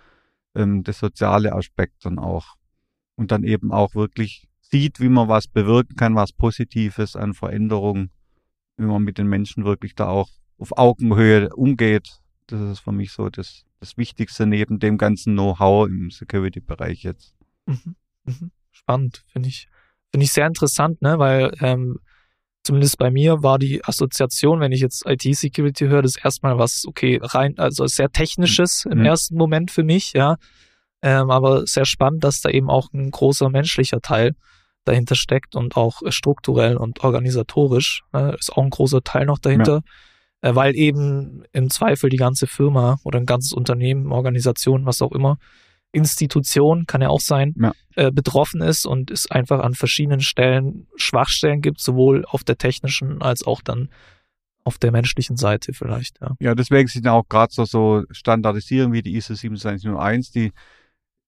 ähm, 0.55 0.83
das 0.85 0.99
soziale 0.99 1.53
Aspekt 1.53 2.05
dann 2.05 2.19
auch. 2.19 2.55
Und 3.17 3.31
dann 3.31 3.45
eben 3.45 3.73
auch 3.73 3.95
wirklich 3.95 4.49
sieht, 4.61 5.01
wie 5.01 5.09
man 5.11 5.29
was 5.29 5.49
bewirken 5.49 5.97
kann, 5.97 6.15
was 6.15 6.33
Positives 6.33 7.15
an 7.15 7.35
Veränderungen, 7.35 8.11
wie 8.79 8.87
man 8.87 9.03
mit 9.03 9.19
den 9.19 9.27
Menschen 9.27 9.65
wirklich 9.65 9.95
da 9.95 10.09
auch 10.09 10.31
auf 10.59 10.77
Augenhöhe 10.79 11.55
umgeht. 11.55 12.21
Das 12.47 12.61
ist 12.61 12.81
für 12.81 12.93
mich 12.93 13.13
so 13.13 13.29
das, 13.29 13.65
das 13.81 13.97
Wichtigste 13.97 14.47
neben 14.47 14.79
dem 14.79 14.97
ganzen 14.97 15.35
Know-how 15.35 15.89
im 15.89 16.11
Security-Bereich 16.11 17.03
jetzt. 17.03 17.35
Mhm. 17.67 17.97
Mhm. 18.25 18.51
Spannend, 18.73 19.23
finde 19.33 19.49
ich, 19.49 19.69
finde 20.11 20.25
ich 20.25 20.33
sehr 20.33 20.47
interessant, 20.47 21.01
ne, 21.03 21.19
weil 21.19 21.53
ähm, 21.61 21.99
zumindest 22.65 22.99
bei 22.99 23.11
mir 23.11 23.43
war 23.43 23.59
die 23.59 23.85
Assoziation, 23.85 24.61
wenn 24.61 24.73
ich 24.73 24.81
jetzt 24.81 25.05
IT-Security 25.07 25.87
höre, 25.87 26.03
das 26.03 26.17
erstmal 26.17 26.59
was, 26.59 26.85
okay, 26.87 27.19
rein, 27.23 27.59
also 27.59 27.87
sehr 27.87 28.11
technisches 28.11 28.85
im 28.85 28.99
Mhm. 28.99 29.05
ersten 29.05 29.37
Moment 29.37 29.71
für 29.71 29.83
mich, 29.85 30.13
ja. 30.13 30.37
Ähm, 31.03 31.31
aber 31.31 31.67
sehr 31.67 31.85
spannend, 31.85 32.23
dass 32.25 32.41
da 32.41 32.49
eben 32.51 32.71
auch 32.71 32.93
ein 32.93 33.11
großer 33.11 33.49
menschlicher 33.51 34.01
Teil 34.01 34.35
dahinter 34.85 35.15
steckt 35.17 35.55
und 35.57 35.77
auch 35.77 36.03
strukturell 36.09 36.77
und 36.77 37.03
organisatorisch 37.03 38.03
äh, 38.15 38.37
ist 38.37 38.53
auch 38.53 38.63
ein 38.63 38.71
großer 38.71 39.03
Teil 39.03 39.27
noch 39.27 39.39
dahinter, 39.39 39.83
äh, 40.43 40.55
weil 40.55 40.77
eben 40.77 41.43
im 41.53 41.71
Zweifel 41.71 42.11
die 42.11 42.17
ganze 42.17 42.47
Firma 42.47 42.99
oder 43.05 43.19
ein 43.19 43.27
ganzes 43.27 43.53
Unternehmen, 43.53 44.13
Organisation, 44.13 44.87
was 44.87 45.03
auch 45.03 45.13
immer, 45.13 45.39
Institution 45.93 46.87
kann 46.87 47.03
ja 47.03 47.09
auch 47.09 47.21
sein, 47.21 47.55
Ja. 47.59 47.73
äh, 47.97 48.11
betroffen 48.11 48.61
ist 48.63 48.87
und 48.87 49.11
es 49.11 49.31
einfach 49.31 49.61
an 49.61 49.75
verschiedenen 49.75 50.21
Stellen 50.21 50.87
Schwachstellen 50.97 51.61
gibt, 51.61 51.81
sowohl 51.81 52.25
auf 52.27 52.45
der 52.45 52.59
technischen 52.59 53.21
als 53.23 53.45
auch 53.47 53.61
dann 53.63 53.89
auf 54.65 54.79
der 54.79 54.93
menschlichen 54.93 55.37
Seite 55.37 55.73
vielleicht, 55.73 56.21
ja. 56.21 56.35
Ja, 56.41 56.55
deswegen 56.55 56.89
sind 56.89 57.07
auch 57.09 57.29
gerade 57.29 57.53
so, 57.53 57.65
so 57.65 58.05
Standardisierungen 58.11 58.93
wie 58.93 59.03
die 59.03 59.17
ISO 59.17 59.35
27001, 59.35 60.31
die 60.31 60.53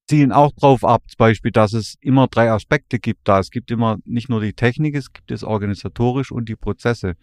zielen 0.09 0.33
auch 0.33 0.53
drauf 0.53 0.85
ab, 0.85 1.03
zum 1.09 1.17
Beispiel, 1.19 1.51
dass 1.51 1.73
es 1.73 1.97
immer 2.01 2.29
drei 2.29 2.51
Aspekte 2.51 2.99
gibt 2.99 3.27
da. 3.27 3.41
Es 3.41 3.51
gibt 3.51 3.71
immer 3.71 3.99
nicht 4.05 4.29
nur 4.29 4.41
die 4.41 4.53
Technik, 4.53 4.95
es 4.95 5.13
gibt 5.13 5.31
es 5.31 5.43
organisatorisch 5.43 6.31
und 6.31 6.49
die 6.49 6.57
Prozesse. 6.57 7.15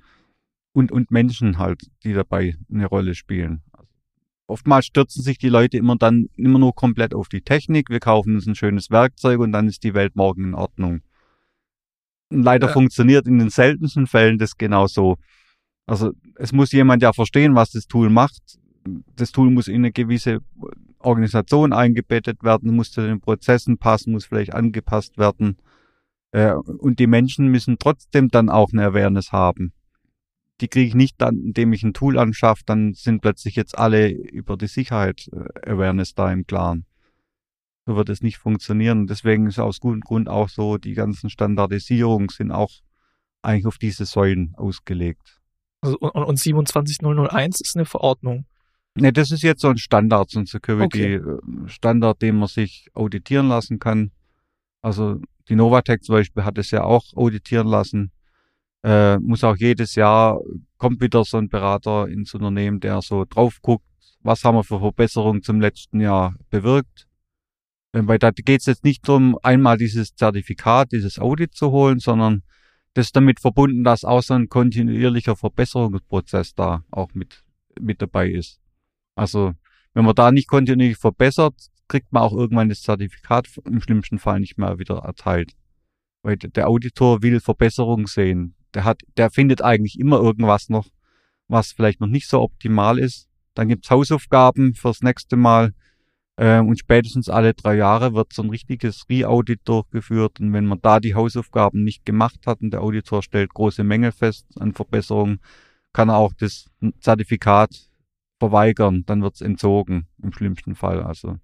Und, 0.73 0.91
und 0.91 1.12
Menschen 1.12 1.58
halt, 1.58 1.82
die 2.04 2.13
dabei 2.13 2.56
eine 2.73 2.86
Rolle 2.88 3.13
spielen. 3.13 3.62
Oftmals 4.51 4.85
stürzen 4.85 5.23
sich 5.23 5.37
die 5.37 5.47
Leute 5.47 5.77
immer 5.77 5.95
dann 5.95 6.27
immer 6.35 6.59
nur 6.59 6.75
komplett 6.75 7.13
auf 7.13 7.29
die 7.29 7.41
Technik. 7.41 7.89
Wir 7.89 8.01
kaufen 8.01 8.35
uns 8.35 8.45
ein 8.45 8.55
schönes 8.55 8.89
Werkzeug 8.91 9.39
und 9.39 9.53
dann 9.53 9.67
ist 9.67 9.83
die 9.83 9.93
Welt 9.93 10.15
morgen 10.15 10.43
in 10.43 10.55
Ordnung. 10.55 11.01
Und 12.29 12.43
leider 12.43 12.67
Ja. 12.67 12.73
funktioniert 12.73 13.27
in 13.27 13.39
den 13.39 13.49
seltensten 13.49 14.07
Fällen 14.07 14.37
das 14.37 14.57
genau 14.57 14.87
so. 14.87 15.15
Also 15.85 16.11
es 16.35 16.51
muss 16.51 16.73
jemand 16.73 17.01
ja 17.01 17.13
verstehen, 17.13 17.55
was 17.55 17.71
das 17.71 17.87
Tool 17.87 18.09
macht. 18.09 18.41
Das 19.15 19.31
Tool 19.31 19.49
muss 19.51 19.69
in 19.69 19.75
eine 19.75 19.91
gewisse 19.93 20.39
Organisation 20.99 21.71
eingebettet 21.71 22.43
werden, 22.43 22.75
muss 22.75 22.91
zu 22.91 23.01
den 23.01 23.21
Prozessen 23.21 23.77
passen, 23.77 24.11
muss 24.11 24.25
vielleicht 24.25 24.53
angepasst 24.53 25.17
werden. 25.17 25.57
Äh, 26.31 26.53
und 26.53 26.99
die 26.99 27.07
Menschen 27.07 27.47
müssen 27.47 27.77
trotzdem 27.79 28.27
dann 28.27 28.49
auch 28.49 28.71
eine 28.73 28.85
Awareness 28.85 29.31
haben. 29.31 29.71
Die 30.62 30.67
kriege 30.67 30.88
ich 30.88 30.95
nicht 30.95 31.19
dann, 31.19 31.39
indem 31.39 31.74
ich 31.74 31.84
ein 31.84 31.93
Tool 31.93 32.17
anschaffe, 32.17 32.63
dann 32.65 32.93
sind 32.93 33.21
plötzlich 33.21 33.56
jetzt 33.56 33.78
alle 33.78 34.10
über 34.10 34.58
die 34.58 34.67
Sicherheit 34.67 35.30
äh, 35.34 35.71
Awareness 35.71 36.13
da 36.13 36.32
im 36.32 36.45
Klaren. 36.45 36.86
So 37.86 37.95
wird 37.95 38.10
es 38.10 38.21
nicht 38.21 38.38
funktionieren. 38.38 39.08
Deswegen 39.08 39.47
ist 39.47 39.60
aus 39.60 39.80
gutem 39.80 40.02
Grund 40.02 40.30
auch 40.30 40.50
so, 40.50 40.78
die 40.78 40.93
ganzen 40.93 41.30
Standardisierungen 41.30 42.30
sind 42.30 42.52
auch 42.52 42.71
eigentlich 43.41 43.65
auf 43.65 43.80
diese 43.80 44.06
Säulen 44.06 44.54
ausgelegt. 44.56 45.41
Also, 45.82 45.97
und, 45.97 46.24
und 46.24 46.39
27001 46.39 47.60
ist 47.60 47.76
eine 47.76 47.86
Verordnung. 47.86 48.45
Ne, 48.95 49.12
das 49.12 49.32
ist 49.32 49.41
jetzt 49.41 49.62
so 49.62 49.69
ein 49.69 49.78
Standard, 49.78 50.30
so 50.30 50.39
ein 50.39 50.45
Security-Standard, 50.45 52.17
okay. 52.17 52.26
den 52.28 52.38
man 52.38 52.47
sich 52.47 52.89
auditieren 52.93 53.47
lassen 53.47 53.80
kann. 53.80 54.12
Also 54.82 55.21
die 55.50 55.56
Novatec 55.56 56.04
zum 56.04 56.15
Beispiel 56.15 56.43
hat 56.43 56.58
es 56.58 56.71
ja 56.71 56.84
auch 56.84 57.06
auditieren 57.15 57.67
lassen. 57.67 58.12
Äh, 58.83 59.17
muss 59.19 59.43
auch 59.43 59.55
jedes 59.57 59.95
Jahr, 59.95 60.39
kommt 60.77 61.01
wieder 61.01 61.23
so 61.23 61.37
ein 61.37 61.49
Berater 61.49 62.07
ins 62.07 62.33
Unternehmen, 62.33 62.79
der 62.79 63.01
so 63.01 63.25
drauf 63.25 63.61
guckt, 63.61 63.85
was 64.21 64.43
haben 64.43 64.55
wir 64.55 64.63
für 64.63 64.79
Verbesserungen 64.79 65.43
zum 65.43 65.61
letzten 65.61 65.99
Jahr 65.99 66.35
bewirkt. 66.49 67.07
Äh, 67.93 68.01
weil 68.05 68.19
da 68.19 68.31
geht 68.31 68.61
es 68.61 68.65
jetzt 68.65 68.83
nicht 68.83 69.07
darum, 69.07 69.37
einmal 69.43 69.77
dieses 69.77 70.15
Zertifikat, 70.15 70.91
dieses 70.91 71.19
Audit 71.19 71.53
zu 71.53 71.71
holen, 71.71 71.99
sondern 71.99 72.43
das 72.93 73.07
ist 73.07 73.15
damit 73.15 73.39
verbunden, 73.39 73.83
dass 73.83 74.03
auch 74.03 74.21
so 74.21 74.33
ein 74.33 74.49
kontinuierlicher 74.49 75.35
Verbesserungsprozess 75.35 76.55
da 76.55 76.83
auch 76.91 77.13
mit, 77.13 77.43
mit 77.79 78.01
dabei 78.01 78.29
ist. 78.29 78.59
Also 79.15 79.53
wenn 79.93 80.05
man 80.05 80.15
da 80.15 80.31
nicht 80.31 80.47
kontinuierlich 80.47 80.97
verbessert, 80.97 81.53
kriegt 81.87 82.11
man 82.11 82.23
auch 82.23 82.33
irgendwann 82.33 82.69
das 82.69 82.81
Zertifikat 82.81 83.47
im 83.65 83.81
schlimmsten 83.81 84.19
Fall 84.19 84.39
nicht 84.39 84.57
mehr 84.57 84.79
wieder 84.79 84.99
erteilt. 84.99 85.53
Weil 86.23 86.37
der 86.37 86.67
Auditor 86.67 87.21
will 87.21 87.39
Verbesserungen 87.39 88.05
sehen. 88.05 88.55
Der 88.73 88.84
hat, 88.84 89.01
der 89.17 89.29
findet 89.29 89.62
eigentlich 89.62 89.99
immer 89.99 90.17
irgendwas 90.17 90.69
noch, 90.69 90.88
was 91.47 91.71
vielleicht 91.71 92.01
noch 92.01 92.07
nicht 92.07 92.27
so 92.27 92.41
optimal 92.41 92.99
ist. 92.99 93.27
Dann 93.53 93.67
gibt's 93.67 93.89
Hausaufgaben 93.89 94.73
fürs 94.73 95.01
nächste 95.01 95.36
Mal. 95.36 95.73
Äh, 96.38 96.60
und 96.60 96.79
spätestens 96.79 97.29
alle 97.29 97.53
drei 97.53 97.75
Jahre 97.75 98.13
wird 98.13 98.34
so 98.34 98.41
ein 98.41 98.49
richtiges 98.49 99.05
Re-Audit 99.10 99.62
durchgeführt. 99.65 100.39
Und 100.39 100.53
wenn 100.53 100.65
man 100.65 100.81
da 100.81 100.99
die 100.99 101.15
Hausaufgaben 101.15 101.84
nicht 101.84 102.05
gemacht 102.05 102.47
hat 102.47 102.62
und 102.62 102.71
der 102.71 102.81
Auditor 102.81 103.21
stellt 103.23 103.53
große 103.53 103.84
Mängel 103.84 104.12
fest 104.12 104.47
an 104.60 104.73
Verbesserungen, 104.73 105.39
kann 105.93 106.10
er 106.10 106.17
auch 106.17 106.34
das 106.34 106.69
Zertifikat 106.99 107.89
verweigern. 108.39 109.03
Dann 109.05 109.21
wird's 109.21 109.41
entzogen 109.41 110.07
im 110.23 110.31
schlimmsten 110.31 110.75
Fall. 110.75 111.03
Also 111.03 111.38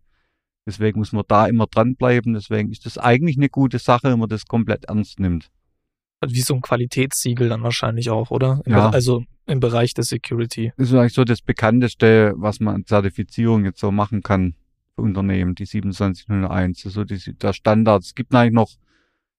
Deswegen 0.67 0.99
muss 0.99 1.13
man 1.13 1.23
da 1.29 1.47
immer 1.47 1.65
dranbleiben. 1.65 2.33
Deswegen 2.33 2.71
ist 2.71 2.85
das 2.85 2.97
eigentlich 2.97 3.37
eine 3.37 3.47
gute 3.47 3.79
Sache, 3.79 4.11
wenn 4.11 4.19
man 4.19 4.27
das 4.27 4.45
komplett 4.45 4.85
ernst 4.85 5.17
nimmt. 5.17 5.49
Wie 6.25 6.41
so 6.41 6.55
ein 6.55 6.61
Qualitätssiegel 6.61 7.49
dann 7.49 7.63
wahrscheinlich 7.63 8.09
auch, 8.09 8.31
oder? 8.31 8.61
ja. 8.65 8.89
Also 8.89 9.23
im 9.45 9.59
Bereich 9.59 9.93
der 9.93 10.03
Security. 10.03 10.73
Das 10.77 10.89
ist 10.89 10.95
eigentlich 10.95 11.13
so 11.13 11.23
das 11.23 11.41
bekannteste, 11.41 12.33
was 12.35 12.59
man 12.59 12.75
an 12.75 12.85
Zertifizierung 12.85 13.65
jetzt 13.65 13.79
so 13.79 13.91
machen 13.91 14.21
kann 14.21 14.55
für 14.95 15.03
Unternehmen, 15.03 15.55
die 15.55 15.65
2701. 15.65 16.85
Also 16.85 17.03
die, 17.03 17.33
der 17.33 17.53
Standard. 17.53 18.03
Es 18.03 18.15
gibt 18.15 18.33
eigentlich 18.35 18.53
noch 18.53 18.71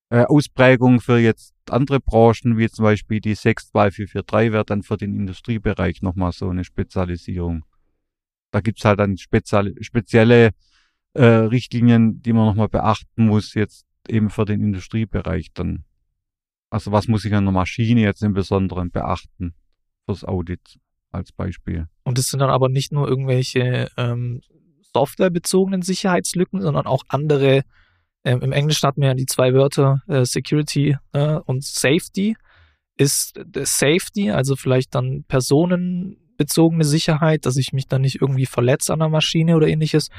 äh, 0.09 0.23
Ausprägungen 0.23 0.99
für 0.99 1.19
jetzt 1.19 1.53
andere 1.69 1.99
Branchen, 1.99 2.57
wie 2.57 2.69
zum 2.69 2.83
Beispiel 2.83 3.19
die 3.19 3.35
62443 3.35 4.51
wäre 4.51 4.65
dann 4.65 4.81
für 4.81 4.97
den 4.97 5.15
Industriebereich 5.15 6.01
nochmal 6.01 6.31
so 6.31 6.49
eine 6.49 6.63
Spezialisierung. 6.63 7.63
Da 8.51 8.61
gibt's 8.61 8.83
halt 8.85 8.99
dann 8.99 9.17
spezielle, 9.17 9.75
spezielle 9.81 10.49
äh, 11.13 11.23
Richtlinien, 11.23 12.21
die 12.21 12.33
man 12.33 12.45
nochmal 12.45 12.69
beachten 12.69 13.27
muss, 13.27 13.53
jetzt 13.53 13.85
eben 14.07 14.31
für 14.31 14.45
den 14.45 14.61
Industriebereich 14.61 15.51
dann. 15.53 15.83
Also 16.69 16.91
was 16.91 17.07
muss 17.07 17.25
ich 17.25 17.33
an 17.33 17.45
der 17.45 17.53
Maschine 17.53 18.01
jetzt 18.01 18.21
im 18.23 18.33
Besonderen 18.33 18.91
beachten 18.91 19.53
fürs 20.05 20.23
Audit 20.23 20.79
als 21.11 21.31
Beispiel. 21.31 21.87
Und 22.03 22.17
das 22.17 22.27
sind 22.27 22.39
dann 22.39 22.49
aber 22.49 22.69
nicht 22.69 22.91
nur 22.91 23.07
irgendwelche 23.07 23.89
ähm, 23.97 24.41
softwarebezogenen 24.93 25.81
Sicherheitslücken, 25.81 26.61
sondern 26.61 26.85
auch 26.85 27.03
andere. 27.07 27.63
Ähm, 28.23 28.41
Im 28.41 28.51
Englischen 28.51 28.87
hatten 28.87 29.01
wir 29.01 29.09
ja 29.09 29.13
die 29.13 29.25
zwei 29.25 29.53
Wörter 29.53 30.01
äh, 30.07 30.25
Security 30.25 30.97
äh, 31.13 31.35
und 31.45 31.63
Safety. 31.63 32.35
Ist 32.97 33.39
Safety, 33.55 34.29
also 34.29 34.57
vielleicht 34.57 34.93
dann 34.93 35.23
personenbezogene 35.23 36.83
Sicherheit, 36.83 37.45
dass 37.45 37.55
ich 37.55 37.71
mich 37.71 37.87
dann 37.87 38.01
nicht 38.01 38.21
irgendwie 38.21 38.45
verletze 38.45 38.91
an 38.91 38.99
der 38.99 39.07
Maschine 39.07 39.55
oder 39.55 39.67
ähnliches, 39.69 40.09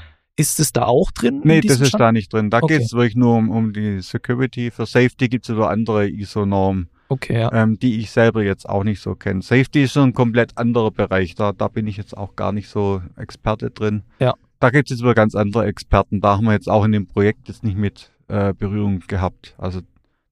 ist 0.40 0.59
es 0.59 0.72
da 0.72 0.87
auch 0.87 1.11
drin? 1.11 1.42
Nee, 1.44 1.61
das 1.61 1.81
ist 1.81 1.88
Stand? 1.88 2.00
da 2.00 2.12
nicht 2.12 2.33
drin. 2.33 2.50
Da 2.50 2.59
okay. 2.59 2.79
geht 2.79 2.87
es 2.87 2.92
wirklich 2.92 3.16
nur 3.16 3.37
um, 3.37 3.50
um 3.50 3.72
die 3.72 4.00
Security. 4.00 4.70
Für 4.70 4.87
Safety 4.87 5.29
gibt 5.29 5.44
es 5.48 5.50
aber 5.55 5.70
andere 5.70 6.09
ISO-Normen, 6.09 6.88
okay, 7.09 7.40
ja. 7.40 7.53
ähm, 7.53 7.79
die 7.79 8.00
ich 8.00 8.11
selber 8.11 8.42
jetzt 8.42 8.68
auch 8.68 8.83
nicht 8.83 9.00
so 9.00 9.14
kenne. 9.14 9.42
Safety 9.42 9.85
ist 9.85 9.92
so 9.92 10.00
ein 10.00 10.14
komplett 10.14 10.57
anderer 10.57 10.90
Bereich. 10.90 11.35
Da, 11.35 11.53
da 11.53 11.68
bin 11.68 11.87
ich 11.87 11.96
jetzt 11.96 12.16
auch 12.16 12.37
gar 12.37 12.53
nicht 12.53 12.68
so 12.68 13.03
Experte 13.16 13.70
drin. 13.70 14.03
Ja. 14.18 14.35
Da 14.59 14.70
gibt 14.70 14.90
es 14.90 14.96
jetzt 14.96 15.03
aber 15.05 15.14
ganz 15.14 15.35
andere 15.35 15.66
Experten. 15.66 16.20
Da 16.20 16.37
haben 16.37 16.44
wir 16.44 16.53
jetzt 16.53 16.68
auch 16.68 16.85
in 16.85 16.92
dem 16.92 17.07
Projekt 17.07 17.48
jetzt 17.48 17.62
nicht 17.62 17.76
mit 17.76 18.11
äh, 18.29 18.55
Berührung 18.55 19.00
gehabt. 19.07 19.55
Also 19.59 19.81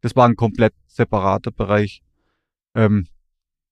das 0.00 0.16
war 0.16 0.26
ein 0.26 0.36
komplett 0.36 0.74
separater 0.86 1.50
Bereich. 1.50 2.02
Ähm, 2.74 3.06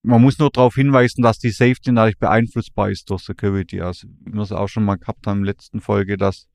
man 0.06 0.22
muss 0.22 0.38
nur 0.38 0.50
darauf 0.50 0.76
hinweisen, 0.76 1.22
dass 1.22 1.38
die 1.38 1.50
Safety 1.50 1.90
natürlich 1.90 2.18
beeinflussbar 2.18 2.90
ist 2.90 3.10
durch 3.10 3.22
Security. 3.22 3.80
Also, 3.80 4.06
wie 4.24 4.32
wir 4.32 4.42
es 4.42 4.52
auch 4.52 4.68
schon 4.68 4.84
mal 4.84 4.96
gehabt 4.96 5.26
haben 5.26 5.38
in 5.38 5.44
der 5.44 5.54
letzten 5.54 5.80
Folge, 5.80 6.16
dass 6.16 6.46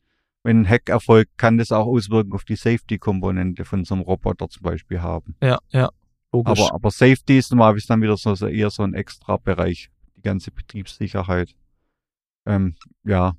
wenn 0.43 0.61
ein 0.61 0.69
Hack 0.69 0.89
erfolgt, 0.89 1.37
kann 1.37 1.57
das 1.57 1.71
auch 1.71 1.85
Auswirkungen 1.85 2.33
auf 2.33 2.45
die 2.45 2.55
Safety-Komponente 2.55 3.65
von 3.65 3.83
so 3.83 3.93
einem 3.93 4.03
Roboter 4.03 4.49
zum 4.49 4.63
Beispiel 4.63 5.01
haben. 5.01 5.35
Ja, 5.43 5.59
ja. 5.69 5.89
Logisch. 6.31 6.59
Aber, 6.61 6.75
aber 6.75 6.91
Safety 6.91 7.37
ist 7.37 7.51
normalerweise 7.51 7.87
dann 7.87 8.01
wieder 8.01 8.15
so, 8.15 8.47
eher 8.47 8.69
so 8.69 8.83
ein 8.83 8.93
extra 8.93 9.35
Bereich. 9.35 9.89
Die 10.15 10.21
ganze 10.21 10.51
Betriebssicherheit. 10.51 11.53
Ähm, 12.45 12.75
ja. 13.03 13.35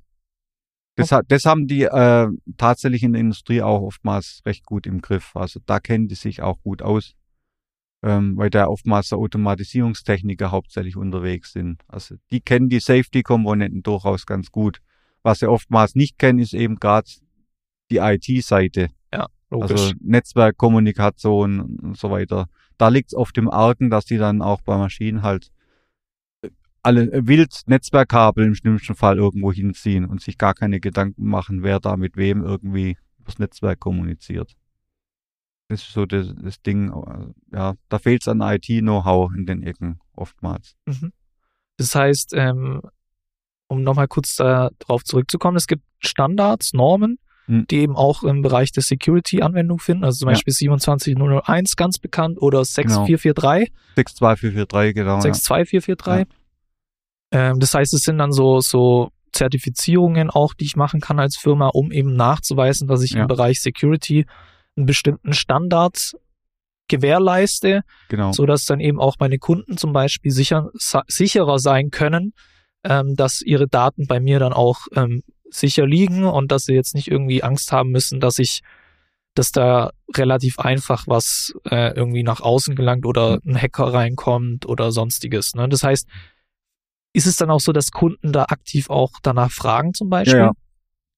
Das, 0.94 1.10
okay. 1.10 1.24
das 1.26 1.46
haben 1.46 1.66
die 1.66 1.84
äh, 1.84 2.28
tatsächlich 2.58 3.02
in 3.02 3.14
der 3.14 3.20
Industrie 3.20 3.62
auch 3.62 3.80
oftmals 3.80 4.42
recht 4.44 4.66
gut 4.66 4.86
im 4.86 5.00
Griff. 5.00 5.34
Also 5.34 5.58
da 5.64 5.80
kennen 5.80 6.06
die 6.06 6.16
sich 6.16 6.42
auch 6.42 6.60
gut 6.60 6.82
aus 6.82 7.14
ähm, 8.02 8.36
weil 8.36 8.50
da 8.50 8.66
oftmals 8.66 9.08
der 9.10 9.18
Automatisierungstechniker 9.18 10.50
hauptsächlich 10.50 10.96
unterwegs 10.96 11.52
sind. 11.52 11.82
Also 11.88 12.16
die 12.30 12.40
kennen 12.40 12.68
die 12.68 12.80
Safety-Komponenten 12.80 13.82
durchaus 13.82 14.26
ganz 14.26 14.50
gut. 14.50 14.80
Was 15.22 15.38
sie 15.38 15.48
oftmals 15.48 15.94
nicht 15.94 16.18
kennen, 16.18 16.40
ist 16.40 16.52
eben 16.52 16.76
gerade 16.76 17.08
die 17.90 17.98
IT-Seite. 17.98 18.88
Ja, 19.12 19.28
logisch. 19.50 19.70
Also 19.70 19.92
Netzwerkkommunikation 20.00 21.78
und 21.78 21.96
so 21.96 22.10
weiter. 22.10 22.48
Da 22.76 22.88
liegt 22.88 23.12
es 23.12 23.14
oft 23.14 23.38
im 23.38 23.48
Argen, 23.48 23.88
dass 23.88 24.04
die 24.04 24.18
dann 24.18 24.42
auch 24.42 24.62
bei 24.62 24.76
Maschinen 24.76 25.22
halt 25.22 25.52
äh, 26.42 26.48
alle 26.82 27.02
äh, 27.12 27.26
wild 27.28 27.52
Netzwerkkabel 27.66 28.46
im 28.46 28.56
schlimmsten 28.56 28.96
Fall 28.96 29.18
irgendwo 29.18 29.52
hinziehen 29.52 30.06
und 30.06 30.20
sich 30.20 30.38
gar 30.38 30.54
keine 30.54 30.80
Gedanken 30.80 31.26
machen, 31.26 31.62
wer 31.62 31.78
da 31.78 31.96
mit 31.96 32.16
wem 32.16 32.42
irgendwie 32.42 32.96
übers 33.20 33.38
Netzwerk 33.38 33.78
kommuniziert. 33.78 34.56
Ist 35.72 35.92
so 35.92 36.06
das, 36.06 36.32
das 36.42 36.60
Ding, 36.62 36.92
ja, 37.52 37.74
da 37.88 37.98
fehlt 37.98 38.22
es 38.22 38.28
an 38.28 38.40
IT-Know-how 38.40 39.32
in 39.34 39.46
den 39.46 39.62
Ecken 39.62 39.98
oftmals. 40.14 40.76
Mhm. 40.86 41.12
Das 41.76 41.94
heißt, 41.94 42.34
ähm, 42.34 42.82
um 43.68 43.82
nochmal 43.82 44.08
kurz 44.08 44.36
darauf 44.36 45.04
zurückzukommen, 45.04 45.56
es 45.56 45.66
gibt 45.66 45.82
Standards, 45.98 46.74
Normen, 46.74 47.18
mhm. 47.46 47.66
die 47.70 47.78
eben 47.78 47.96
auch 47.96 48.22
im 48.22 48.42
Bereich 48.42 48.72
der 48.72 48.82
Security 48.82 49.42
Anwendung 49.42 49.78
finden, 49.78 50.04
also 50.04 50.18
zum 50.18 50.28
ja. 50.28 50.34
Beispiel 50.34 50.52
27001 50.52 51.76
ganz 51.76 51.98
bekannt 51.98 52.40
oder 52.40 52.64
6443. 52.64 53.68
Genau. 53.68 53.94
62443, 53.96 54.94
genau. 54.94 55.20
62443. 55.20 56.26
Ja. 57.32 57.50
Ähm, 57.50 57.60
das 57.60 57.74
heißt, 57.74 57.94
es 57.94 58.02
sind 58.02 58.18
dann 58.18 58.32
so, 58.32 58.60
so 58.60 59.10
Zertifizierungen 59.32 60.30
auch, 60.30 60.54
die 60.54 60.66
ich 60.66 60.76
machen 60.76 61.00
kann 61.00 61.18
als 61.18 61.36
Firma, 61.36 61.68
um 61.68 61.90
eben 61.90 62.14
nachzuweisen, 62.14 62.86
dass 62.86 63.02
ich 63.02 63.12
ja. 63.12 63.22
im 63.22 63.26
Bereich 63.26 63.60
Security 63.60 64.26
einen 64.76 64.86
bestimmten 64.86 65.32
Standard 65.32 66.14
gewährleiste, 66.88 67.82
genau. 68.08 68.32
so 68.32 68.44
dass 68.46 68.64
dann 68.64 68.80
eben 68.80 69.00
auch 69.00 69.16
meine 69.18 69.38
Kunden 69.38 69.76
zum 69.76 69.92
Beispiel 69.92 70.30
sicher, 70.30 70.70
sicherer 71.08 71.58
sein 71.58 71.90
können, 71.90 72.34
ähm, 72.84 73.14
dass 73.16 73.40
ihre 73.40 73.68
Daten 73.68 74.06
bei 74.06 74.20
mir 74.20 74.38
dann 74.38 74.52
auch 74.52 74.80
ähm, 74.94 75.22
sicher 75.50 75.86
liegen 75.86 76.24
und 76.24 76.52
dass 76.52 76.64
sie 76.64 76.74
jetzt 76.74 76.94
nicht 76.94 77.08
irgendwie 77.08 77.42
Angst 77.42 77.72
haben 77.72 77.90
müssen, 77.90 78.20
dass 78.20 78.38
ich, 78.38 78.62
dass 79.34 79.52
da 79.52 79.92
relativ 80.14 80.58
einfach 80.58 81.04
was 81.06 81.54
äh, 81.70 81.94
irgendwie 81.94 82.22
nach 82.22 82.40
außen 82.40 82.74
gelangt 82.74 83.06
oder 83.06 83.38
ein 83.46 83.60
Hacker 83.60 83.92
reinkommt 83.92 84.66
oder 84.66 84.92
sonstiges. 84.92 85.54
Ne? 85.54 85.68
Das 85.68 85.82
heißt, 85.82 86.06
ist 87.14 87.26
es 87.26 87.36
dann 87.36 87.50
auch 87.50 87.60
so, 87.60 87.72
dass 87.72 87.90
Kunden 87.90 88.32
da 88.32 88.44
aktiv 88.44 88.90
auch 88.90 89.12
danach 89.22 89.50
fragen 89.50 89.94
zum 89.94 90.08
Beispiel? 90.08 90.38
Ja, 90.38 90.46
ja 90.46 90.52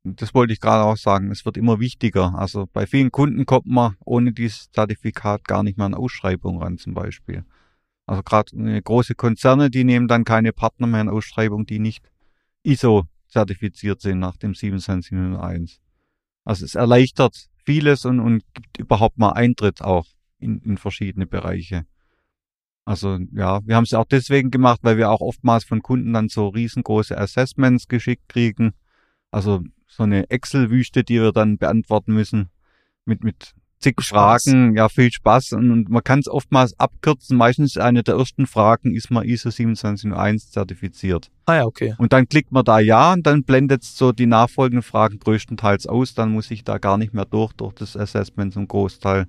das 0.04 0.34
wollte 0.34 0.52
ich 0.52 0.60
gerade 0.60 0.84
auch 0.84 0.98
sagen, 0.98 1.30
es 1.30 1.44
wird 1.44 1.56
immer 1.56 1.80
wichtiger. 1.80 2.34
Also 2.38 2.68
bei 2.72 2.86
vielen 2.86 3.10
Kunden 3.10 3.46
kommt 3.46 3.66
man 3.66 3.96
ohne 4.04 4.32
dieses 4.32 4.70
Zertifikat 4.70 5.44
gar 5.44 5.62
nicht 5.62 5.78
mehr 5.78 5.86
an 5.86 5.94
Ausschreibungen 5.94 6.62
ran 6.62 6.78
zum 6.78 6.92
Beispiel. 6.94 7.44
Also 8.06 8.22
gerade 8.22 8.82
große 8.82 9.14
Konzerne, 9.14 9.70
die 9.70 9.84
nehmen 9.84 10.06
dann 10.06 10.24
keine 10.24 10.52
Partner 10.52 10.86
mehr 10.86 11.00
in 11.00 11.08
Ausschreibung, 11.08 11.64
die 11.64 11.78
nicht 11.78 12.10
ISO 12.62 13.04
zertifiziert 13.28 14.02
sind 14.02 14.18
nach 14.18 14.36
dem 14.36 14.54
27001. 14.54 15.80
Also 16.44 16.66
es 16.66 16.74
erleichtert 16.74 17.48
vieles 17.64 18.04
und, 18.04 18.20
und 18.20 18.44
gibt 18.52 18.78
überhaupt 18.78 19.16
mal 19.18 19.32
Eintritt 19.32 19.80
auch 19.80 20.06
in, 20.38 20.60
in 20.60 20.76
verschiedene 20.76 21.26
Bereiche. 21.26 21.86
Also 22.84 23.18
ja, 23.32 23.66
wir 23.66 23.76
haben 23.76 23.84
es 23.84 23.94
auch 23.94 24.04
deswegen 24.04 24.50
gemacht, 24.50 24.80
weil 24.82 24.98
wir 24.98 25.10
auch 25.10 25.22
oftmals 25.22 25.64
von 25.64 25.80
Kunden 25.80 26.12
dann 26.12 26.28
so 26.28 26.48
riesengroße 26.48 27.16
Assessments 27.16 27.88
geschickt 27.88 28.28
kriegen. 28.28 28.74
Also 29.30 29.62
so 29.96 30.02
eine 30.02 30.30
Excel-Wüste, 30.30 31.04
die 31.04 31.20
wir 31.20 31.32
dann 31.32 31.58
beantworten 31.58 32.14
müssen 32.14 32.50
mit, 33.04 33.22
mit 33.22 33.54
zig 33.84 34.00
Spaß. 34.00 34.44
Fragen. 34.44 34.76
Ja, 34.76 34.88
viel 34.88 35.12
Spaß. 35.12 35.52
Und, 35.52 35.70
und 35.70 35.88
man 35.88 36.02
kann 36.02 36.18
es 36.18 36.28
oftmals 36.28 36.78
abkürzen. 36.78 37.36
Meistens 37.36 37.76
eine 37.76 38.02
der 38.02 38.16
ersten 38.16 38.46
Fragen 38.46 38.94
ist 38.94 39.10
man 39.10 39.24
ISO 39.24 39.50
27001 39.50 40.50
zertifiziert. 40.50 41.30
Ah 41.46 41.56
ja, 41.56 41.64
okay. 41.64 41.94
Und 41.98 42.12
dann 42.12 42.28
klickt 42.28 42.50
man 42.50 42.64
da 42.64 42.80
Ja 42.80 43.12
und 43.12 43.26
dann 43.26 43.44
blendet 43.44 43.82
es 43.82 43.96
so 43.96 44.12
die 44.12 44.26
nachfolgenden 44.26 44.82
Fragen 44.82 45.18
größtenteils 45.18 45.86
aus. 45.86 46.14
Dann 46.14 46.32
muss 46.32 46.50
ich 46.50 46.64
da 46.64 46.78
gar 46.78 46.98
nicht 46.98 47.14
mehr 47.14 47.26
durch, 47.26 47.52
durch 47.52 47.74
das 47.74 47.96
Assessment 47.96 48.52
zum 48.54 48.66
Großteil. 48.66 49.26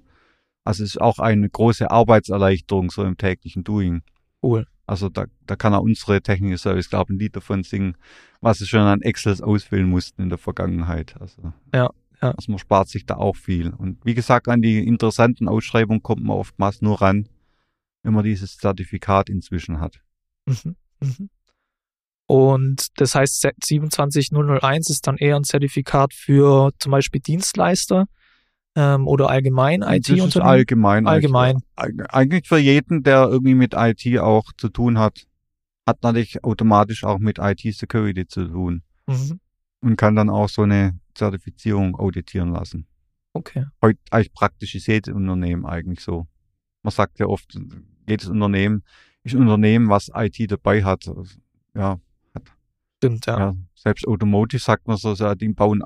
Also 0.63 0.83
es 0.83 0.91
ist 0.91 1.01
auch 1.01 1.19
eine 1.19 1.49
große 1.49 1.91
Arbeitserleichterung 1.91 2.89
so 2.89 3.03
im 3.03 3.17
täglichen 3.17 3.63
Doing. 3.63 4.01
Cool. 4.41 4.65
Also 4.87 5.09
da, 5.09 5.25
da 5.47 5.55
kann 5.55 5.73
auch 5.73 5.81
unsere 5.81 6.21
Technische 6.21 6.59
Service, 6.59 6.89
glaube 6.89 7.11
ich, 7.11 7.15
ein 7.15 7.19
Lied 7.19 7.35
davon 7.35 7.63
singen, 7.63 7.97
was 8.41 8.59
sie 8.59 8.67
schon 8.67 8.81
an 8.81 9.01
Excels 9.01 9.41
ausfüllen 9.41 9.89
mussten 9.89 10.21
in 10.21 10.29
der 10.29 10.37
Vergangenheit. 10.37 11.15
Also, 11.19 11.53
ja, 11.73 11.89
ja. 12.21 12.31
Also 12.31 12.51
man 12.51 12.59
spart 12.59 12.89
sich 12.89 13.05
da 13.05 13.15
auch 13.15 13.35
viel. 13.35 13.69
Und 13.69 14.05
wie 14.05 14.13
gesagt, 14.13 14.47
an 14.47 14.61
die 14.61 14.85
interessanten 14.85 15.47
Ausschreibungen 15.47 16.03
kommt 16.03 16.23
man 16.23 16.37
oftmals 16.37 16.81
nur 16.81 17.01
ran, 17.01 17.27
wenn 18.03 18.13
man 18.13 18.23
dieses 18.23 18.57
Zertifikat 18.57 19.29
inzwischen 19.29 19.79
hat. 19.79 20.01
Mhm. 20.45 20.75
Mhm. 21.01 21.29
Und 22.27 22.87
das 22.99 23.13
heißt, 23.15 23.41
27001 23.41 24.89
ist 24.89 25.05
dann 25.07 25.17
eher 25.17 25.35
ein 25.35 25.43
Zertifikat 25.43 26.13
für 26.13 26.71
zum 26.79 26.91
Beispiel 26.91 27.21
Dienstleister, 27.21 28.05
ähm, 28.75 29.07
oder 29.07 29.29
allgemein 29.29 29.81
IT-Unternehmen? 29.81 30.47
Allgemein. 30.47 31.07
Allgemein. 31.07 31.63
Eigentlich 31.75 32.47
für 32.47 32.57
jeden, 32.57 33.03
der 33.03 33.27
irgendwie 33.29 33.55
mit 33.55 33.73
IT 33.75 34.19
auch 34.19 34.51
zu 34.57 34.69
tun 34.69 34.99
hat, 34.99 35.25
hat 35.87 36.03
natürlich 36.03 36.43
automatisch 36.43 37.03
auch 37.03 37.19
mit 37.19 37.39
IT-Security 37.39 38.27
zu 38.27 38.47
tun. 38.47 38.83
Mhm. 39.07 39.39
Und 39.81 39.95
kann 39.97 40.15
dann 40.15 40.29
auch 40.29 40.49
so 40.49 40.63
eine 40.63 40.99
Zertifizierung 41.13 41.95
auditieren 41.95 42.51
lassen. 42.51 42.87
Okay. 43.33 43.65
Heute 43.81 43.99
eigentlich 44.11 44.33
praktisch 44.33 44.75
ist 44.75 44.87
jedes 44.87 45.13
Unternehmen 45.13 45.65
eigentlich 45.65 45.99
so. 45.99 46.25
Man 46.81 46.91
sagt 46.91 47.19
ja 47.19 47.27
oft, 47.27 47.57
jedes 48.07 48.27
Unternehmen 48.27 48.83
ist 49.23 49.35
ein 49.35 49.41
Unternehmen, 49.41 49.89
was 49.89 50.09
IT 50.13 50.51
dabei 50.51 50.83
hat. 50.83 51.09
Ja. 51.75 51.99
Stimmt, 52.97 53.25
ja. 53.25 53.39
ja 53.39 53.55
selbst 53.85 54.07
Automotive 54.07 54.61
sagt 54.61 54.87
man 54.87 54.97
so, 54.97 55.13
die 55.35 55.49
bauen 55.49 55.83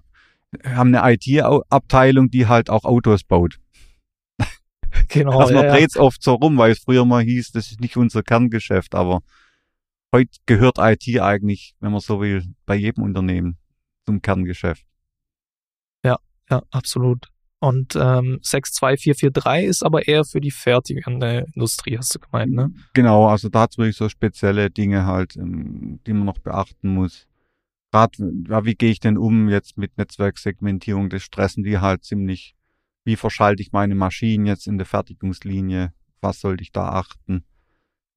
haben 0.64 0.94
eine 0.94 1.14
IT-Abteilung, 1.14 2.30
die 2.30 2.48
halt 2.48 2.70
auch 2.70 2.84
Autos 2.86 3.24
baut. 3.24 3.60
Genau. 5.08 5.40
Also 5.40 5.54
man 5.54 5.66
ja, 5.66 5.72
dreht 5.72 5.90
es 5.92 5.98
oft 5.98 6.22
so 6.22 6.34
rum, 6.34 6.58
weil 6.58 6.72
es 6.72 6.80
früher 6.80 7.06
mal 7.06 7.24
hieß, 7.24 7.52
das 7.52 7.72
ist 7.72 7.80
nicht 7.80 7.96
unser 7.96 8.24
Kerngeschäft, 8.24 8.96
aber 8.96 9.22
heute 10.14 10.32
gehört 10.46 10.78
IT 10.80 11.20
eigentlich, 11.20 11.76
wenn 11.80 11.92
man 11.92 12.02
so 12.02 12.20
will, 12.22 12.44
bei 12.66 12.76
jedem 12.76 13.04
Unternehmen 13.04 13.58
zum 14.06 14.22
Kerngeschäft. 14.22 14.86
Ja, 16.04 16.18
ja, 16.50 16.64
absolut. 16.72 17.28
Und 17.60 17.96
ähm, 17.96 18.40
62443 18.42 19.70
ist 19.70 19.84
aber 19.84 20.08
eher 20.08 20.26
für 20.26 20.42
die 20.42 20.52
fertigende 20.52 21.46
Industrie, 21.54 21.98
hast 21.98 22.16
du 22.16 22.20
gemeint, 22.20 22.54
ne? 22.54 22.74
Genau, 22.94 23.28
also 23.28 23.50
da 23.50 23.62
hat 23.62 23.72
es 23.72 23.78
wirklich 23.78 23.98
so 23.98 24.10
spezielle 24.10 24.72
Dinge 24.72 25.06
halt, 25.06 25.36
ähm, 25.36 26.00
die 26.06 26.14
man 26.14 26.26
noch 26.26 26.40
beachten 26.40 26.94
muss 26.94 27.29
gerade, 27.92 28.32
ja, 28.48 28.66
wie 28.66 28.76
gehe 28.76 28.92
ich 28.92 29.00
denn 29.00 29.18
um 29.18 29.50
jetzt 29.50 29.78
mit 29.78 29.98
Netzwerksegmentierung? 29.98 31.10
Das 31.10 31.24
stressen 31.24 31.64
die 31.64 31.80
halt 31.80 32.04
ziemlich. 32.04 32.56
Wie 33.06 33.16
verschalte 33.16 33.62
ich 33.62 33.72
meine 33.72 33.96
Maschinen 33.96 34.46
jetzt 34.46 34.68
in 34.68 34.78
der 34.78 34.86
Fertigungslinie? 34.86 35.94
Was 36.22 36.42
sollte 36.42 36.64
ich 36.64 36.72
da 36.72 36.90
achten? 36.90 37.44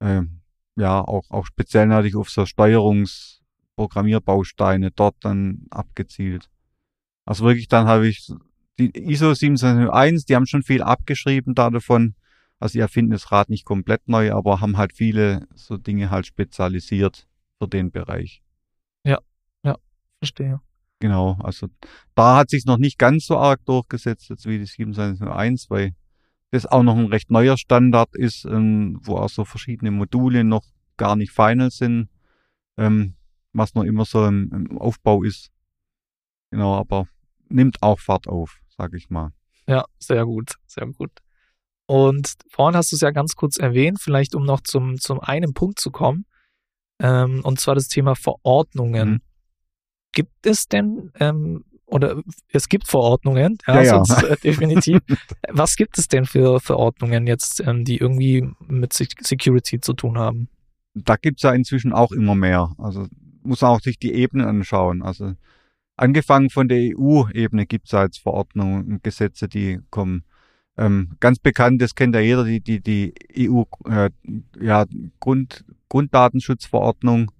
Ähm, 0.00 0.40
ja, 0.76 1.00
auch, 1.00 1.30
auch 1.30 1.46
speziell 1.46 1.86
natürlich 1.86 2.16
auf 2.16 2.30
so 2.30 2.46
Steuerungsprogrammierbausteine 2.46 4.90
dort 4.90 5.16
dann 5.20 5.66
abgezielt. 5.70 6.50
Also 7.24 7.44
wirklich, 7.44 7.68
dann 7.68 7.86
habe 7.86 8.08
ich 8.08 8.32
die 8.78 8.90
ISO 8.96 9.34
27001, 9.34 10.24
die 10.24 10.34
haben 10.34 10.46
schon 10.46 10.62
viel 10.62 10.82
abgeschrieben 10.82 11.54
da 11.54 11.70
davon. 11.70 12.14
Also 12.58 12.74
die 12.74 12.80
erfinden 12.80 13.12
das 13.12 13.32
Rad 13.32 13.48
nicht 13.48 13.64
komplett 13.64 14.08
neu, 14.08 14.32
aber 14.32 14.60
haben 14.60 14.76
halt 14.76 14.92
viele 14.92 15.46
so 15.54 15.76
Dinge 15.76 16.10
halt 16.10 16.26
spezialisiert 16.26 17.26
für 17.58 17.68
den 17.68 17.90
Bereich. 17.90 18.42
Verstehe. 20.22 20.60
Genau, 21.00 21.36
also 21.42 21.66
da 22.14 22.36
hat 22.36 22.50
sich 22.50 22.64
noch 22.64 22.78
nicht 22.78 22.96
ganz 22.96 23.26
so 23.26 23.36
arg 23.36 23.64
durchgesetzt 23.64 24.28
jetzt 24.28 24.46
wie 24.46 24.60
die 24.60 24.66
2701, 24.66 25.68
weil 25.68 25.96
das 26.52 26.64
auch 26.64 26.84
noch 26.84 26.96
ein 26.96 27.06
recht 27.06 27.28
neuer 27.28 27.58
Standard 27.58 28.14
ist, 28.14 28.44
ähm, 28.44 29.00
wo 29.02 29.16
auch 29.16 29.28
so 29.28 29.44
verschiedene 29.44 29.90
Module 29.90 30.44
noch 30.44 30.62
gar 30.96 31.16
nicht 31.16 31.32
final 31.32 31.72
sind, 31.72 32.08
ähm, 32.76 33.16
was 33.52 33.74
noch 33.74 33.82
immer 33.82 34.04
so 34.04 34.24
im, 34.26 34.52
im, 34.52 34.78
Aufbau 34.78 35.24
ist. 35.24 35.50
Genau, 36.52 36.76
aber 36.76 37.08
nimmt 37.48 37.82
auch 37.82 37.98
Fahrt 37.98 38.28
auf, 38.28 38.60
sage 38.68 38.96
ich 38.96 39.10
mal. 39.10 39.32
Ja, 39.66 39.84
sehr 39.98 40.24
gut, 40.24 40.54
sehr 40.66 40.86
gut. 40.86 41.10
Und 41.86 42.34
vorhin 42.48 42.76
hast 42.76 42.92
du 42.92 42.94
es 42.94 43.02
ja 43.02 43.10
ganz 43.10 43.34
kurz 43.34 43.56
erwähnt, 43.56 44.00
vielleicht 44.00 44.36
um 44.36 44.44
noch 44.44 44.60
zum, 44.60 45.00
zum 45.00 45.18
einen 45.18 45.52
Punkt 45.52 45.80
zu 45.80 45.90
kommen, 45.90 46.26
ähm, 47.00 47.40
und 47.42 47.58
zwar 47.58 47.74
das 47.74 47.88
Thema 47.88 48.14
Verordnungen. 48.14 49.10
Mhm. 49.10 49.20
Gibt 50.12 50.46
es 50.46 50.68
denn, 50.68 51.10
ähm, 51.18 51.64
oder 51.86 52.22
es 52.50 52.68
gibt 52.68 52.88
Verordnungen, 52.88 53.58
ja, 53.66 53.82
ja, 53.82 54.04
sonst, 54.04 54.22
Äh, 54.22 54.36
definitiv. 54.42 55.00
Was 55.50 55.76
gibt 55.76 55.98
es 55.98 56.08
denn 56.08 56.24
für 56.24 56.60
Verordnungen 56.60 57.26
jetzt, 57.26 57.60
ähm, 57.60 57.84
die 57.84 57.98
irgendwie 57.98 58.48
mit 58.66 58.92
Security 58.92 59.80
zu 59.80 59.92
tun 59.92 60.18
haben? 60.18 60.48
Da 60.94 61.16
gibt's 61.16 61.42
ja 61.42 61.52
inzwischen 61.52 61.92
auch 61.92 62.12
immer 62.12 62.34
mehr. 62.34 62.72
Also 62.78 63.06
muss 63.42 63.60
man 63.60 63.72
auch 63.72 63.80
sich 63.80 63.98
die 63.98 64.12
Ebenen 64.12 64.46
anschauen. 64.46 65.02
Also 65.02 65.32
angefangen 65.96 66.50
von 66.50 66.68
der 66.68 66.96
EU-Ebene 66.96 67.66
gibt's 67.66 67.92
ja 67.92 68.04
jetzt 68.04 68.18
Verordnungen 68.18 68.86
und 68.86 69.02
Gesetze, 69.02 69.48
die 69.48 69.80
kommen. 69.90 70.24
Ähm, 70.78 71.16
ganz 71.20 71.38
bekannt, 71.38 71.82
das 71.82 71.94
kennt 71.94 72.14
ja 72.14 72.22
jeder, 72.22 72.44
die, 72.44 72.60
die, 72.60 72.80
die 72.80 73.12
EU 73.38 73.64
äh, 73.86 74.08
ja, 74.58 74.86
Grund, 75.20 75.66
Grunddatenschutzverordnung 75.90 77.30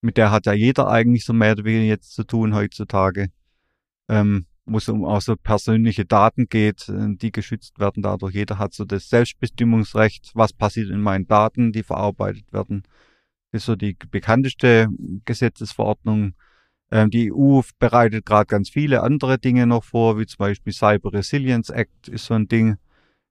mit 0.00 0.16
der 0.16 0.30
hat 0.30 0.46
ja 0.46 0.52
jeder 0.52 0.88
eigentlich 0.88 1.24
so 1.24 1.32
mehr 1.32 1.52
oder 1.52 1.64
weniger 1.64 1.84
jetzt 1.84 2.14
zu 2.14 2.24
tun 2.24 2.54
heutzutage, 2.54 3.28
ähm, 4.08 4.46
wo 4.66 4.78
es 4.78 4.88
um 4.88 5.04
auch 5.04 5.20
so 5.20 5.36
persönliche 5.36 6.04
Daten 6.04 6.48
geht, 6.48 6.88
äh, 6.88 7.16
die 7.16 7.32
geschützt 7.32 7.78
werden 7.78 8.02
dadurch. 8.02 8.34
Jeder 8.34 8.58
hat 8.58 8.74
so 8.74 8.84
das 8.84 9.08
Selbstbestimmungsrecht, 9.08 10.32
was 10.34 10.52
passiert 10.52 10.90
in 10.90 11.00
meinen 11.00 11.26
Daten, 11.26 11.72
die 11.72 11.82
verarbeitet 11.82 12.52
werden. 12.52 12.82
Das 13.52 13.62
ist 13.62 13.66
so 13.66 13.76
die 13.76 13.96
bekannteste 14.10 14.88
Gesetzesverordnung. 15.24 16.34
Ähm, 16.92 17.10
die 17.10 17.32
EU 17.32 17.60
bereitet 17.78 18.26
gerade 18.26 18.46
ganz 18.46 18.70
viele 18.70 19.02
andere 19.02 19.38
Dinge 19.38 19.66
noch 19.66 19.84
vor, 19.84 20.18
wie 20.18 20.26
zum 20.26 20.38
Beispiel 20.38 20.72
Cyber 20.72 21.12
Resilience 21.12 21.70
Act 21.70 22.08
ist 22.08 22.26
so 22.26 22.34
ein 22.34 22.48
Ding. 22.48 22.76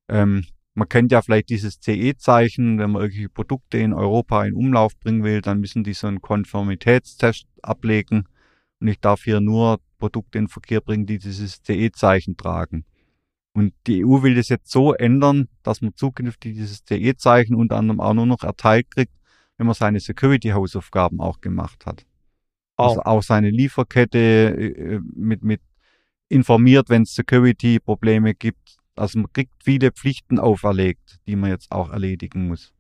Ähm, 0.10 0.46
man 0.74 0.88
kennt 0.88 1.12
ja 1.12 1.22
vielleicht 1.22 1.50
dieses 1.50 1.80
CE-Zeichen, 1.80 2.80
wenn 2.80 2.92
man 2.92 3.02
irgendwelche 3.02 3.30
Produkte 3.30 3.78
in 3.78 3.94
Europa 3.94 4.46
in 4.46 4.54
Umlauf 4.54 4.98
bringen 4.98 5.24
will, 5.24 5.42
dann 5.42 5.60
müssen 5.60 5.84
die 5.84 5.94
so 5.94 6.08
einen 6.08 6.22
Konformitätstest 6.22 7.48
ablegen. 7.62 8.26
Und 8.80 8.88
ich 8.88 9.00
darf 9.00 9.24
hier 9.24 9.42
nur 9.42 9.80
Produkte 9.98 10.38
in 10.38 10.48
Verkehr 10.48 10.82
bringen, 10.82 11.06
die 11.06 11.18
dieses 11.18 11.62
CE-Zeichen 11.64 12.38
tragen. 12.38 12.86
Und 13.54 13.74
die 13.88 14.06
EU 14.06 14.22
will 14.22 14.36
das 14.36 14.50
jetzt 14.50 14.72
so 14.72 14.94
ändern, 14.94 15.50
dass 15.64 15.82
man 15.82 15.96
zukünftig 15.96 16.54
dieses 16.54 16.86
CE-Zeichen 16.86 17.56
unter 17.56 17.78
anderem 17.78 18.00
auch 18.00 18.14
nur 18.14 18.26
noch 18.26 18.44
erteilt 18.44 18.90
kriegt, 18.92 19.14
wenn 19.58 19.68
man 19.68 19.76
seine 19.76 20.00
Security-Hausaufgaben 20.00 21.20
auch 21.20 21.42
gemacht 21.42 21.86
hat. 21.86 22.06
Oh. 22.78 22.84
Also 22.84 23.02
auch 23.02 23.24
seine 23.24 23.50
Lieferkette 23.50 24.20
äh, 24.20 25.00
mit, 25.14 25.44
mit 25.44 25.62
informiert, 26.30 26.90
wenn 26.90 27.02
es 27.02 27.16
Security-Probleme 27.16 28.36
gibt, 28.36 28.79
also 29.00 29.20
man 29.20 29.32
kriegt 29.34 29.64
viele 29.64 29.92
Pflichten 29.92 30.40
auferlegt, 30.40 31.20
die 31.28 31.36
man 31.36 31.50
jetzt 31.50 31.72
auch 31.72 31.90
erledigen 31.90 32.48
muss. 32.48 32.74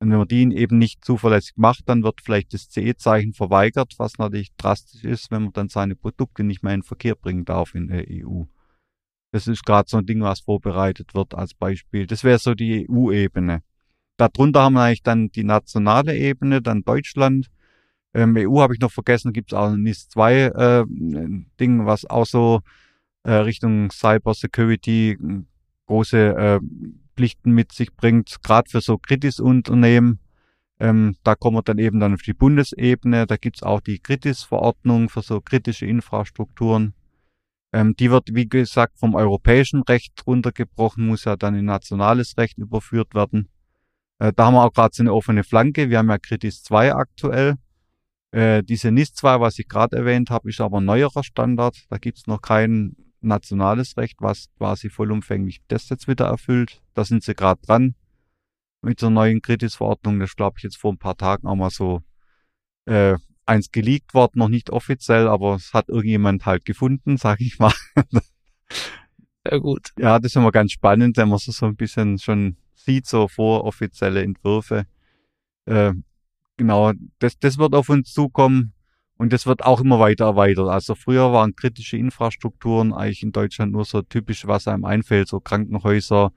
Und 0.00 0.10
wenn 0.10 0.18
man 0.18 0.26
die 0.26 0.56
eben 0.56 0.78
nicht 0.78 1.04
zuverlässig 1.04 1.52
macht, 1.56 1.88
dann 1.88 2.02
wird 2.02 2.20
vielleicht 2.20 2.52
das 2.54 2.68
CE-Zeichen 2.68 3.34
verweigert, 3.34 3.94
was 3.98 4.18
natürlich 4.18 4.52
drastisch 4.56 5.04
ist, 5.04 5.30
wenn 5.30 5.44
man 5.44 5.52
dann 5.52 5.68
seine 5.68 5.94
Produkte 5.94 6.42
nicht 6.42 6.64
mehr 6.64 6.74
in 6.74 6.82
Verkehr 6.82 7.14
bringen 7.14 7.44
darf 7.44 7.76
in 7.76 7.86
der 7.86 8.04
EU. 8.10 8.42
Das 9.30 9.46
ist 9.46 9.64
gerade 9.64 9.88
so 9.88 9.98
ein 9.98 10.06
Ding, 10.06 10.20
was 10.20 10.40
vorbereitet 10.40 11.14
wird 11.14 11.34
als 11.34 11.54
Beispiel. 11.54 12.08
Das 12.08 12.24
wäre 12.24 12.38
so 12.38 12.54
die 12.54 12.86
EU-Ebene. 12.90 13.62
Darunter 14.16 14.62
haben 14.62 14.74
wir 14.74 14.82
eigentlich 14.82 15.04
dann 15.04 15.30
die 15.30 15.44
nationale 15.44 16.16
Ebene, 16.16 16.60
dann 16.60 16.82
Deutschland. 16.82 17.46
Ähm, 18.12 18.34
EU 18.36 18.60
habe 18.60 18.74
ich 18.74 18.80
noch 18.80 18.90
vergessen, 18.90 19.32
gibt 19.32 19.52
es 19.52 19.58
auch 19.58 19.70
ein 19.70 19.82
NIS 19.82 20.08
2 20.08 20.34
äh, 20.34 20.84
was 21.86 22.04
auch 22.06 22.26
so 22.26 22.60
äh, 23.22 23.32
Richtung 23.32 23.90
Cyber 23.90 24.34
Security 24.34 25.16
große 25.86 26.36
äh, 26.36 26.60
Pflichten 27.16 27.52
mit 27.52 27.72
sich 27.72 27.94
bringt, 27.94 28.42
gerade 28.42 28.70
für 28.70 28.80
so 28.80 28.98
Kritis-Unternehmen. 28.98 30.18
Ähm, 30.80 31.16
da 31.22 31.34
kommen 31.34 31.58
wir 31.58 31.62
dann 31.62 31.78
eben 31.78 32.00
dann 32.00 32.14
auf 32.14 32.22
die 32.22 32.32
Bundesebene. 32.32 33.26
Da 33.26 33.36
gibt's 33.36 33.62
auch 33.62 33.80
die 33.80 33.98
Kritis-Verordnung 33.98 35.08
für 35.08 35.22
so 35.22 35.40
kritische 35.40 35.86
Infrastrukturen. 35.86 36.94
Ähm, 37.72 37.94
die 37.96 38.10
wird, 38.10 38.34
wie 38.34 38.48
gesagt, 38.48 38.98
vom 38.98 39.14
europäischen 39.14 39.82
Recht 39.82 40.20
runtergebrochen, 40.26 41.06
muss 41.06 41.24
ja 41.24 41.36
dann 41.36 41.54
in 41.54 41.64
nationales 41.64 42.36
Recht 42.36 42.58
überführt 42.58 43.14
werden. 43.14 43.48
Äh, 44.18 44.32
da 44.34 44.46
haben 44.46 44.54
wir 44.54 44.64
auch 44.64 44.72
gerade 44.72 44.94
so 44.94 45.02
eine 45.02 45.12
offene 45.12 45.44
Flanke. 45.44 45.88
Wir 45.88 45.98
haben 45.98 46.10
ja 46.10 46.18
Kritis 46.18 46.62
2 46.62 46.94
aktuell. 46.94 47.56
Äh, 48.32 48.62
diese 48.62 48.90
NIS 48.90 49.14
2, 49.14 49.40
was 49.40 49.58
ich 49.58 49.68
gerade 49.68 49.96
erwähnt 49.96 50.30
habe, 50.30 50.48
ist 50.48 50.60
aber 50.60 50.80
ein 50.80 50.84
neuerer 50.84 51.22
Standard. 51.22 51.76
Da 51.90 51.98
gibt's 51.98 52.26
noch 52.26 52.40
kein 52.40 52.96
nationales 53.22 53.96
Recht, 53.96 54.16
was 54.20 54.48
quasi 54.58 54.90
vollumfänglich 54.90 55.60
das 55.68 55.88
jetzt 55.88 56.08
wieder 56.08 56.26
erfüllt. 56.26 56.82
Da 56.94 57.04
sind 57.04 57.22
sie 57.22 57.34
gerade 57.34 57.60
dran 57.62 57.94
mit 58.82 59.00
der 59.00 59.10
neuen 59.10 59.42
Kritis-Verordnung. 59.42 60.20
Das 60.20 60.36
glaube 60.36 60.56
ich 60.58 60.64
jetzt 60.64 60.76
vor 60.76 60.92
ein 60.92 60.98
paar 60.98 61.16
Tagen 61.16 61.46
auch 61.46 61.54
mal 61.54 61.70
so 61.70 62.02
äh, 62.86 63.16
eins 63.46 63.70
geleakt 63.70 64.14
worden, 64.14 64.38
noch 64.38 64.48
nicht 64.48 64.70
offiziell, 64.70 65.28
aber 65.28 65.54
es 65.56 65.72
hat 65.72 65.88
irgendjemand 65.88 66.46
halt 66.46 66.64
gefunden, 66.64 67.16
sag 67.18 67.40
ich 67.40 67.58
mal. 67.58 67.72
Sehr 69.44 69.60
gut. 69.60 69.90
Ja, 69.98 70.18
das 70.18 70.32
ist 70.32 70.36
immer 70.36 70.52
ganz 70.52 70.72
spannend, 70.72 71.16
wenn 71.16 71.28
man 71.28 71.38
so, 71.38 71.52
so 71.52 71.66
ein 71.66 71.76
bisschen 71.76 72.18
schon 72.18 72.56
sieht, 72.74 73.06
so 73.06 73.28
voroffizielle 73.28 74.22
Entwürfe. 74.22 74.86
Äh, 75.64 75.94
genau, 76.56 76.92
das, 77.18 77.38
das 77.38 77.58
wird 77.58 77.74
auf 77.74 77.88
uns 77.88 78.12
zukommen 78.12 78.72
und 79.22 79.32
das 79.32 79.46
wird 79.46 79.62
auch 79.64 79.80
immer 79.80 80.00
weiter 80.00 80.24
erweitert. 80.24 80.68
Also 80.68 80.96
früher 80.96 81.32
waren 81.32 81.54
kritische 81.54 81.96
Infrastrukturen 81.96 82.92
eigentlich 82.92 83.22
in 83.22 83.30
Deutschland 83.30 83.70
nur 83.70 83.84
so 83.84 84.02
typisch, 84.02 84.48
was 84.48 84.66
einem 84.66 84.84
einfällt, 84.84 85.28
so 85.28 85.38
Krankenhäuser, 85.38 86.32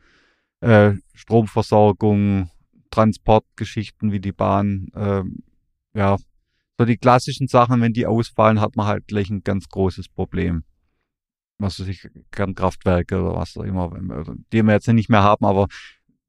äh, 0.60 0.92
Stromversorgung, 1.16 2.52
Transportgeschichten 2.92 4.12
wie 4.12 4.20
die 4.20 4.34
Bahn, 4.34 4.90
äh, 4.94 5.24
ja, 5.98 6.18
so 6.78 6.86
die 6.86 6.98
klassischen 6.98 7.48
Sachen, 7.48 7.82
wenn 7.82 7.94
die 7.94 8.06
ausfallen, 8.06 8.62
hat 8.62 8.76
man 8.76 8.86
halt 8.86 9.08
gleich 9.08 9.32
ein 9.32 9.44
ganz 9.44 9.68
großes 9.68 10.10
Problem. 10.10 10.64
Was 11.58 11.80
weiß 11.80 11.88
ich, 11.88 12.08
Kernkraftwerke 12.30 13.20
oder 13.20 13.36
was 13.36 13.58
auch 13.58 13.64
immer, 13.64 13.98
die 14.54 14.62
wir 14.62 14.74
jetzt 14.74 14.88
nicht 14.90 15.10
mehr 15.10 15.24
haben, 15.24 15.48
aber 15.48 15.70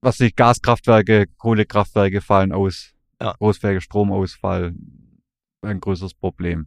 was 0.00 0.20
weiß 0.20 0.28
ich, 0.28 0.36
Gaskraftwerke, 0.36 1.26
Kohlekraftwerke 1.36 2.22
fallen 2.22 2.52
aus, 2.52 2.94
ja. 3.20 3.34
großflächiger 3.34 3.82
Stromausfall, 3.82 4.74
ein 5.62 5.80
größeres 5.80 6.14
Problem. 6.14 6.66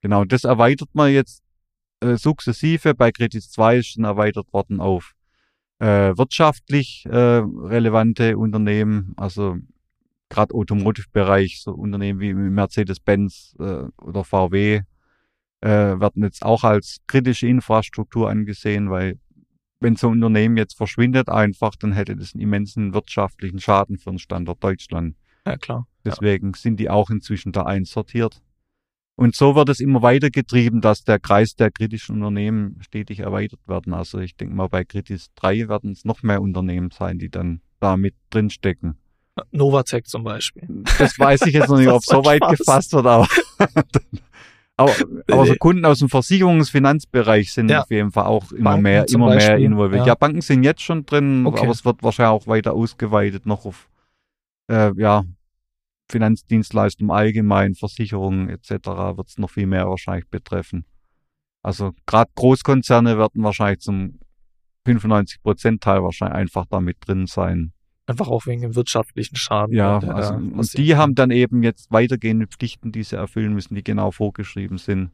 Genau, 0.00 0.24
das 0.24 0.44
erweitert 0.44 0.90
man 0.92 1.12
jetzt 1.12 1.42
äh, 2.00 2.16
sukzessive. 2.16 2.94
Bei 2.94 3.10
Kritis 3.10 3.50
2 3.50 3.78
ist 3.78 3.88
schon 3.88 4.04
erweitert 4.04 4.52
worden 4.52 4.80
auf 4.80 5.14
äh, 5.80 6.16
wirtschaftlich 6.16 7.06
äh, 7.06 7.16
relevante 7.16 8.36
Unternehmen, 8.36 9.14
also 9.16 9.56
gerade 10.28 10.54
Automotive-Bereich, 10.54 11.62
so 11.62 11.72
Unternehmen 11.72 12.20
wie 12.20 12.34
Mercedes-Benz 12.34 13.56
äh, 13.58 13.84
oder 14.02 14.24
VW 14.24 14.82
äh, 15.60 15.68
werden 15.68 16.22
jetzt 16.22 16.44
auch 16.44 16.64
als 16.64 16.98
kritische 17.06 17.46
Infrastruktur 17.46 18.28
angesehen, 18.28 18.90
weil 18.90 19.18
wenn 19.80 19.96
so 19.96 20.08
ein 20.08 20.14
Unternehmen 20.14 20.56
jetzt 20.56 20.76
verschwindet 20.76 21.28
einfach, 21.28 21.76
dann 21.76 21.92
hätte 21.92 22.16
das 22.16 22.34
einen 22.34 22.42
immensen 22.42 22.94
wirtschaftlichen 22.94 23.60
Schaden 23.60 23.96
für 23.96 24.10
den 24.10 24.18
Standort 24.18 24.62
Deutschland. 24.62 25.16
Ja, 25.46 25.56
klar. 25.56 25.86
Deswegen 26.10 26.54
sind 26.54 26.78
die 26.78 26.90
auch 26.90 27.10
inzwischen 27.10 27.52
da 27.52 27.62
einsortiert. 27.62 28.40
Und 29.18 29.34
so 29.34 29.56
wird 29.56 29.68
es 29.68 29.80
immer 29.80 30.00
weiter 30.00 30.30
getrieben, 30.30 30.80
dass 30.80 31.02
der 31.02 31.18
Kreis 31.18 31.56
der 31.56 31.72
kritischen 31.72 32.16
Unternehmen 32.16 32.78
stetig 32.82 33.18
erweitert 33.18 33.58
werden. 33.66 33.92
Also 33.92 34.20
ich 34.20 34.36
denke 34.36 34.54
mal, 34.54 34.68
bei 34.68 34.84
Kritis 34.84 35.30
3 35.34 35.68
werden 35.68 35.90
es 35.90 36.04
noch 36.04 36.22
mehr 36.22 36.40
Unternehmen 36.40 36.90
sein, 36.92 37.18
die 37.18 37.28
dann 37.28 37.60
da 37.80 37.96
mit 37.96 38.14
drinstecken. 38.30 38.96
Novatec 39.50 40.06
zum 40.06 40.22
Beispiel. 40.22 40.84
Das 40.98 41.18
weiß 41.18 41.42
ich 41.46 41.54
jetzt 41.54 41.68
noch 41.68 41.78
nicht, 41.78 41.88
ob 41.92 42.04
so 42.04 42.24
weit 42.24 42.44
Spaß. 42.44 42.58
gefasst 42.58 42.92
wird, 42.92 43.06
aber, 43.06 43.26
aber, 44.76 44.94
aber 45.30 45.46
so 45.46 45.54
Kunden 45.56 45.84
aus 45.84 45.98
dem 45.98 46.08
Versicherungsfinanzbereich 46.08 47.52
sind 47.52 47.70
ja. 47.70 47.82
auf 47.82 47.90
jeden 47.90 48.12
Fall 48.12 48.26
auch 48.26 48.52
immer 48.52 48.70
Banken 48.70 48.82
mehr, 48.82 49.08
immer 49.08 49.26
Beispiel. 49.26 49.56
mehr 49.56 49.66
involviert. 49.66 50.00
Ja. 50.02 50.06
ja. 50.06 50.14
Banken 50.14 50.42
sind 50.42 50.62
jetzt 50.62 50.82
schon 50.82 51.04
drin, 51.06 51.44
okay. 51.44 51.62
aber 51.62 51.72
es 51.72 51.84
wird 51.84 52.02
wahrscheinlich 52.04 52.42
auch 52.42 52.46
weiter 52.46 52.72
ausgeweitet 52.72 53.46
noch 53.46 53.64
auf, 53.64 53.88
äh, 54.70 54.92
ja, 54.96 55.24
Finanzdienstleistungen 56.10 57.10
allgemein, 57.10 57.74
Versicherungen 57.74 58.48
etc. 58.48 58.70
wird 59.16 59.28
es 59.28 59.38
noch 59.38 59.50
viel 59.50 59.66
mehr 59.66 59.88
wahrscheinlich 59.88 60.28
betreffen. 60.28 60.84
Also 61.62 61.92
gerade 62.06 62.30
Großkonzerne 62.34 63.18
werden 63.18 63.42
wahrscheinlich 63.42 63.80
zum 63.80 64.18
95 64.86 65.42
Prozent 65.42 65.82
Teil 65.82 66.02
wahrscheinlich 66.02 66.36
einfach 66.36 66.66
damit 66.70 66.96
drin 67.06 67.26
sein. 67.26 67.72
Einfach 68.06 68.28
auch 68.28 68.46
wegen 68.46 68.62
dem 68.62 68.74
wirtschaftlichen 68.74 69.36
Schaden. 69.36 69.74
Ja, 69.74 69.98
der, 69.98 70.14
also, 70.14 70.34
und 70.34 70.78
die 70.78 70.96
haben 70.96 71.14
dann 71.14 71.30
eben 71.30 71.62
jetzt 71.62 71.90
weitergehende 71.90 72.46
Pflichten, 72.46 72.90
die 72.90 73.02
sie 73.02 73.16
erfüllen 73.16 73.52
müssen, 73.52 73.74
die 73.74 73.84
genau 73.84 74.10
vorgeschrieben 74.12 74.78
sind, 74.78 75.10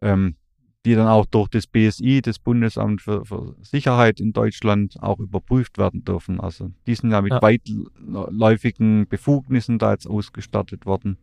ähm, 0.00 0.36
die 0.84 0.94
dann 0.94 1.06
auch 1.06 1.26
durch 1.26 1.48
das 1.48 1.66
BSI, 1.66 2.22
das 2.22 2.38
Bundesamt 2.38 3.02
für, 3.02 3.24
für, 3.24 3.54
Sicherheit 3.62 4.20
in 4.20 4.32
Deutschland, 4.32 4.96
auch 5.00 5.20
überprüft 5.20 5.78
werden 5.78 6.04
dürfen. 6.04 6.40
Also 6.40 6.72
die 6.86 6.94
sind 6.94 7.12
ja 7.12 7.22
mit 7.22 7.32
ja. 7.32 7.42
weitläufigen 7.42 9.06
Befugnissen 9.08 9.78
da 9.78 9.92
jetzt 9.92 10.06
ausgestattet 10.06 10.84
worden 10.84 11.18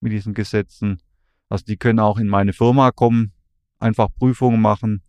mit 0.00 0.12
diesen 0.12 0.34
Gesetzen. 0.34 1.00
Also 1.48 1.64
die 1.64 1.76
können 1.76 1.98
auch 1.98 2.18
in 2.18 2.28
meine 2.28 2.52
Firma 2.52 2.90
kommen, 2.90 3.32
einfach 3.78 4.08
Prüfungen 4.18 4.60
machen, 4.60 5.02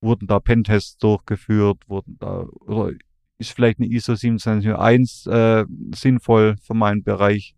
wurden 0.00 0.26
da 0.26 0.40
Pentests 0.40 0.96
durchgeführt, 0.98 1.88
wurden 1.88 2.16
da 2.18 2.46
oder 2.60 2.92
ist 3.38 3.52
vielleicht 3.52 3.78
eine 3.78 3.88
ISO 3.88 4.16
27001 4.16 5.26
äh, 5.26 5.64
sinnvoll 5.94 6.56
für 6.60 6.74
meinen 6.74 7.04
Bereich. 7.04 7.54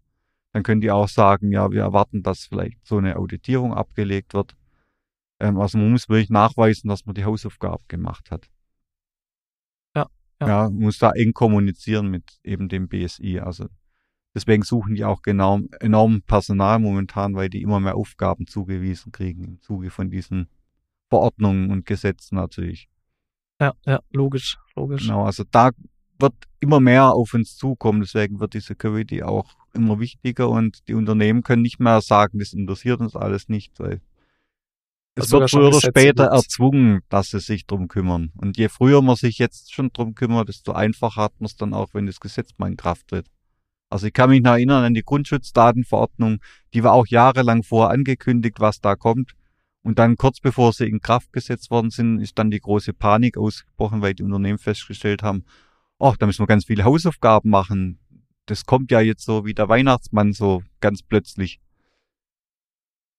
Dann 0.53 0.62
können 0.62 0.81
die 0.81 0.91
auch 0.91 1.09
sagen, 1.09 1.53
ja, 1.53 1.71
wir 1.71 1.83
erwarten, 1.83 2.23
dass 2.23 2.45
vielleicht 2.45 2.85
so 2.85 2.99
eine 2.99 3.16
Auditierung 3.16 3.73
abgelegt 3.73 4.35
wird. 4.35 4.57
Ähm, 5.41 5.59
also 5.59 5.78
man 5.78 5.91
muss 5.91 6.09
wirklich 6.09 6.30
nachweisen, 6.30 6.88
dass 6.88 7.07
man 7.07 7.14
die 7.14 7.24
Hausaufgaben 7.24 7.84
gemacht 7.88 8.30
hat. 8.30 8.49
Ja, 9.97 10.07
ja. 10.41 10.47
Ja, 10.47 10.70
muss 10.70 10.99
da 10.99 11.11
eng 11.12 11.32
kommunizieren 11.32 12.09
mit 12.09 12.38
eben 12.45 12.68
dem 12.68 12.88
BSI. 12.88 13.41
Also 13.41 13.66
deswegen 14.34 14.62
suchen 14.62 14.95
die 14.95 15.05
auch 15.05 15.22
genau 15.22 15.61
enorm 15.80 16.22
Personal 16.22 16.78
momentan, 16.78 17.34
weil 17.34 17.49
die 17.49 17.62
immer 17.62 17.80
mehr 17.80 17.97
Aufgaben 17.97 18.47
zugewiesen 18.47 19.12
kriegen 19.12 19.45
im 19.45 19.61
Zuge 19.62 19.91
von 19.91 20.11
diesen 20.11 20.49
Verordnungen 21.09 21.70
und 21.70 21.86
Gesetzen 21.86 22.36
natürlich. 22.36 22.88
Ja, 23.61 23.74
ja, 23.84 24.01
logisch, 24.11 24.59
logisch. 24.76 25.03
Genau, 25.03 25.24
also 25.24 25.45
da 25.51 25.70
wird 26.18 26.34
immer 26.61 26.80
mehr 26.80 27.12
auf 27.12 27.34
uns 27.34 27.57
zukommen, 27.57 28.01
deswegen 28.01 28.41
wird 28.41 28.55
die 28.55 28.61
Security 28.61 29.22
auch 29.22 29.55
immer 29.72 29.99
wichtiger 30.01 30.49
und 30.49 30.86
die 30.88 30.95
Unternehmen 30.95 31.43
können 31.43 31.62
nicht 31.62 31.80
mehr 31.80 32.01
sagen, 32.01 32.38
das 32.38 32.53
interessiert 32.53 33.01
uns 33.01 33.16
alles 33.16 33.49
nicht, 33.49 33.78
weil 33.80 34.01
es 35.15 35.33
wird 35.33 35.51
früher 35.51 35.69
oder 35.69 35.81
später 35.81 36.25
gibt. 36.25 36.35
erzwungen, 36.35 37.01
dass 37.09 37.31
sie 37.31 37.41
sich 37.41 37.67
drum 37.67 37.89
kümmern. 37.89 38.33
Und 38.37 38.57
je 38.57 38.69
früher 38.69 39.03
man 39.03 39.17
sich 39.17 39.39
jetzt 39.39 39.73
schon 39.73 39.91
drum 39.93 40.15
kümmert, 40.15 40.49
desto 40.49 40.73
einfacher 40.73 41.23
hat 41.23 41.33
man 41.41 41.47
es 41.47 41.57
dann 41.57 41.75
auch, 41.75 41.95
wenn 41.95 42.07
das 42.07 42.21
Gesetz 42.21 42.51
mal 42.59 42.69
in 42.69 42.77
Kraft 42.77 43.09
tritt. 43.09 43.27
Also 43.91 44.07
ich 44.07 44.13
kann 44.13 44.31
mich 44.31 44.41
noch 44.41 44.53
erinnern 44.53 44.85
an 44.85 44.95
die 44.95 45.03
Grundschutzdatenverordnung, 45.03 46.39
die 46.75 46.85
war 46.85 46.93
auch 46.93 47.09
jahrelang 47.09 47.65
vorher 47.65 47.91
angekündigt, 47.91 48.61
was 48.61 48.81
da 48.81 48.95
kommt. 48.95 49.33
Und 49.83 49.99
dann 49.99 50.17
kurz 50.17 50.41
bevor 50.41 50.73
sie 50.73 50.87
in 50.87 51.01
Kraft 51.01 51.33
gesetzt 51.33 51.71
worden 51.71 51.91
sind, 51.91 52.21
ist 52.21 52.39
dann 52.39 52.51
die 52.51 52.61
große 52.61 52.93
Panik 52.93 53.37
ausgebrochen, 53.37 54.03
weil 54.03 54.15
die 54.15 54.23
Unternehmen 54.23 54.59
festgestellt 54.59 55.23
haben, 55.23 55.45
ach, 55.99 56.17
da 56.17 56.27
müssen 56.27 56.43
wir 56.43 56.47
ganz 56.47 56.67
viele 56.67 56.85
Hausaufgaben 56.85 57.51
machen. 57.51 57.99
Das 58.47 58.65
kommt 58.65 58.91
ja 58.91 59.01
jetzt 59.01 59.25
so 59.25 59.45
wie 59.45 59.55
der 59.55 59.69
Weihnachtsmann 59.69 60.33
so 60.33 60.63
ganz 60.81 61.03
plötzlich. 61.03 61.61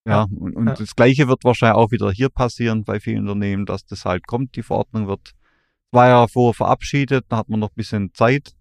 Ja, 0.07 0.23
und, 0.23 0.55
und 0.55 0.67
ja. 0.67 0.73
das 0.73 0.95
Gleiche 0.95 1.27
wird 1.27 1.43
wahrscheinlich 1.43 1.77
auch 1.77 1.91
wieder 1.91 2.11
hier 2.11 2.29
passieren 2.29 2.83
bei 2.83 2.99
vielen 2.99 3.19
Unternehmen, 3.19 3.65
dass 3.65 3.85
das 3.85 4.05
halt 4.05 4.25
kommt. 4.25 4.55
Die 4.55 4.63
Verordnung 4.63 5.07
wird 5.07 5.33
zwei 5.91 6.07
Jahre 6.07 6.27
vorher 6.27 6.53
verabschiedet, 6.53 7.25
dann 7.29 7.39
hat 7.39 7.49
man 7.49 7.59
noch 7.59 7.69
ein 7.69 7.75
bisschen 7.75 8.13
Zeit 8.13 8.55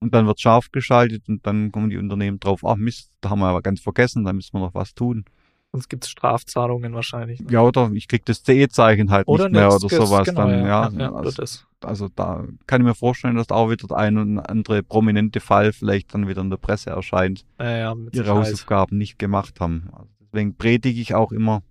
und 0.00 0.14
dann 0.14 0.26
wird 0.26 0.40
scharf 0.40 0.70
geschaltet 0.70 1.28
und 1.28 1.44
dann 1.46 1.72
kommen 1.72 1.90
die 1.90 1.96
Unternehmen 1.96 2.38
drauf, 2.38 2.64
ach 2.64 2.76
Mist, 2.76 3.10
da 3.20 3.30
haben 3.30 3.40
wir 3.40 3.46
aber 3.46 3.62
ganz 3.62 3.80
vergessen, 3.80 4.24
da 4.24 4.32
müssen 4.32 4.52
wir 4.52 4.60
noch 4.60 4.74
was 4.74 4.94
tun. 4.94 5.24
Sonst 5.72 5.88
gibt 5.88 6.04
es 6.04 6.10
Strafzahlungen 6.10 6.94
wahrscheinlich. 6.94 7.40
Ne? 7.40 7.50
Ja, 7.50 7.60
oder 7.60 7.90
ich 7.92 8.08
krieg 8.08 8.24
das 8.24 8.42
CE-Zeichen 8.42 9.10
halt 9.10 9.28
oder 9.28 9.44
nicht 9.44 9.52
mehr 9.52 9.68
oder 9.68 9.80
sowas 9.80 10.26
genau, 10.26 10.46
dann, 10.46 10.64
ja. 10.64 10.88
ja, 10.88 10.98
ja 10.98 11.12
also, 11.12 11.42
also, 11.80 12.08
da 12.08 12.44
kann 12.66 12.80
ich 12.80 12.86
mir 12.86 12.94
vorstellen, 12.94 13.36
dass 13.36 13.48
da 13.48 13.56
auch 13.56 13.70
wieder 13.70 13.86
der 13.86 13.98
ein 13.98 14.16
oder 14.16 14.48
andere 14.48 14.82
prominente 14.82 15.40
Fall 15.40 15.72
vielleicht 15.72 16.14
dann 16.14 16.26
wieder 16.26 16.40
in 16.40 16.48
der 16.48 16.56
Presse 16.56 16.90
erscheint, 16.90 17.44
ja, 17.60 17.94
ihre. 18.12 18.28
Hausaufgaben 18.28 18.96
nicht 18.96 19.18
gemacht 19.18 19.60
haben. 19.60 19.90
Also 19.92 20.17
deswegen 20.32 20.56
predige 20.56 21.00
ich 21.00 21.14
auch 21.14 21.32
immer, 21.32 21.62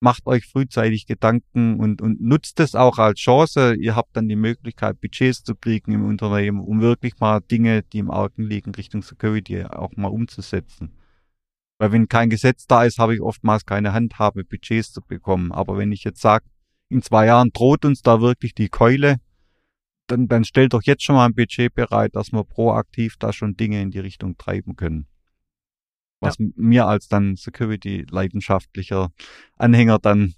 macht 0.00 0.26
euch 0.26 0.46
frühzeitig 0.46 1.06
Gedanken 1.06 1.80
und, 1.80 2.02
und 2.02 2.20
nutzt 2.20 2.60
es 2.60 2.74
auch 2.74 2.98
als 2.98 3.20
Chance. 3.20 3.74
Ihr 3.74 3.96
habt 3.96 4.16
dann 4.16 4.28
die 4.28 4.36
Möglichkeit, 4.36 5.00
Budgets 5.00 5.42
zu 5.42 5.54
kriegen 5.54 5.92
im 5.92 6.04
Unternehmen, 6.04 6.60
um 6.60 6.80
wirklich 6.80 7.18
mal 7.20 7.40
Dinge, 7.40 7.82
die 7.82 7.98
im 7.98 8.10
Argen 8.10 8.42
liegen, 8.42 8.74
Richtung 8.74 9.02
Security 9.02 9.64
auch 9.64 9.96
mal 9.96 10.08
umzusetzen. 10.08 10.92
Weil 11.78 11.92
wenn 11.92 12.08
kein 12.08 12.30
Gesetz 12.30 12.66
da 12.66 12.84
ist, 12.84 12.98
habe 12.98 13.14
ich 13.14 13.20
oftmals 13.20 13.64
keine 13.64 13.92
Handhabe, 13.92 14.44
Budgets 14.44 14.92
zu 14.92 15.00
bekommen. 15.00 15.52
Aber 15.52 15.78
wenn 15.78 15.90
ich 15.90 16.04
jetzt 16.04 16.20
sage, 16.20 16.44
in 16.88 17.02
zwei 17.02 17.26
Jahren 17.26 17.50
droht 17.52 17.84
uns 17.84 18.02
da 18.02 18.20
wirklich 18.20 18.54
die 18.54 18.68
Keule, 18.68 19.16
dann, 20.06 20.28
dann 20.28 20.44
stellt 20.44 20.74
doch 20.74 20.82
jetzt 20.82 21.02
schon 21.02 21.16
mal 21.16 21.26
ein 21.26 21.34
Budget 21.34 21.74
bereit, 21.74 22.14
dass 22.14 22.32
wir 22.32 22.44
proaktiv 22.44 23.16
da 23.18 23.32
schon 23.32 23.56
Dinge 23.56 23.80
in 23.80 23.90
die 23.90 24.00
Richtung 24.00 24.36
treiben 24.36 24.76
können. 24.76 25.06
Was 26.24 26.38
ja. 26.38 26.46
mir 26.56 26.86
als 26.86 27.08
dann 27.08 27.36
Security-leidenschaftlicher 27.36 29.10
Anhänger 29.56 29.98
dann 29.98 30.34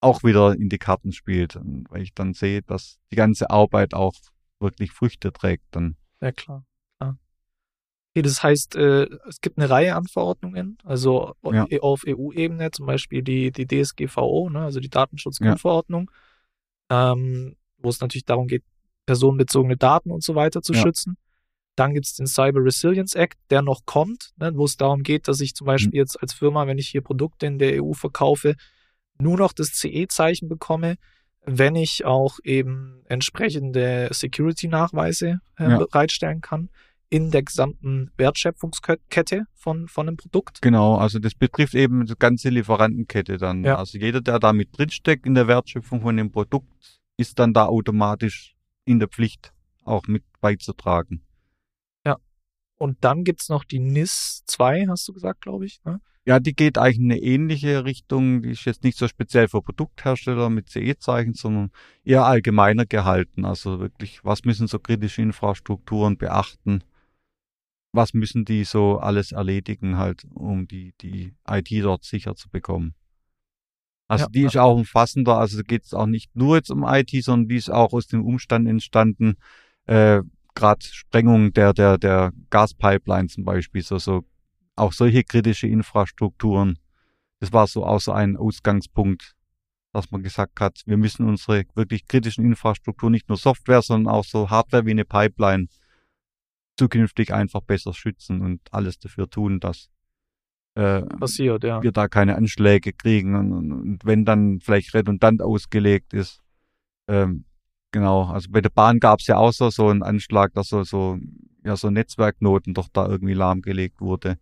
auch 0.00 0.22
wieder 0.22 0.54
in 0.54 0.68
die 0.68 0.78
Karten 0.78 1.12
spielt, 1.12 1.58
weil 1.90 2.02
ich 2.02 2.14
dann 2.14 2.32
sehe, 2.32 2.62
dass 2.62 2.98
die 3.10 3.16
ganze 3.16 3.50
Arbeit 3.50 3.94
auch 3.94 4.14
wirklich 4.58 4.92
Früchte 4.92 5.32
trägt 5.32 5.64
dann. 5.72 5.96
Ja, 6.20 6.32
klar. 6.32 6.64
klar. 6.98 7.18
Okay, 8.12 8.22
das 8.22 8.42
heißt, 8.42 8.74
äh, 8.76 9.04
es 9.28 9.40
gibt 9.40 9.58
eine 9.58 9.70
Reihe 9.70 9.94
an 9.94 10.06
Verordnungen, 10.06 10.78
also 10.84 11.34
Ja. 11.44 11.66
auf 11.80 12.04
EU-Ebene, 12.06 12.70
zum 12.72 12.86
Beispiel 12.86 13.22
die, 13.22 13.52
die 13.52 13.66
DSGVO, 13.66 14.50
ne, 14.50 14.60
also 14.62 14.80
die 14.80 14.88
Datenschutzgrundverordnung, 14.90 16.10
ähm, 16.90 17.56
wo 17.78 17.88
es 17.88 18.00
natürlich 18.00 18.24
darum 18.24 18.48
geht, 18.48 18.64
personenbezogene 19.06 19.76
Daten 19.76 20.10
und 20.10 20.24
so 20.24 20.34
weiter 20.34 20.60
zu 20.62 20.72
Ja. 20.72 20.80
schützen. 20.82 21.16
Dann 21.76 21.94
gibt 21.94 22.06
es 22.06 22.14
den 22.14 22.26
Cyber 22.26 22.62
Resilience 22.64 23.14
Act, 23.14 23.38
der 23.50 23.62
noch 23.62 23.86
kommt, 23.86 24.30
ne, 24.36 24.52
wo 24.54 24.64
es 24.64 24.76
darum 24.76 25.02
geht, 25.02 25.28
dass 25.28 25.40
ich 25.40 25.54
zum 25.54 25.66
Beispiel 25.66 25.90
Mhm. 25.92 25.96
jetzt 25.96 26.20
als 26.20 26.32
Firma, 26.34 26.66
wenn 26.66 26.78
ich 26.78 26.88
hier 26.88 27.00
Produkte 27.00 27.46
in 27.46 27.58
der 27.58 27.82
EU 27.82 27.92
verkaufe, 27.92 28.54
nur 29.18 29.36
noch 29.38 29.52
das 29.52 29.72
CE-Zeichen 29.74 30.48
bekomme, 30.48 30.96
wenn 31.46 31.74
ich 31.76 32.04
auch 32.04 32.38
eben 32.44 33.02
entsprechende 33.06 34.08
Security-Nachweise 34.12 35.40
äh, 35.58 35.70
Ja. 35.70 35.78
bereitstellen 35.78 36.40
kann 36.40 36.68
in 37.08 37.30
der 37.30 37.42
gesamten 37.42 38.10
Wertschöpfungskette 38.18 39.44
von, 39.54 39.88
von 39.88 40.06
einem 40.08 40.16
Produkt. 40.16 40.62
Genau, 40.62 40.96
also 40.96 41.18
das 41.18 41.34
betrifft 41.34 41.74
eben 41.74 42.06
die 42.06 42.14
ganze 42.18 42.50
Lieferantenkette 42.50 43.36
dann. 43.36 43.64
Ja. 43.64 43.76
Also 43.76 43.98
jeder, 43.98 44.20
der 44.20 44.38
da 44.38 44.52
mit 44.52 44.76
drinsteckt 44.76 45.26
in 45.26 45.34
der 45.34 45.48
Wertschöpfung 45.48 46.02
von 46.02 46.16
dem 46.16 46.30
Produkt, 46.30 46.68
ist 47.16 47.38
dann 47.38 47.52
da 47.52 47.66
automatisch 47.66 48.54
in 48.84 48.98
der 49.00 49.08
Pflicht, 49.08 49.52
auch 49.84 50.06
mit 50.06 50.22
beizutragen. 50.40 51.22
Und 52.80 53.04
dann 53.04 53.24
gibt's 53.24 53.50
noch 53.50 53.64
die 53.64 53.78
NIS 53.78 54.42
2, 54.46 54.86
hast 54.88 55.06
du 55.06 55.12
gesagt, 55.12 55.42
glaube 55.42 55.66
ich. 55.66 55.84
Ne? 55.84 56.00
Ja, 56.24 56.40
die 56.40 56.54
geht 56.54 56.78
eigentlich 56.78 56.98
in 56.98 57.12
eine 57.12 57.20
ähnliche 57.20 57.84
Richtung. 57.84 58.40
Die 58.40 58.52
ist 58.52 58.64
jetzt 58.64 58.84
nicht 58.84 58.96
so 58.96 59.06
speziell 59.06 59.48
für 59.48 59.60
Produkthersteller 59.60 60.48
mit 60.48 60.70
CE-Zeichen, 60.70 61.34
sondern 61.34 61.72
eher 62.04 62.24
allgemeiner 62.24 62.86
gehalten. 62.86 63.44
Also 63.44 63.80
wirklich, 63.80 64.24
was 64.24 64.44
müssen 64.44 64.66
so 64.66 64.78
kritische 64.78 65.20
Infrastrukturen 65.20 66.16
beachten? 66.16 66.82
Was 67.92 68.14
müssen 68.14 68.46
die 68.46 68.64
so 68.64 68.98
alles 68.98 69.32
erledigen, 69.32 69.98
halt, 69.98 70.26
um 70.32 70.66
die, 70.66 70.94
die 71.02 71.34
IT 71.46 71.70
dort 71.84 72.04
sicher 72.04 72.34
zu 72.34 72.48
bekommen? 72.48 72.94
Also 74.08 74.24
Ja, 74.24 74.30
die 74.30 74.40
ja. 74.40 74.46
ist 74.46 74.56
auch 74.56 74.74
umfassender. 74.74 75.36
Also 75.36 75.62
geht 75.62 75.84
es 75.84 75.92
auch 75.92 76.06
nicht 76.06 76.34
nur 76.34 76.56
jetzt 76.56 76.70
um 76.70 76.84
IT, 76.84 77.10
sondern 77.22 77.48
die 77.48 77.56
ist 77.56 77.70
auch 77.70 77.92
aus 77.92 78.06
dem 78.06 78.24
Umstand 78.24 78.66
entstanden, 78.66 79.36
äh, 79.84 80.22
gerade 80.60 80.84
Sprengung 80.84 81.52
der, 81.54 81.72
der, 81.72 81.96
der 81.96 82.32
Gaspipeline 82.50 83.28
zum 83.28 83.44
Beispiel, 83.44 83.82
so, 83.82 83.98
so 83.98 84.24
auch 84.76 84.92
solche 84.92 85.24
kritische 85.24 85.66
Infrastrukturen. 85.66 86.78
Das 87.40 87.52
war 87.52 87.66
so 87.66 87.84
auch 87.84 88.00
so 88.00 88.12
ein 88.12 88.36
Ausgangspunkt, 88.36 89.34
dass 89.92 90.10
man 90.10 90.22
gesagt 90.22 90.60
hat, 90.60 90.82
wir 90.84 90.98
müssen 90.98 91.26
unsere 91.26 91.64
wirklich 91.74 92.06
kritischen 92.06 92.44
Infrastruktur, 92.44 93.08
nicht 93.08 93.28
nur 93.28 93.38
Software, 93.38 93.80
sondern 93.80 94.14
auch 94.14 94.24
so 94.24 94.50
Hardware 94.50 94.84
wie 94.84 94.90
eine 94.90 95.06
Pipeline 95.06 95.68
zukünftig 96.76 97.32
einfach 97.32 97.62
besser 97.62 97.94
schützen 97.94 98.42
und 98.42 98.60
alles 98.70 98.98
dafür 98.98 99.28
tun, 99.28 99.60
dass 99.60 99.88
äh, 100.74 101.02
Passiert, 101.02 101.64
ja. 101.64 101.82
wir 101.82 101.90
da 101.90 102.06
keine 102.06 102.36
Anschläge 102.36 102.92
kriegen 102.92 103.34
und, 103.34 103.52
und, 103.52 103.72
und 103.72 104.04
wenn 104.04 104.24
dann 104.24 104.60
vielleicht 104.60 104.94
redundant 104.94 105.42
ausgelegt 105.42 106.12
ist. 106.12 106.40
Ähm, 107.08 107.44
genau, 107.90 108.24
also 108.24 108.48
bei 108.50 108.60
der 108.60 108.70
Bahn 108.70 109.00
gab 109.00 109.20
es 109.20 109.26
ja 109.26 109.36
auch 109.36 109.52
so, 109.52 109.70
so 109.70 109.88
einen 109.88 110.02
Anschlag, 110.02 110.52
dass 110.54 110.68
so, 110.68 110.82
so, 110.84 111.18
ja, 111.64 111.76
so 111.76 111.90
Netzwerkknoten 111.90 112.74
doch 112.74 112.88
da 112.92 113.06
irgendwie 113.06 113.34
lahmgelegt 113.34 114.00
wurde. 114.00 114.38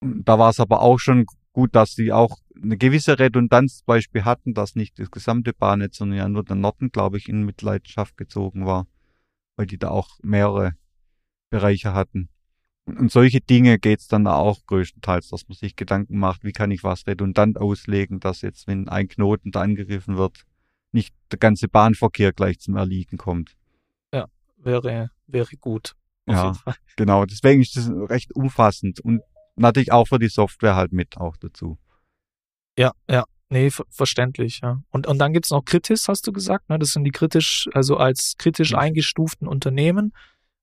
Da 0.00 0.38
war 0.38 0.50
es 0.50 0.60
aber 0.60 0.82
auch 0.82 0.98
schon 0.98 1.26
gut, 1.52 1.74
dass 1.74 1.94
die 1.94 2.12
auch 2.12 2.38
eine 2.62 2.76
gewisse 2.76 3.18
Redundanz 3.18 3.78
zum 3.78 3.86
Beispiel 3.86 4.24
hatten, 4.24 4.54
dass 4.54 4.76
nicht 4.76 4.98
das 4.98 5.10
gesamte 5.10 5.52
Bahnnetz, 5.52 5.98
sondern 5.98 6.18
ja 6.18 6.28
nur 6.28 6.44
der 6.44 6.56
Norden, 6.56 6.90
glaube 6.90 7.16
ich, 7.18 7.28
in 7.28 7.44
Mitleidenschaft 7.44 8.16
gezogen 8.16 8.66
war, 8.66 8.86
weil 9.56 9.66
die 9.66 9.78
da 9.78 9.88
auch 9.88 10.18
mehrere 10.22 10.74
Bereiche 11.50 11.94
hatten. 11.94 12.28
Und 12.86 12.98
und 12.98 13.10
solche 13.10 13.40
Dinge 13.40 13.78
geht's 13.78 14.08
dann 14.08 14.26
auch 14.26 14.66
größtenteils, 14.66 15.28
dass 15.30 15.48
man 15.48 15.56
sich 15.56 15.74
Gedanken 15.74 16.18
macht, 16.18 16.44
wie 16.44 16.52
kann 16.52 16.70
ich 16.70 16.84
was 16.84 17.06
redundant 17.06 17.58
auslegen, 17.58 18.20
dass 18.20 18.42
jetzt, 18.42 18.66
wenn 18.66 18.88
ein 18.88 19.08
Knoten 19.08 19.52
da 19.52 19.62
angegriffen 19.62 20.18
wird, 20.18 20.44
nicht 20.94 21.14
der 21.30 21.38
ganze 21.38 21.68
Bahnverkehr 21.68 22.32
gleich 22.32 22.58
zum 22.60 22.76
Erliegen 22.76 23.18
kommt. 23.18 23.56
Wäre, 24.56 25.10
wäre 25.26 25.56
gut. 25.60 25.92
Ja. 26.26 26.54
Genau, 26.96 27.26
deswegen 27.26 27.60
ist 27.60 27.76
das 27.76 27.90
recht 27.90 28.34
umfassend 28.34 28.98
und 29.00 29.20
natürlich 29.56 29.92
auch 29.92 30.08
für 30.08 30.18
die 30.18 30.28
Software 30.28 30.74
halt 30.74 30.90
mit 30.92 31.18
auch 31.18 31.36
dazu. 31.36 31.76
Ja, 32.78 32.92
ja. 33.10 33.24
Nee, 33.50 33.70
ver 33.70 33.84
verständlich, 33.90 34.60
ja. 34.62 34.82
Und, 34.88 35.06
und 35.06 35.18
dann 35.18 35.34
gibt's 35.34 35.50
noch 35.50 35.66
Kritis, 35.66 36.08
hast 36.08 36.26
du 36.26 36.32
gesagt, 36.32 36.70
ne? 36.70 36.78
Das 36.78 36.92
sind 36.92 37.04
die 37.04 37.10
kritisch, 37.10 37.68
also 37.74 37.98
als 37.98 38.36
kritisch 38.38 38.70
Ja. 38.70 38.78
eingestuften 38.78 39.46
Unternehmen 39.46 40.14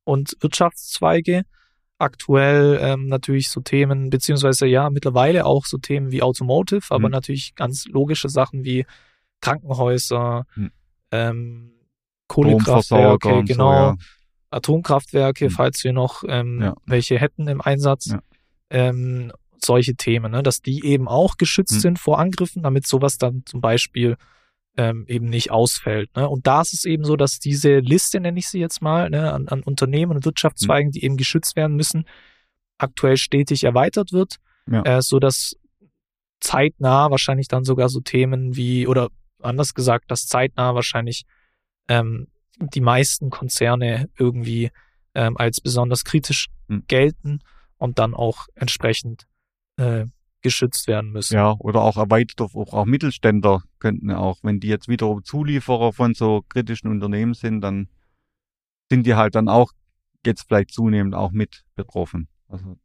und 0.04 0.36
Wirtschaftszweige. 0.40 1.44
Aktuell 2.00 2.80
ähm, 2.82 3.06
natürlich 3.06 3.50
so 3.52 3.62
Themen, 3.62 4.10
beziehungsweise 4.10 4.66
ja, 4.66 4.90
mittlerweile 4.90 5.46
auch 5.46 5.66
so 5.68 5.78
Themen 5.78 6.12
wie 6.12 6.24
Automotive, 6.24 6.88
aber 6.90 7.08
Mhm. 7.08 7.12
natürlich 7.12 7.54
ganz 7.54 7.86
logische 7.86 8.30
Sachen 8.30 8.64
wie 8.64 8.88
Krankenhäuser, 9.42 10.46
Mhm. 10.56 10.72
ähm, 11.12 11.72
Kohlekraftwerke, 12.28 13.28
und 13.30 13.48
so, 13.48 13.54
genau, 13.54 13.72
ja. 13.74 13.96
Atomkraftwerke, 14.52 15.46
Mhm. 15.46 15.50
falls 15.52 15.84
wir 15.84 15.94
noch 15.94 16.24
ähm, 16.28 16.62
Ja. 16.62 16.76
welche 16.86 17.18
hätten 17.20 17.48
im 17.48 17.62
Einsatz. 17.62 18.08
Ja. 18.12 18.22
Ähm, 18.70 19.32
solche 19.64 19.96
Themen, 19.96 20.32
ne? 20.32 20.42
dass 20.42 20.62
die 20.62 20.84
eben 20.86 21.08
auch 21.08 21.38
geschützt 21.38 21.76
Mhm. 21.76 21.80
sind 21.80 22.00
vor 22.00 22.20
Angriffen, 22.20 22.64
damit 22.64 22.88
sowas 22.88 23.18
dann 23.18 23.44
zum 23.46 23.62
Beispiel 23.62 24.16
ähm, 24.78 25.04
eben 25.10 25.26
nicht 25.28 25.52
ausfällt. 25.52 26.16
Ne? 26.16 26.28
Und 26.30 26.48
da 26.48 26.62
ist 26.62 26.74
es 26.74 26.86
eben 26.86 27.04
so, 27.04 27.18
dass 27.18 27.40
diese 27.40 27.80
Liste, 27.80 28.22
nenne 28.22 28.40
ich 28.40 28.48
sie 28.48 28.60
jetzt 28.60 28.82
mal, 28.82 29.10
ne, 29.10 29.34
an, 29.34 29.50
an 29.50 29.64
Unternehmen 29.64 30.14
und 30.16 30.24
Wirtschaftszweigen, 30.26 30.88
Mhm. 30.88 30.92
die 30.94 31.04
eben 31.04 31.18
geschützt 31.18 31.58
werden 31.58 31.76
müssen, 31.76 32.06
aktuell 32.78 33.18
stetig 33.18 33.66
erweitert 33.66 34.14
wird, 34.14 34.38
Ja. 34.72 34.82
äh, 34.84 35.02
so 35.02 35.20
dass 35.20 35.58
zeitnah 36.40 37.12
wahrscheinlich 37.12 37.48
dann 37.50 37.66
sogar 37.66 37.90
so 37.90 38.00
Themen 38.00 38.56
wie, 38.56 38.88
oder 38.88 39.10
anders 39.44 39.74
gesagt, 39.74 40.12
dass 40.12 40.28
zeitnah 40.28 40.76
wahrscheinlich 40.76 41.26
ähm, 41.88 42.28
die 42.60 42.82
meisten 42.82 43.30
Konzerne 43.30 44.10
irgendwie 44.18 44.72
ähm, 45.14 45.38
als 45.38 45.62
besonders 45.62 46.04
kritisch 46.04 46.50
Mhm. 46.72 46.84
gelten 46.88 47.40
und 47.78 48.00
dann 48.00 48.14
auch 48.14 48.48
entsprechend 48.56 49.28
äh, 49.78 50.06
geschützt 50.42 50.88
werden 50.88 51.12
müssen. 51.12 51.36
Ja, 51.36 51.56
oder 51.60 51.82
auch 51.82 51.98
erweitert 51.98 52.42
auf 52.42 52.56
auch, 52.56 52.74
auch 52.74 52.86
Mittelständler 52.86 53.64
könnten 53.80 54.12
auch, 54.12 54.40
wenn 54.42 54.60
die 54.60 54.70
jetzt 54.70 54.88
wiederum 54.88 55.24
Zulieferer 55.24 55.94
von 55.94 56.14
so 56.14 56.42
kritischen 56.50 56.90
Unternehmen 56.90 57.34
sind, 57.34 57.62
dann 57.62 57.90
sind 58.90 59.06
die 59.06 59.16
halt 59.16 59.36
dann 59.36 59.48
auch 59.50 59.72
jetzt 60.26 60.48
vielleicht 60.48 60.72
zunehmend 60.72 61.14
auch 61.14 61.32
mit 61.32 61.64
betroffen. 61.76 62.28
Also 62.48 62.78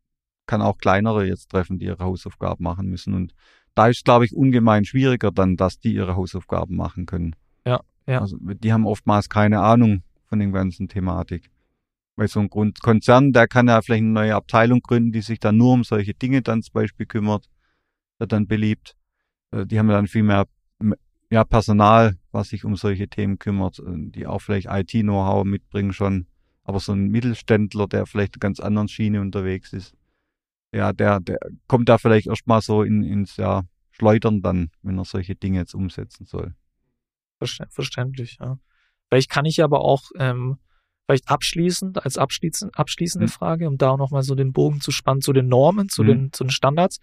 kann 0.47 0.63
auch 0.63 0.79
kleinere 0.79 1.27
jetzt 1.27 1.51
treffen, 1.51 1.79
die 1.79 1.87
ihre 1.87 2.05
Hausaufgaben 2.05 2.63
machen 2.63 2.89
müssen. 2.89 3.15
Und 3.15 3.35
da 3.77 3.89
ist, 3.89 4.05
glaube 4.05 4.25
ich, 4.25 4.35
ungemein 4.35 4.85
schwieriger 4.85 5.31
dann, 5.31 5.57
dass 5.57 5.79
die 5.79 5.95
ihre 5.95 6.17
Hausaufgaben 6.17 6.75
machen 6.77 7.07
können. 7.07 7.37
Ja, 7.65 7.81
ja. 8.07 8.21
Also 8.21 8.39
die 8.41 8.73
haben 8.73 8.87
oftmals 8.87 9.29
keine 9.29 9.61
Ahnung 9.61 10.03
von 10.25 10.39
dem 10.39 10.53
ganzen 10.53 10.89
Thematik. 10.89 11.51
Weil 12.17 12.29
so 12.29 12.41
ein 12.41 12.49
Grund 12.49 12.81
Konzern, 12.81 13.33
der 13.33 13.47
kann 13.47 13.69
ja 13.69 13.83
vielleicht 13.83 14.03
eine 14.03 14.13
neue 14.13 14.35
Abteilung 14.35 14.81
gründen, 14.81 15.13
die 15.13 15.21
sich 15.21 15.39
dann 15.39 15.59
nur 15.59 15.75
um 15.75 15.85
solche 15.85 16.15
Dinge 16.15 16.41
dann 16.41 16.63
zum 16.63 16.73
Beispiel 16.73 17.05
kümmert, 17.05 17.51
wird 18.19 18.33
dann 18.33 18.47
beliebt. 18.47 18.97
Äh, 19.51 19.67
Die 19.67 19.79
haben 19.79 19.89
dann 19.89 20.07
viel 20.07 20.23
mehr 20.23 20.47
ja, 21.29 21.45
Personal, 21.45 22.17
was 22.33 22.49
sich 22.49 22.65
um 22.65 22.77
solche 22.77 23.09
Themen 23.09 23.39
kümmert, 23.39 23.79
äh, 23.81 23.83
die 23.87 24.27
auch 24.27 24.41
vielleicht 24.41 24.69
IT-Know-how 24.71 25.45
mitbringen 25.45 25.93
schon. 25.93 26.27
Aber 26.65 26.81
so 26.81 26.93
ein 26.93 27.09
Mittelständler, 27.09 27.87
der 27.89 28.07
vielleicht 28.07 28.37
eine 28.37 28.41
ganz 28.41 28.59
anderen 28.59 28.89
Schiene 28.89 29.21
unterwegs 29.21 29.75
ist, 29.75 29.95
ja, 30.73 30.93
der, 30.93 31.21
der 31.21 31.39
kommt 31.69 31.89
da 31.89 31.99
vielleicht 31.99 32.27
erstmal 32.27 32.61
so 32.61 32.83
in, 32.83 33.03
ins 33.03 33.37
ja, 33.37 33.63
Schleudern 33.93 34.43
dann, 34.43 34.71
wenn 34.83 34.99
er 34.99 35.05
solche 35.05 35.35
Dinge 35.35 35.59
jetzt 35.59 35.75
umsetzen 35.75 36.27
soll. 36.27 36.55
Verstä- 37.41 37.67
Verständlich, 37.71 38.39
ja. 38.41 38.59
Vielleicht 39.09 39.31
kann 39.31 39.45
ich 39.45 39.63
aber 39.63 39.81
auch 39.81 40.03
ähm, 40.19 40.59
vielleicht 41.07 41.29
abschließend, 41.29 42.05
als 42.05 42.19
abschließend, 42.19 42.77
abschließende 42.79 43.27
Mhm. 43.27 43.31
Frage, 43.31 43.69
um 43.69 43.79
da 43.79 43.97
nochmal 43.97 44.23
so 44.23 44.35
den 44.35 44.53
Bogen 44.53 44.81
zu 44.81 44.91
spannen 44.91 45.21
zu 45.23 45.33
den 45.33 45.49
Normen, 45.49 45.89
zu, 45.89 46.03
Mhm. 46.03 46.07
den, 46.07 46.33
zu 46.33 46.45
den 46.45 46.51
Standards. 46.51 46.99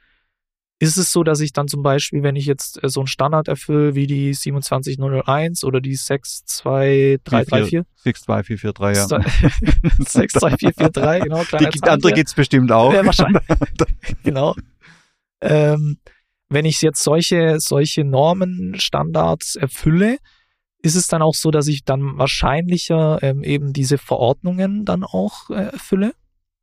Ist 0.83 0.97
es 0.97 1.11
so, 1.11 1.23
dass 1.23 1.39
ich 1.39 1.53
dann 1.53 1.67
zum 1.67 1.81
Beispiel, 1.81 2.23
wenn 2.23 2.35
ich 2.35 2.45
jetzt 2.45 2.83
äh, 2.83 2.89
so 2.89 2.99
einen 3.01 3.07
Standard 3.07 3.47
erfülle 3.47 3.95
wie 3.95 4.07
die 4.07 4.33
27001 4.33 5.63
oder 5.63 5.79
die 5.79 5.95
62334, 5.95 7.83
62443, 8.03 8.93
ja. 8.93 9.07
62443, 10.05 11.23
genau, 11.23 11.43
Die 11.49 11.55
andere 11.55 11.79
Zahlendreher. 11.79 12.13
gibt's 12.13 12.33
bestimmt 12.33 12.71
auch. 12.71 12.93
Ja, 12.93 13.05
wahrscheinlich. 13.05 13.43
genau. 14.23 14.55
Ähm, 15.41 15.97
wenn 16.49 16.65
ich 16.65 16.81
jetzt 16.81 17.01
solche, 17.03 17.59
solche 17.59 18.03
Normen, 18.03 18.75
Standards 18.79 19.55
erfülle, 19.55 20.17
ist 20.81 20.95
es 20.95 21.07
dann 21.07 21.21
auch 21.21 21.33
so, 21.33 21.49
dass 21.49 21.67
ich 21.67 21.85
dann 21.85 22.17
wahrscheinlicher 22.17 23.23
ähm, 23.23 23.43
eben 23.43 23.73
diese 23.73 23.97
Verordnungen 23.97 24.85
dann 24.85 25.03
auch 25.03 25.49
äh, 25.49 25.71
erfülle? 25.71 26.13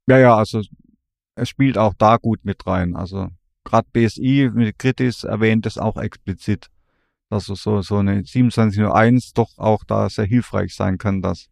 Ja, 0.07 0.19
ja, 0.19 0.37
also 0.37 0.61
es 1.37 1.49
spielt 1.49 1.79
auch 1.79 1.95
da 1.95 2.19
gut 2.19 2.45
mit 2.45 2.67
rein. 2.67 2.97
Also 2.97 3.29
gerade 3.65 3.89
BSI 3.93 4.51
mit 4.53 4.79
Kritis 4.79 5.25
erwähnt 5.25 5.67
es 5.67 5.79
auch 5.79 5.97
explizit, 5.97 6.69
dass 7.29 7.47
so, 7.47 7.55
so, 7.55 7.83
so 7.83 7.99
eine 7.99 8.23
2701 8.25 9.33
doch 9.33 9.59
auch 9.59 9.85
da 9.85 10.09
sehr 10.09 10.25
hilfreich 10.25 10.75
sein 10.75 10.99
kann, 10.99 11.23
dass 11.23 11.49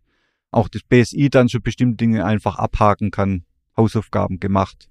auch 0.51 0.69
das 0.69 0.83
BSI 0.83 1.31
dann 1.31 1.49
schon 1.49 1.63
bestimmte 1.63 1.97
Dinge 1.97 2.25
einfach 2.25 2.57
abhaken 2.57 3.11
kann, 3.11 3.45
Hausaufgaben 3.77 4.41
gemacht. 4.41 4.89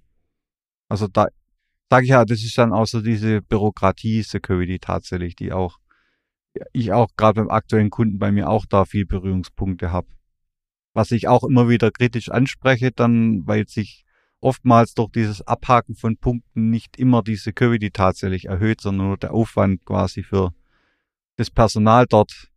Also 0.90 1.08
da 1.08 1.28
sage 1.90 2.06
ich 2.06 2.12
ja, 2.12 2.26
das 2.26 2.44
ist 2.44 2.58
dann 2.58 2.74
auch 2.74 2.86
so 2.86 3.02
diese 3.02 3.42
Bürokratie-Security 3.42 4.80
tatsächlich, 4.80 5.36
die 5.36 5.52
auch 5.52 5.80
ich 6.74 6.92
auch 6.92 7.10
gerade 7.18 7.42
beim 7.42 7.50
aktuellen 7.50 7.90
Kunden 7.90 8.18
bei 8.18 8.32
mir 8.32 8.50
auch 8.50 8.66
da 8.66 8.86
viel 8.86 9.06
Berührungspunkte 9.06 9.92
habe. 9.92 10.08
Was 10.94 11.12
ich 11.12 11.28
auch 11.28 11.44
immer 11.44 11.70
wieder 11.70 11.92
kritisch 11.92 12.30
anspreche, 12.30 12.92
dann, 12.92 13.46
weil 13.46 13.68
sich 13.68 14.06
oftmals 14.40 14.94
durch 14.94 15.12
dieses 15.12 15.42
Abhaken 15.42 15.96
von 15.96 16.18
Punkten 16.18 16.70
nicht 16.70 16.98
immer 16.98 17.24
die 17.24 17.36
Security 17.36 17.92
tatsächlich 17.92 18.46
erhöht, 18.46 18.82
sondern 18.82 19.08
nur 19.08 19.18
der 19.18 19.34
Aufwand 19.34 19.86
quasi 19.86 20.24
für 20.24 20.54
das 21.38 21.50
Personal 21.50 22.06
dort, 22.08 22.50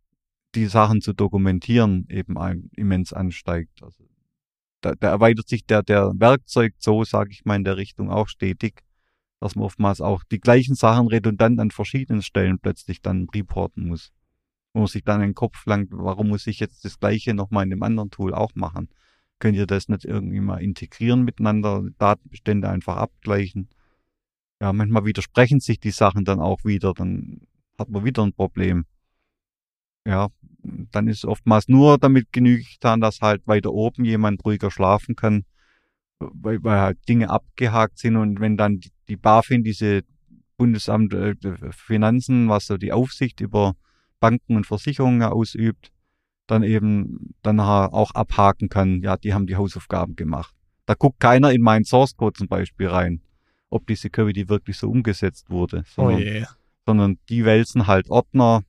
die 0.55 0.65
Sachen 0.65 1.01
zu 1.01 1.13
dokumentieren, 1.13 2.05
eben 2.09 2.35
immens 2.75 3.13
ansteigt. 3.13 3.81
Also 3.81 4.03
da, 4.81 4.95
da 4.95 5.09
erweitert 5.09 5.47
sich 5.47 5.65
der, 5.65 5.83
der 5.83 6.11
Werkzeug 6.15 6.73
so, 6.77 7.03
sage 7.03 7.31
ich 7.31 7.45
mal, 7.45 7.55
in 7.55 7.63
der 7.63 7.77
Richtung 7.77 8.09
auch 8.09 8.27
stetig, 8.27 8.83
dass 9.39 9.55
man 9.55 9.65
oftmals 9.65 10.01
auch 10.01 10.23
die 10.23 10.39
gleichen 10.39 10.75
Sachen 10.75 11.07
redundant 11.07 11.59
an 11.59 11.71
verschiedenen 11.71 12.21
Stellen 12.21 12.59
plötzlich 12.59 13.01
dann 13.01 13.27
reporten 13.33 13.87
muss. 13.87 14.11
Wo 14.73 14.79
man 14.79 14.87
sich 14.87 15.03
dann 15.03 15.21
in 15.21 15.29
den 15.29 15.35
Kopf 15.35 15.65
langt, 15.65 15.89
warum 15.91 16.29
muss 16.29 16.47
ich 16.47 16.59
jetzt 16.59 16.85
das 16.85 16.99
gleiche 16.99 17.33
nochmal 17.33 17.63
in 17.63 17.71
dem 17.71 17.83
anderen 17.83 18.09
Tool 18.09 18.33
auch 18.33 18.51
machen? 18.55 18.89
Könnt 19.41 19.57
ihr 19.57 19.65
das 19.65 19.89
nicht 19.89 20.05
irgendwie 20.05 20.39
mal 20.39 20.61
integrieren 20.61 21.23
miteinander, 21.23 21.83
Datenbestände 21.97 22.69
einfach 22.69 22.97
abgleichen? 22.97 23.69
Ja, 24.61 24.71
manchmal 24.71 25.03
widersprechen 25.03 25.59
sich 25.59 25.79
die 25.79 25.89
Sachen 25.89 26.25
dann 26.25 26.39
auch 26.39 26.63
wieder, 26.63 26.93
dann 26.93 27.41
hat 27.79 27.89
man 27.89 28.05
wieder 28.05 28.21
ein 28.21 28.33
Problem. 28.33 28.85
Ja, 30.05 30.27
dann 30.91 31.07
ist 31.07 31.25
oftmals 31.25 31.67
nur 31.67 31.97
damit 31.97 32.31
genügend 32.31 32.69
getan, 32.69 33.01
dass 33.01 33.21
halt 33.21 33.47
weiter 33.47 33.71
oben 33.71 34.05
jemand 34.05 34.45
ruhiger 34.45 34.69
schlafen 34.69 35.15
kann, 35.15 35.45
weil, 36.19 36.63
weil 36.63 36.79
halt 36.79 37.09
Dinge 37.09 37.31
abgehakt 37.31 37.97
sind 37.97 38.17
und 38.17 38.39
wenn 38.41 38.57
dann 38.57 38.79
die, 38.79 38.91
die 39.07 39.17
BaFin, 39.17 39.63
diese 39.63 40.03
Bundesamt 40.55 41.15
äh, 41.15 41.33
Finanzen, 41.71 42.47
was 42.47 42.67
so 42.67 42.77
die 42.77 42.91
Aufsicht 42.91 43.41
über 43.41 43.73
Banken 44.19 44.55
und 44.55 44.67
Versicherungen 44.67 45.23
ausübt, 45.23 45.91
dann 46.51 46.63
eben 46.63 47.33
dann 47.41 47.59
auch 47.59 48.11
abhaken 48.11 48.67
kann, 48.67 49.01
ja, 49.01 49.15
die 49.15 49.33
haben 49.33 49.47
die 49.47 49.55
Hausaufgaben 49.55 50.15
gemacht. 50.15 50.53
Da 50.85 50.95
guckt 50.95 51.19
keiner 51.19 51.51
in 51.51 51.61
meinen 51.61 51.85
Source 51.85 52.17
Code 52.17 52.37
zum 52.37 52.47
Beispiel 52.47 52.87
rein, 52.87 53.21
ob 53.69 53.87
die 53.87 53.95
Security 53.95 54.49
wirklich 54.49 54.77
so 54.77 54.89
umgesetzt 54.89 55.49
wurde, 55.49 55.83
sondern, 55.87 56.15
oh 56.15 56.19
yeah. 56.19 56.47
sondern 56.85 57.19
die 57.29 57.45
wälzen 57.45 57.87
halt 57.87 58.09
Ordner, 58.09 58.63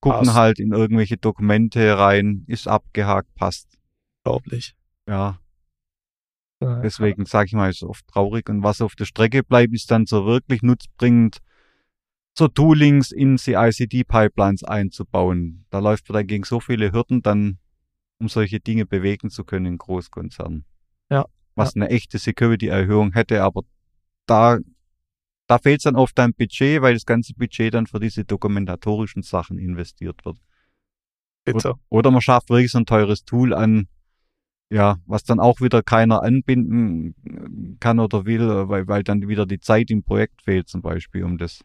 gucken 0.00 0.26
Pass. 0.26 0.34
halt 0.34 0.60
in 0.60 0.72
irgendwelche 0.72 1.16
Dokumente 1.16 1.98
rein, 1.98 2.44
ist 2.46 2.68
abgehakt, 2.68 3.34
passt. 3.34 3.76
Unglaublich. 4.24 4.76
Ja. 5.08 5.40
Deswegen 6.60 7.26
sage 7.26 7.46
ich 7.46 7.52
mal, 7.52 7.68
ist 7.68 7.82
oft 7.82 8.06
traurig. 8.06 8.48
Und 8.48 8.62
was 8.62 8.80
auf 8.80 8.94
der 8.94 9.04
Strecke 9.04 9.42
bleibt, 9.42 9.74
ist 9.74 9.90
dann 9.90 10.06
so 10.06 10.24
wirklich 10.24 10.62
nutzbringend 10.62 11.38
so 12.36 12.48
Toolings 12.48 13.12
in 13.12 13.38
CI-CD-Pipelines 13.38 14.62
einzubauen. 14.62 15.64
Da 15.70 15.78
läuft 15.78 16.08
man 16.08 16.18
dann 16.18 16.26
gegen 16.26 16.44
so 16.44 16.60
viele 16.60 16.92
Hürden 16.92 17.22
dann, 17.22 17.58
um 18.18 18.28
solche 18.28 18.60
Dinge 18.60 18.84
bewegen 18.84 19.30
zu 19.30 19.44
können 19.44 19.66
in 19.66 19.78
Großkonzernen. 19.78 20.64
Ja. 21.10 21.26
Was 21.54 21.74
ja. 21.74 21.82
eine 21.82 21.90
echte 21.90 22.18
Security-Erhöhung 22.18 23.12
hätte, 23.12 23.42
aber 23.42 23.62
da, 24.26 24.58
da 25.46 25.58
fehlt 25.58 25.80
es 25.80 25.84
dann 25.84 25.96
oft 25.96 26.18
am 26.20 26.34
Budget, 26.34 26.82
weil 26.82 26.94
das 26.94 27.06
ganze 27.06 27.32
Budget 27.34 27.72
dann 27.72 27.86
für 27.86 28.00
diese 28.00 28.24
dokumentatorischen 28.24 29.22
Sachen 29.22 29.58
investiert 29.58 30.24
wird. 30.24 30.38
Bitte. 31.44 31.70
Oder, 31.70 31.78
oder 31.88 32.10
man 32.10 32.20
schafft 32.20 32.50
wirklich 32.50 32.72
so 32.72 32.78
ein 32.78 32.86
teures 32.86 33.24
Tool 33.24 33.54
an, 33.54 33.88
ja, 34.68 34.96
was 35.06 35.22
dann 35.22 35.40
auch 35.40 35.60
wieder 35.60 35.82
keiner 35.82 36.22
anbinden 36.22 37.78
kann 37.80 38.00
oder 38.00 38.26
will, 38.26 38.68
weil, 38.68 38.86
weil 38.88 39.04
dann 39.04 39.26
wieder 39.26 39.46
die 39.46 39.60
Zeit 39.60 39.90
im 39.90 40.02
Projekt 40.02 40.42
fehlt 40.42 40.68
zum 40.68 40.82
Beispiel, 40.82 41.24
um 41.24 41.38
das 41.38 41.64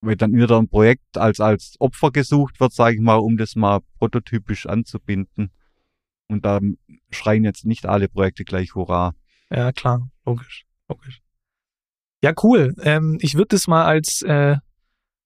weil 0.00 0.16
dann 0.16 0.32
wieder 0.32 0.58
ein 0.58 0.68
Projekt 0.68 1.18
als, 1.18 1.40
als 1.40 1.76
Opfer 1.78 2.10
gesucht 2.10 2.60
wird, 2.60 2.72
sage 2.72 2.96
ich 2.96 3.00
mal, 3.00 3.16
um 3.16 3.36
das 3.36 3.54
mal 3.54 3.80
prototypisch 3.98 4.66
anzubinden. 4.66 5.50
Und 6.28 6.44
da 6.44 6.60
schreien 7.10 7.44
jetzt 7.44 7.66
nicht 7.66 7.86
alle 7.86 8.08
Projekte 8.08 8.44
gleich 8.44 8.74
Hurra. 8.74 9.12
Ja, 9.50 9.72
klar, 9.72 10.08
logisch, 10.24 10.64
logisch. 10.88 11.20
Ja, 12.22 12.32
cool. 12.42 12.74
Ähm, 12.82 13.18
ich 13.20 13.34
würde 13.34 13.48
das 13.48 13.66
mal 13.66 13.84
als 13.84 14.22
äh, 14.22 14.56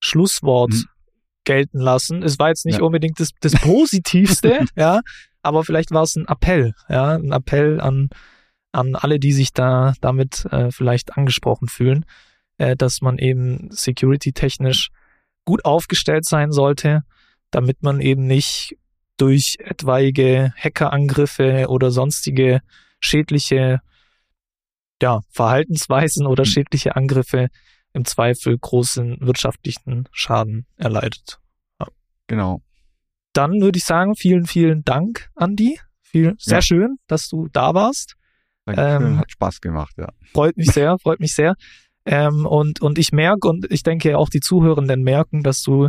Schlusswort 0.00 0.72
hm. 0.72 0.84
gelten 1.44 1.78
lassen. 1.78 2.22
Es 2.22 2.38
war 2.38 2.48
jetzt 2.48 2.64
nicht 2.64 2.78
ja. 2.78 2.84
unbedingt 2.84 3.20
das, 3.20 3.30
das 3.40 3.52
Positivste, 3.52 4.64
ja, 4.76 5.00
aber 5.42 5.64
vielleicht 5.64 5.90
war 5.90 6.04
es 6.04 6.16
ein 6.16 6.26
Appell, 6.26 6.72
ja, 6.88 7.16
ein 7.16 7.32
Appell 7.32 7.80
an, 7.80 8.08
an 8.72 8.94
alle, 8.94 9.18
die 9.18 9.32
sich 9.32 9.52
da 9.52 9.92
damit 10.00 10.46
äh, 10.46 10.70
vielleicht 10.70 11.16
angesprochen 11.16 11.68
fühlen 11.68 12.06
äh, 12.58 12.76
dass 12.76 13.00
man 13.00 13.18
eben 13.18 13.68
security-technisch 13.70 14.90
gut 15.44 15.64
aufgestellt 15.64 16.24
sein 16.24 16.52
sollte, 16.52 17.02
damit 17.50 17.82
man 17.82 18.00
eben 18.00 18.26
nicht 18.26 18.76
durch 19.16 19.56
etwaige 19.60 20.52
Hackerangriffe 20.56 21.66
oder 21.68 21.90
sonstige 21.90 22.60
schädliche 23.00 23.80
ja, 25.02 25.20
Verhaltensweisen 25.30 26.26
oder 26.26 26.44
hm. 26.44 26.50
schädliche 26.50 26.96
Angriffe 26.96 27.48
im 27.92 28.04
Zweifel 28.04 28.56
großen 28.58 29.18
wirtschaftlichen 29.20 30.08
Schaden 30.12 30.66
erleidet. 30.76 31.38
Ja. 31.80 31.86
Genau. 32.26 32.62
Dann 33.32 33.60
würde 33.60 33.78
ich 33.78 33.84
sagen, 33.84 34.14
vielen, 34.16 34.46
vielen 34.46 34.82
Dank, 34.84 35.30
Andi. 35.34 35.78
Viel, 36.02 36.34
sehr 36.38 36.58
ja. 36.58 36.62
schön, 36.62 36.96
dass 37.06 37.28
du 37.28 37.48
da 37.48 37.74
warst. 37.74 38.14
Dankeschön, 38.66 39.12
ähm, 39.12 39.18
hat 39.18 39.30
Spaß 39.30 39.60
gemacht, 39.60 39.94
ja. 39.98 40.08
Freut 40.32 40.56
mich 40.56 40.70
sehr, 40.70 40.96
freut 40.98 41.20
mich 41.20 41.34
sehr. 41.34 41.54
Ähm, 42.06 42.46
und, 42.46 42.80
und 42.80 42.98
ich 42.98 43.12
merke, 43.12 43.48
und 43.48 43.70
ich 43.70 43.82
denke 43.82 44.18
auch 44.18 44.28
die 44.28 44.40
Zuhörenden 44.40 45.02
merken, 45.02 45.42
dass 45.42 45.62
du 45.62 45.88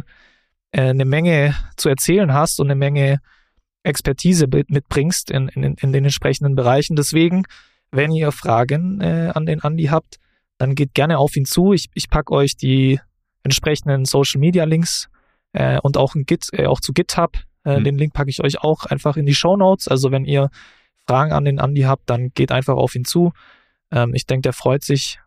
äh, 0.72 0.82
eine 0.82 1.06
Menge 1.06 1.56
zu 1.78 1.90
erzählen 1.90 2.34
hast 2.34 2.60
und 2.60 2.68
eine 2.68 2.76
Menge 2.76 3.20
Expertise 3.84 4.48
mitbringst 4.48 5.30
in, 5.30 5.48
in, 5.50 5.76
in 5.76 5.94
den 5.94 6.06
entsprechenden 6.06 6.56
Bereichen. 6.56 6.96
Deswegen, 6.96 7.44
wenn 7.92 8.12
ihr 8.12 8.32
Fragen 8.32 9.00
äh, 9.02 9.32
an 9.34 9.46
den 9.46 9.62
Andi 9.62 9.86
habt, 9.86 10.18
dann 10.58 10.76
geht 10.76 10.94
gerne 10.94 11.18
auf 11.18 11.36
ihn 11.36 11.46
zu. 11.46 11.74
Ich, 11.74 11.90
ich 11.94 12.10
packe 12.10 12.34
euch 12.34 12.58
die 12.58 13.00
entsprechenden 13.44 14.06
Social 14.06 14.40
Media 14.40 14.64
Links 14.64 15.10
äh, 15.54 15.80
und 15.82 15.98
auch 15.98 16.16
ein 16.16 16.26
Git, 16.26 16.48
äh, 16.54 16.66
auch 16.66 16.80
zu 16.80 16.94
GitHub. 16.94 17.38
Äh, 17.64 17.80
mhm. 17.80 17.84
Den 17.84 17.98
Link 17.98 18.14
packe 18.14 18.30
ich 18.30 18.42
euch 18.44 18.62
auch 18.64 18.86
einfach 18.86 19.18
in 19.18 19.26
die 19.26 19.36
Show 19.36 19.56
Notes. 19.56 19.88
Also 19.88 20.12
wenn 20.12 20.26
ihr 20.26 20.50
Fragen 21.08 21.32
an 21.32 21.46
den 21.46 21.60
Andi 21.60 21.82
habt, 21.82 22.10
dann 22.10 22.30
geht 22.34 22.52
einfach 22.52 22.76
auf 22.76 22.96
ihn 22.96 23.06
zu. 23.06 23.34
Ähm, 23.92 24.14
ich 24.16 24.26
denke, 24.26 24.44
der 24.44 24.54
freut 24.54 24.84
sich 24.84 25.20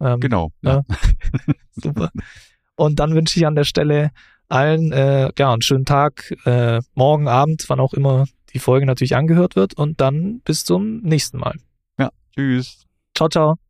ähm, 0.00 0.20
genau. 0.20 0.52
Ja. 0.62 0.82
Super. 1.72 2.10
Und 2.76 2.98
dann 2.98 3.14
wünsche 3.14 3.38
ich 3.38 3.46
an 3.46 3.54
der 3.54 3.64
Stelle 3.64 4.10
allen 4.48 4.90
äh, 4.92 5.30
ja, 5.38 5.52
einen 5.52 5.62
schönen 5.62 5.84
Tag, 5.84 6.34
äh, 6.44 6.80
morgen 6.94 7.28
Abend, 7.28 7.64
wann 7.68 7.80
auch 7.80 7.94
immer 7.94 8.26
die 8.52 8.58
Folge 8.58 8.86
natürlich 8.86 9.14
angehört 9.14 9.54
wird. 9.54 9.74
Und 9.74 10.00
dann 10.00 10.40
bis 10.40 10.64
zum 10.64 11.00
nächsten 11.02 11.38
Mal. 11.38 11.56
Ja, 11.98 12.10
tschüss. 12.34 12.86
Ciao, 13.14 13.28
ciao. 13.28 13.69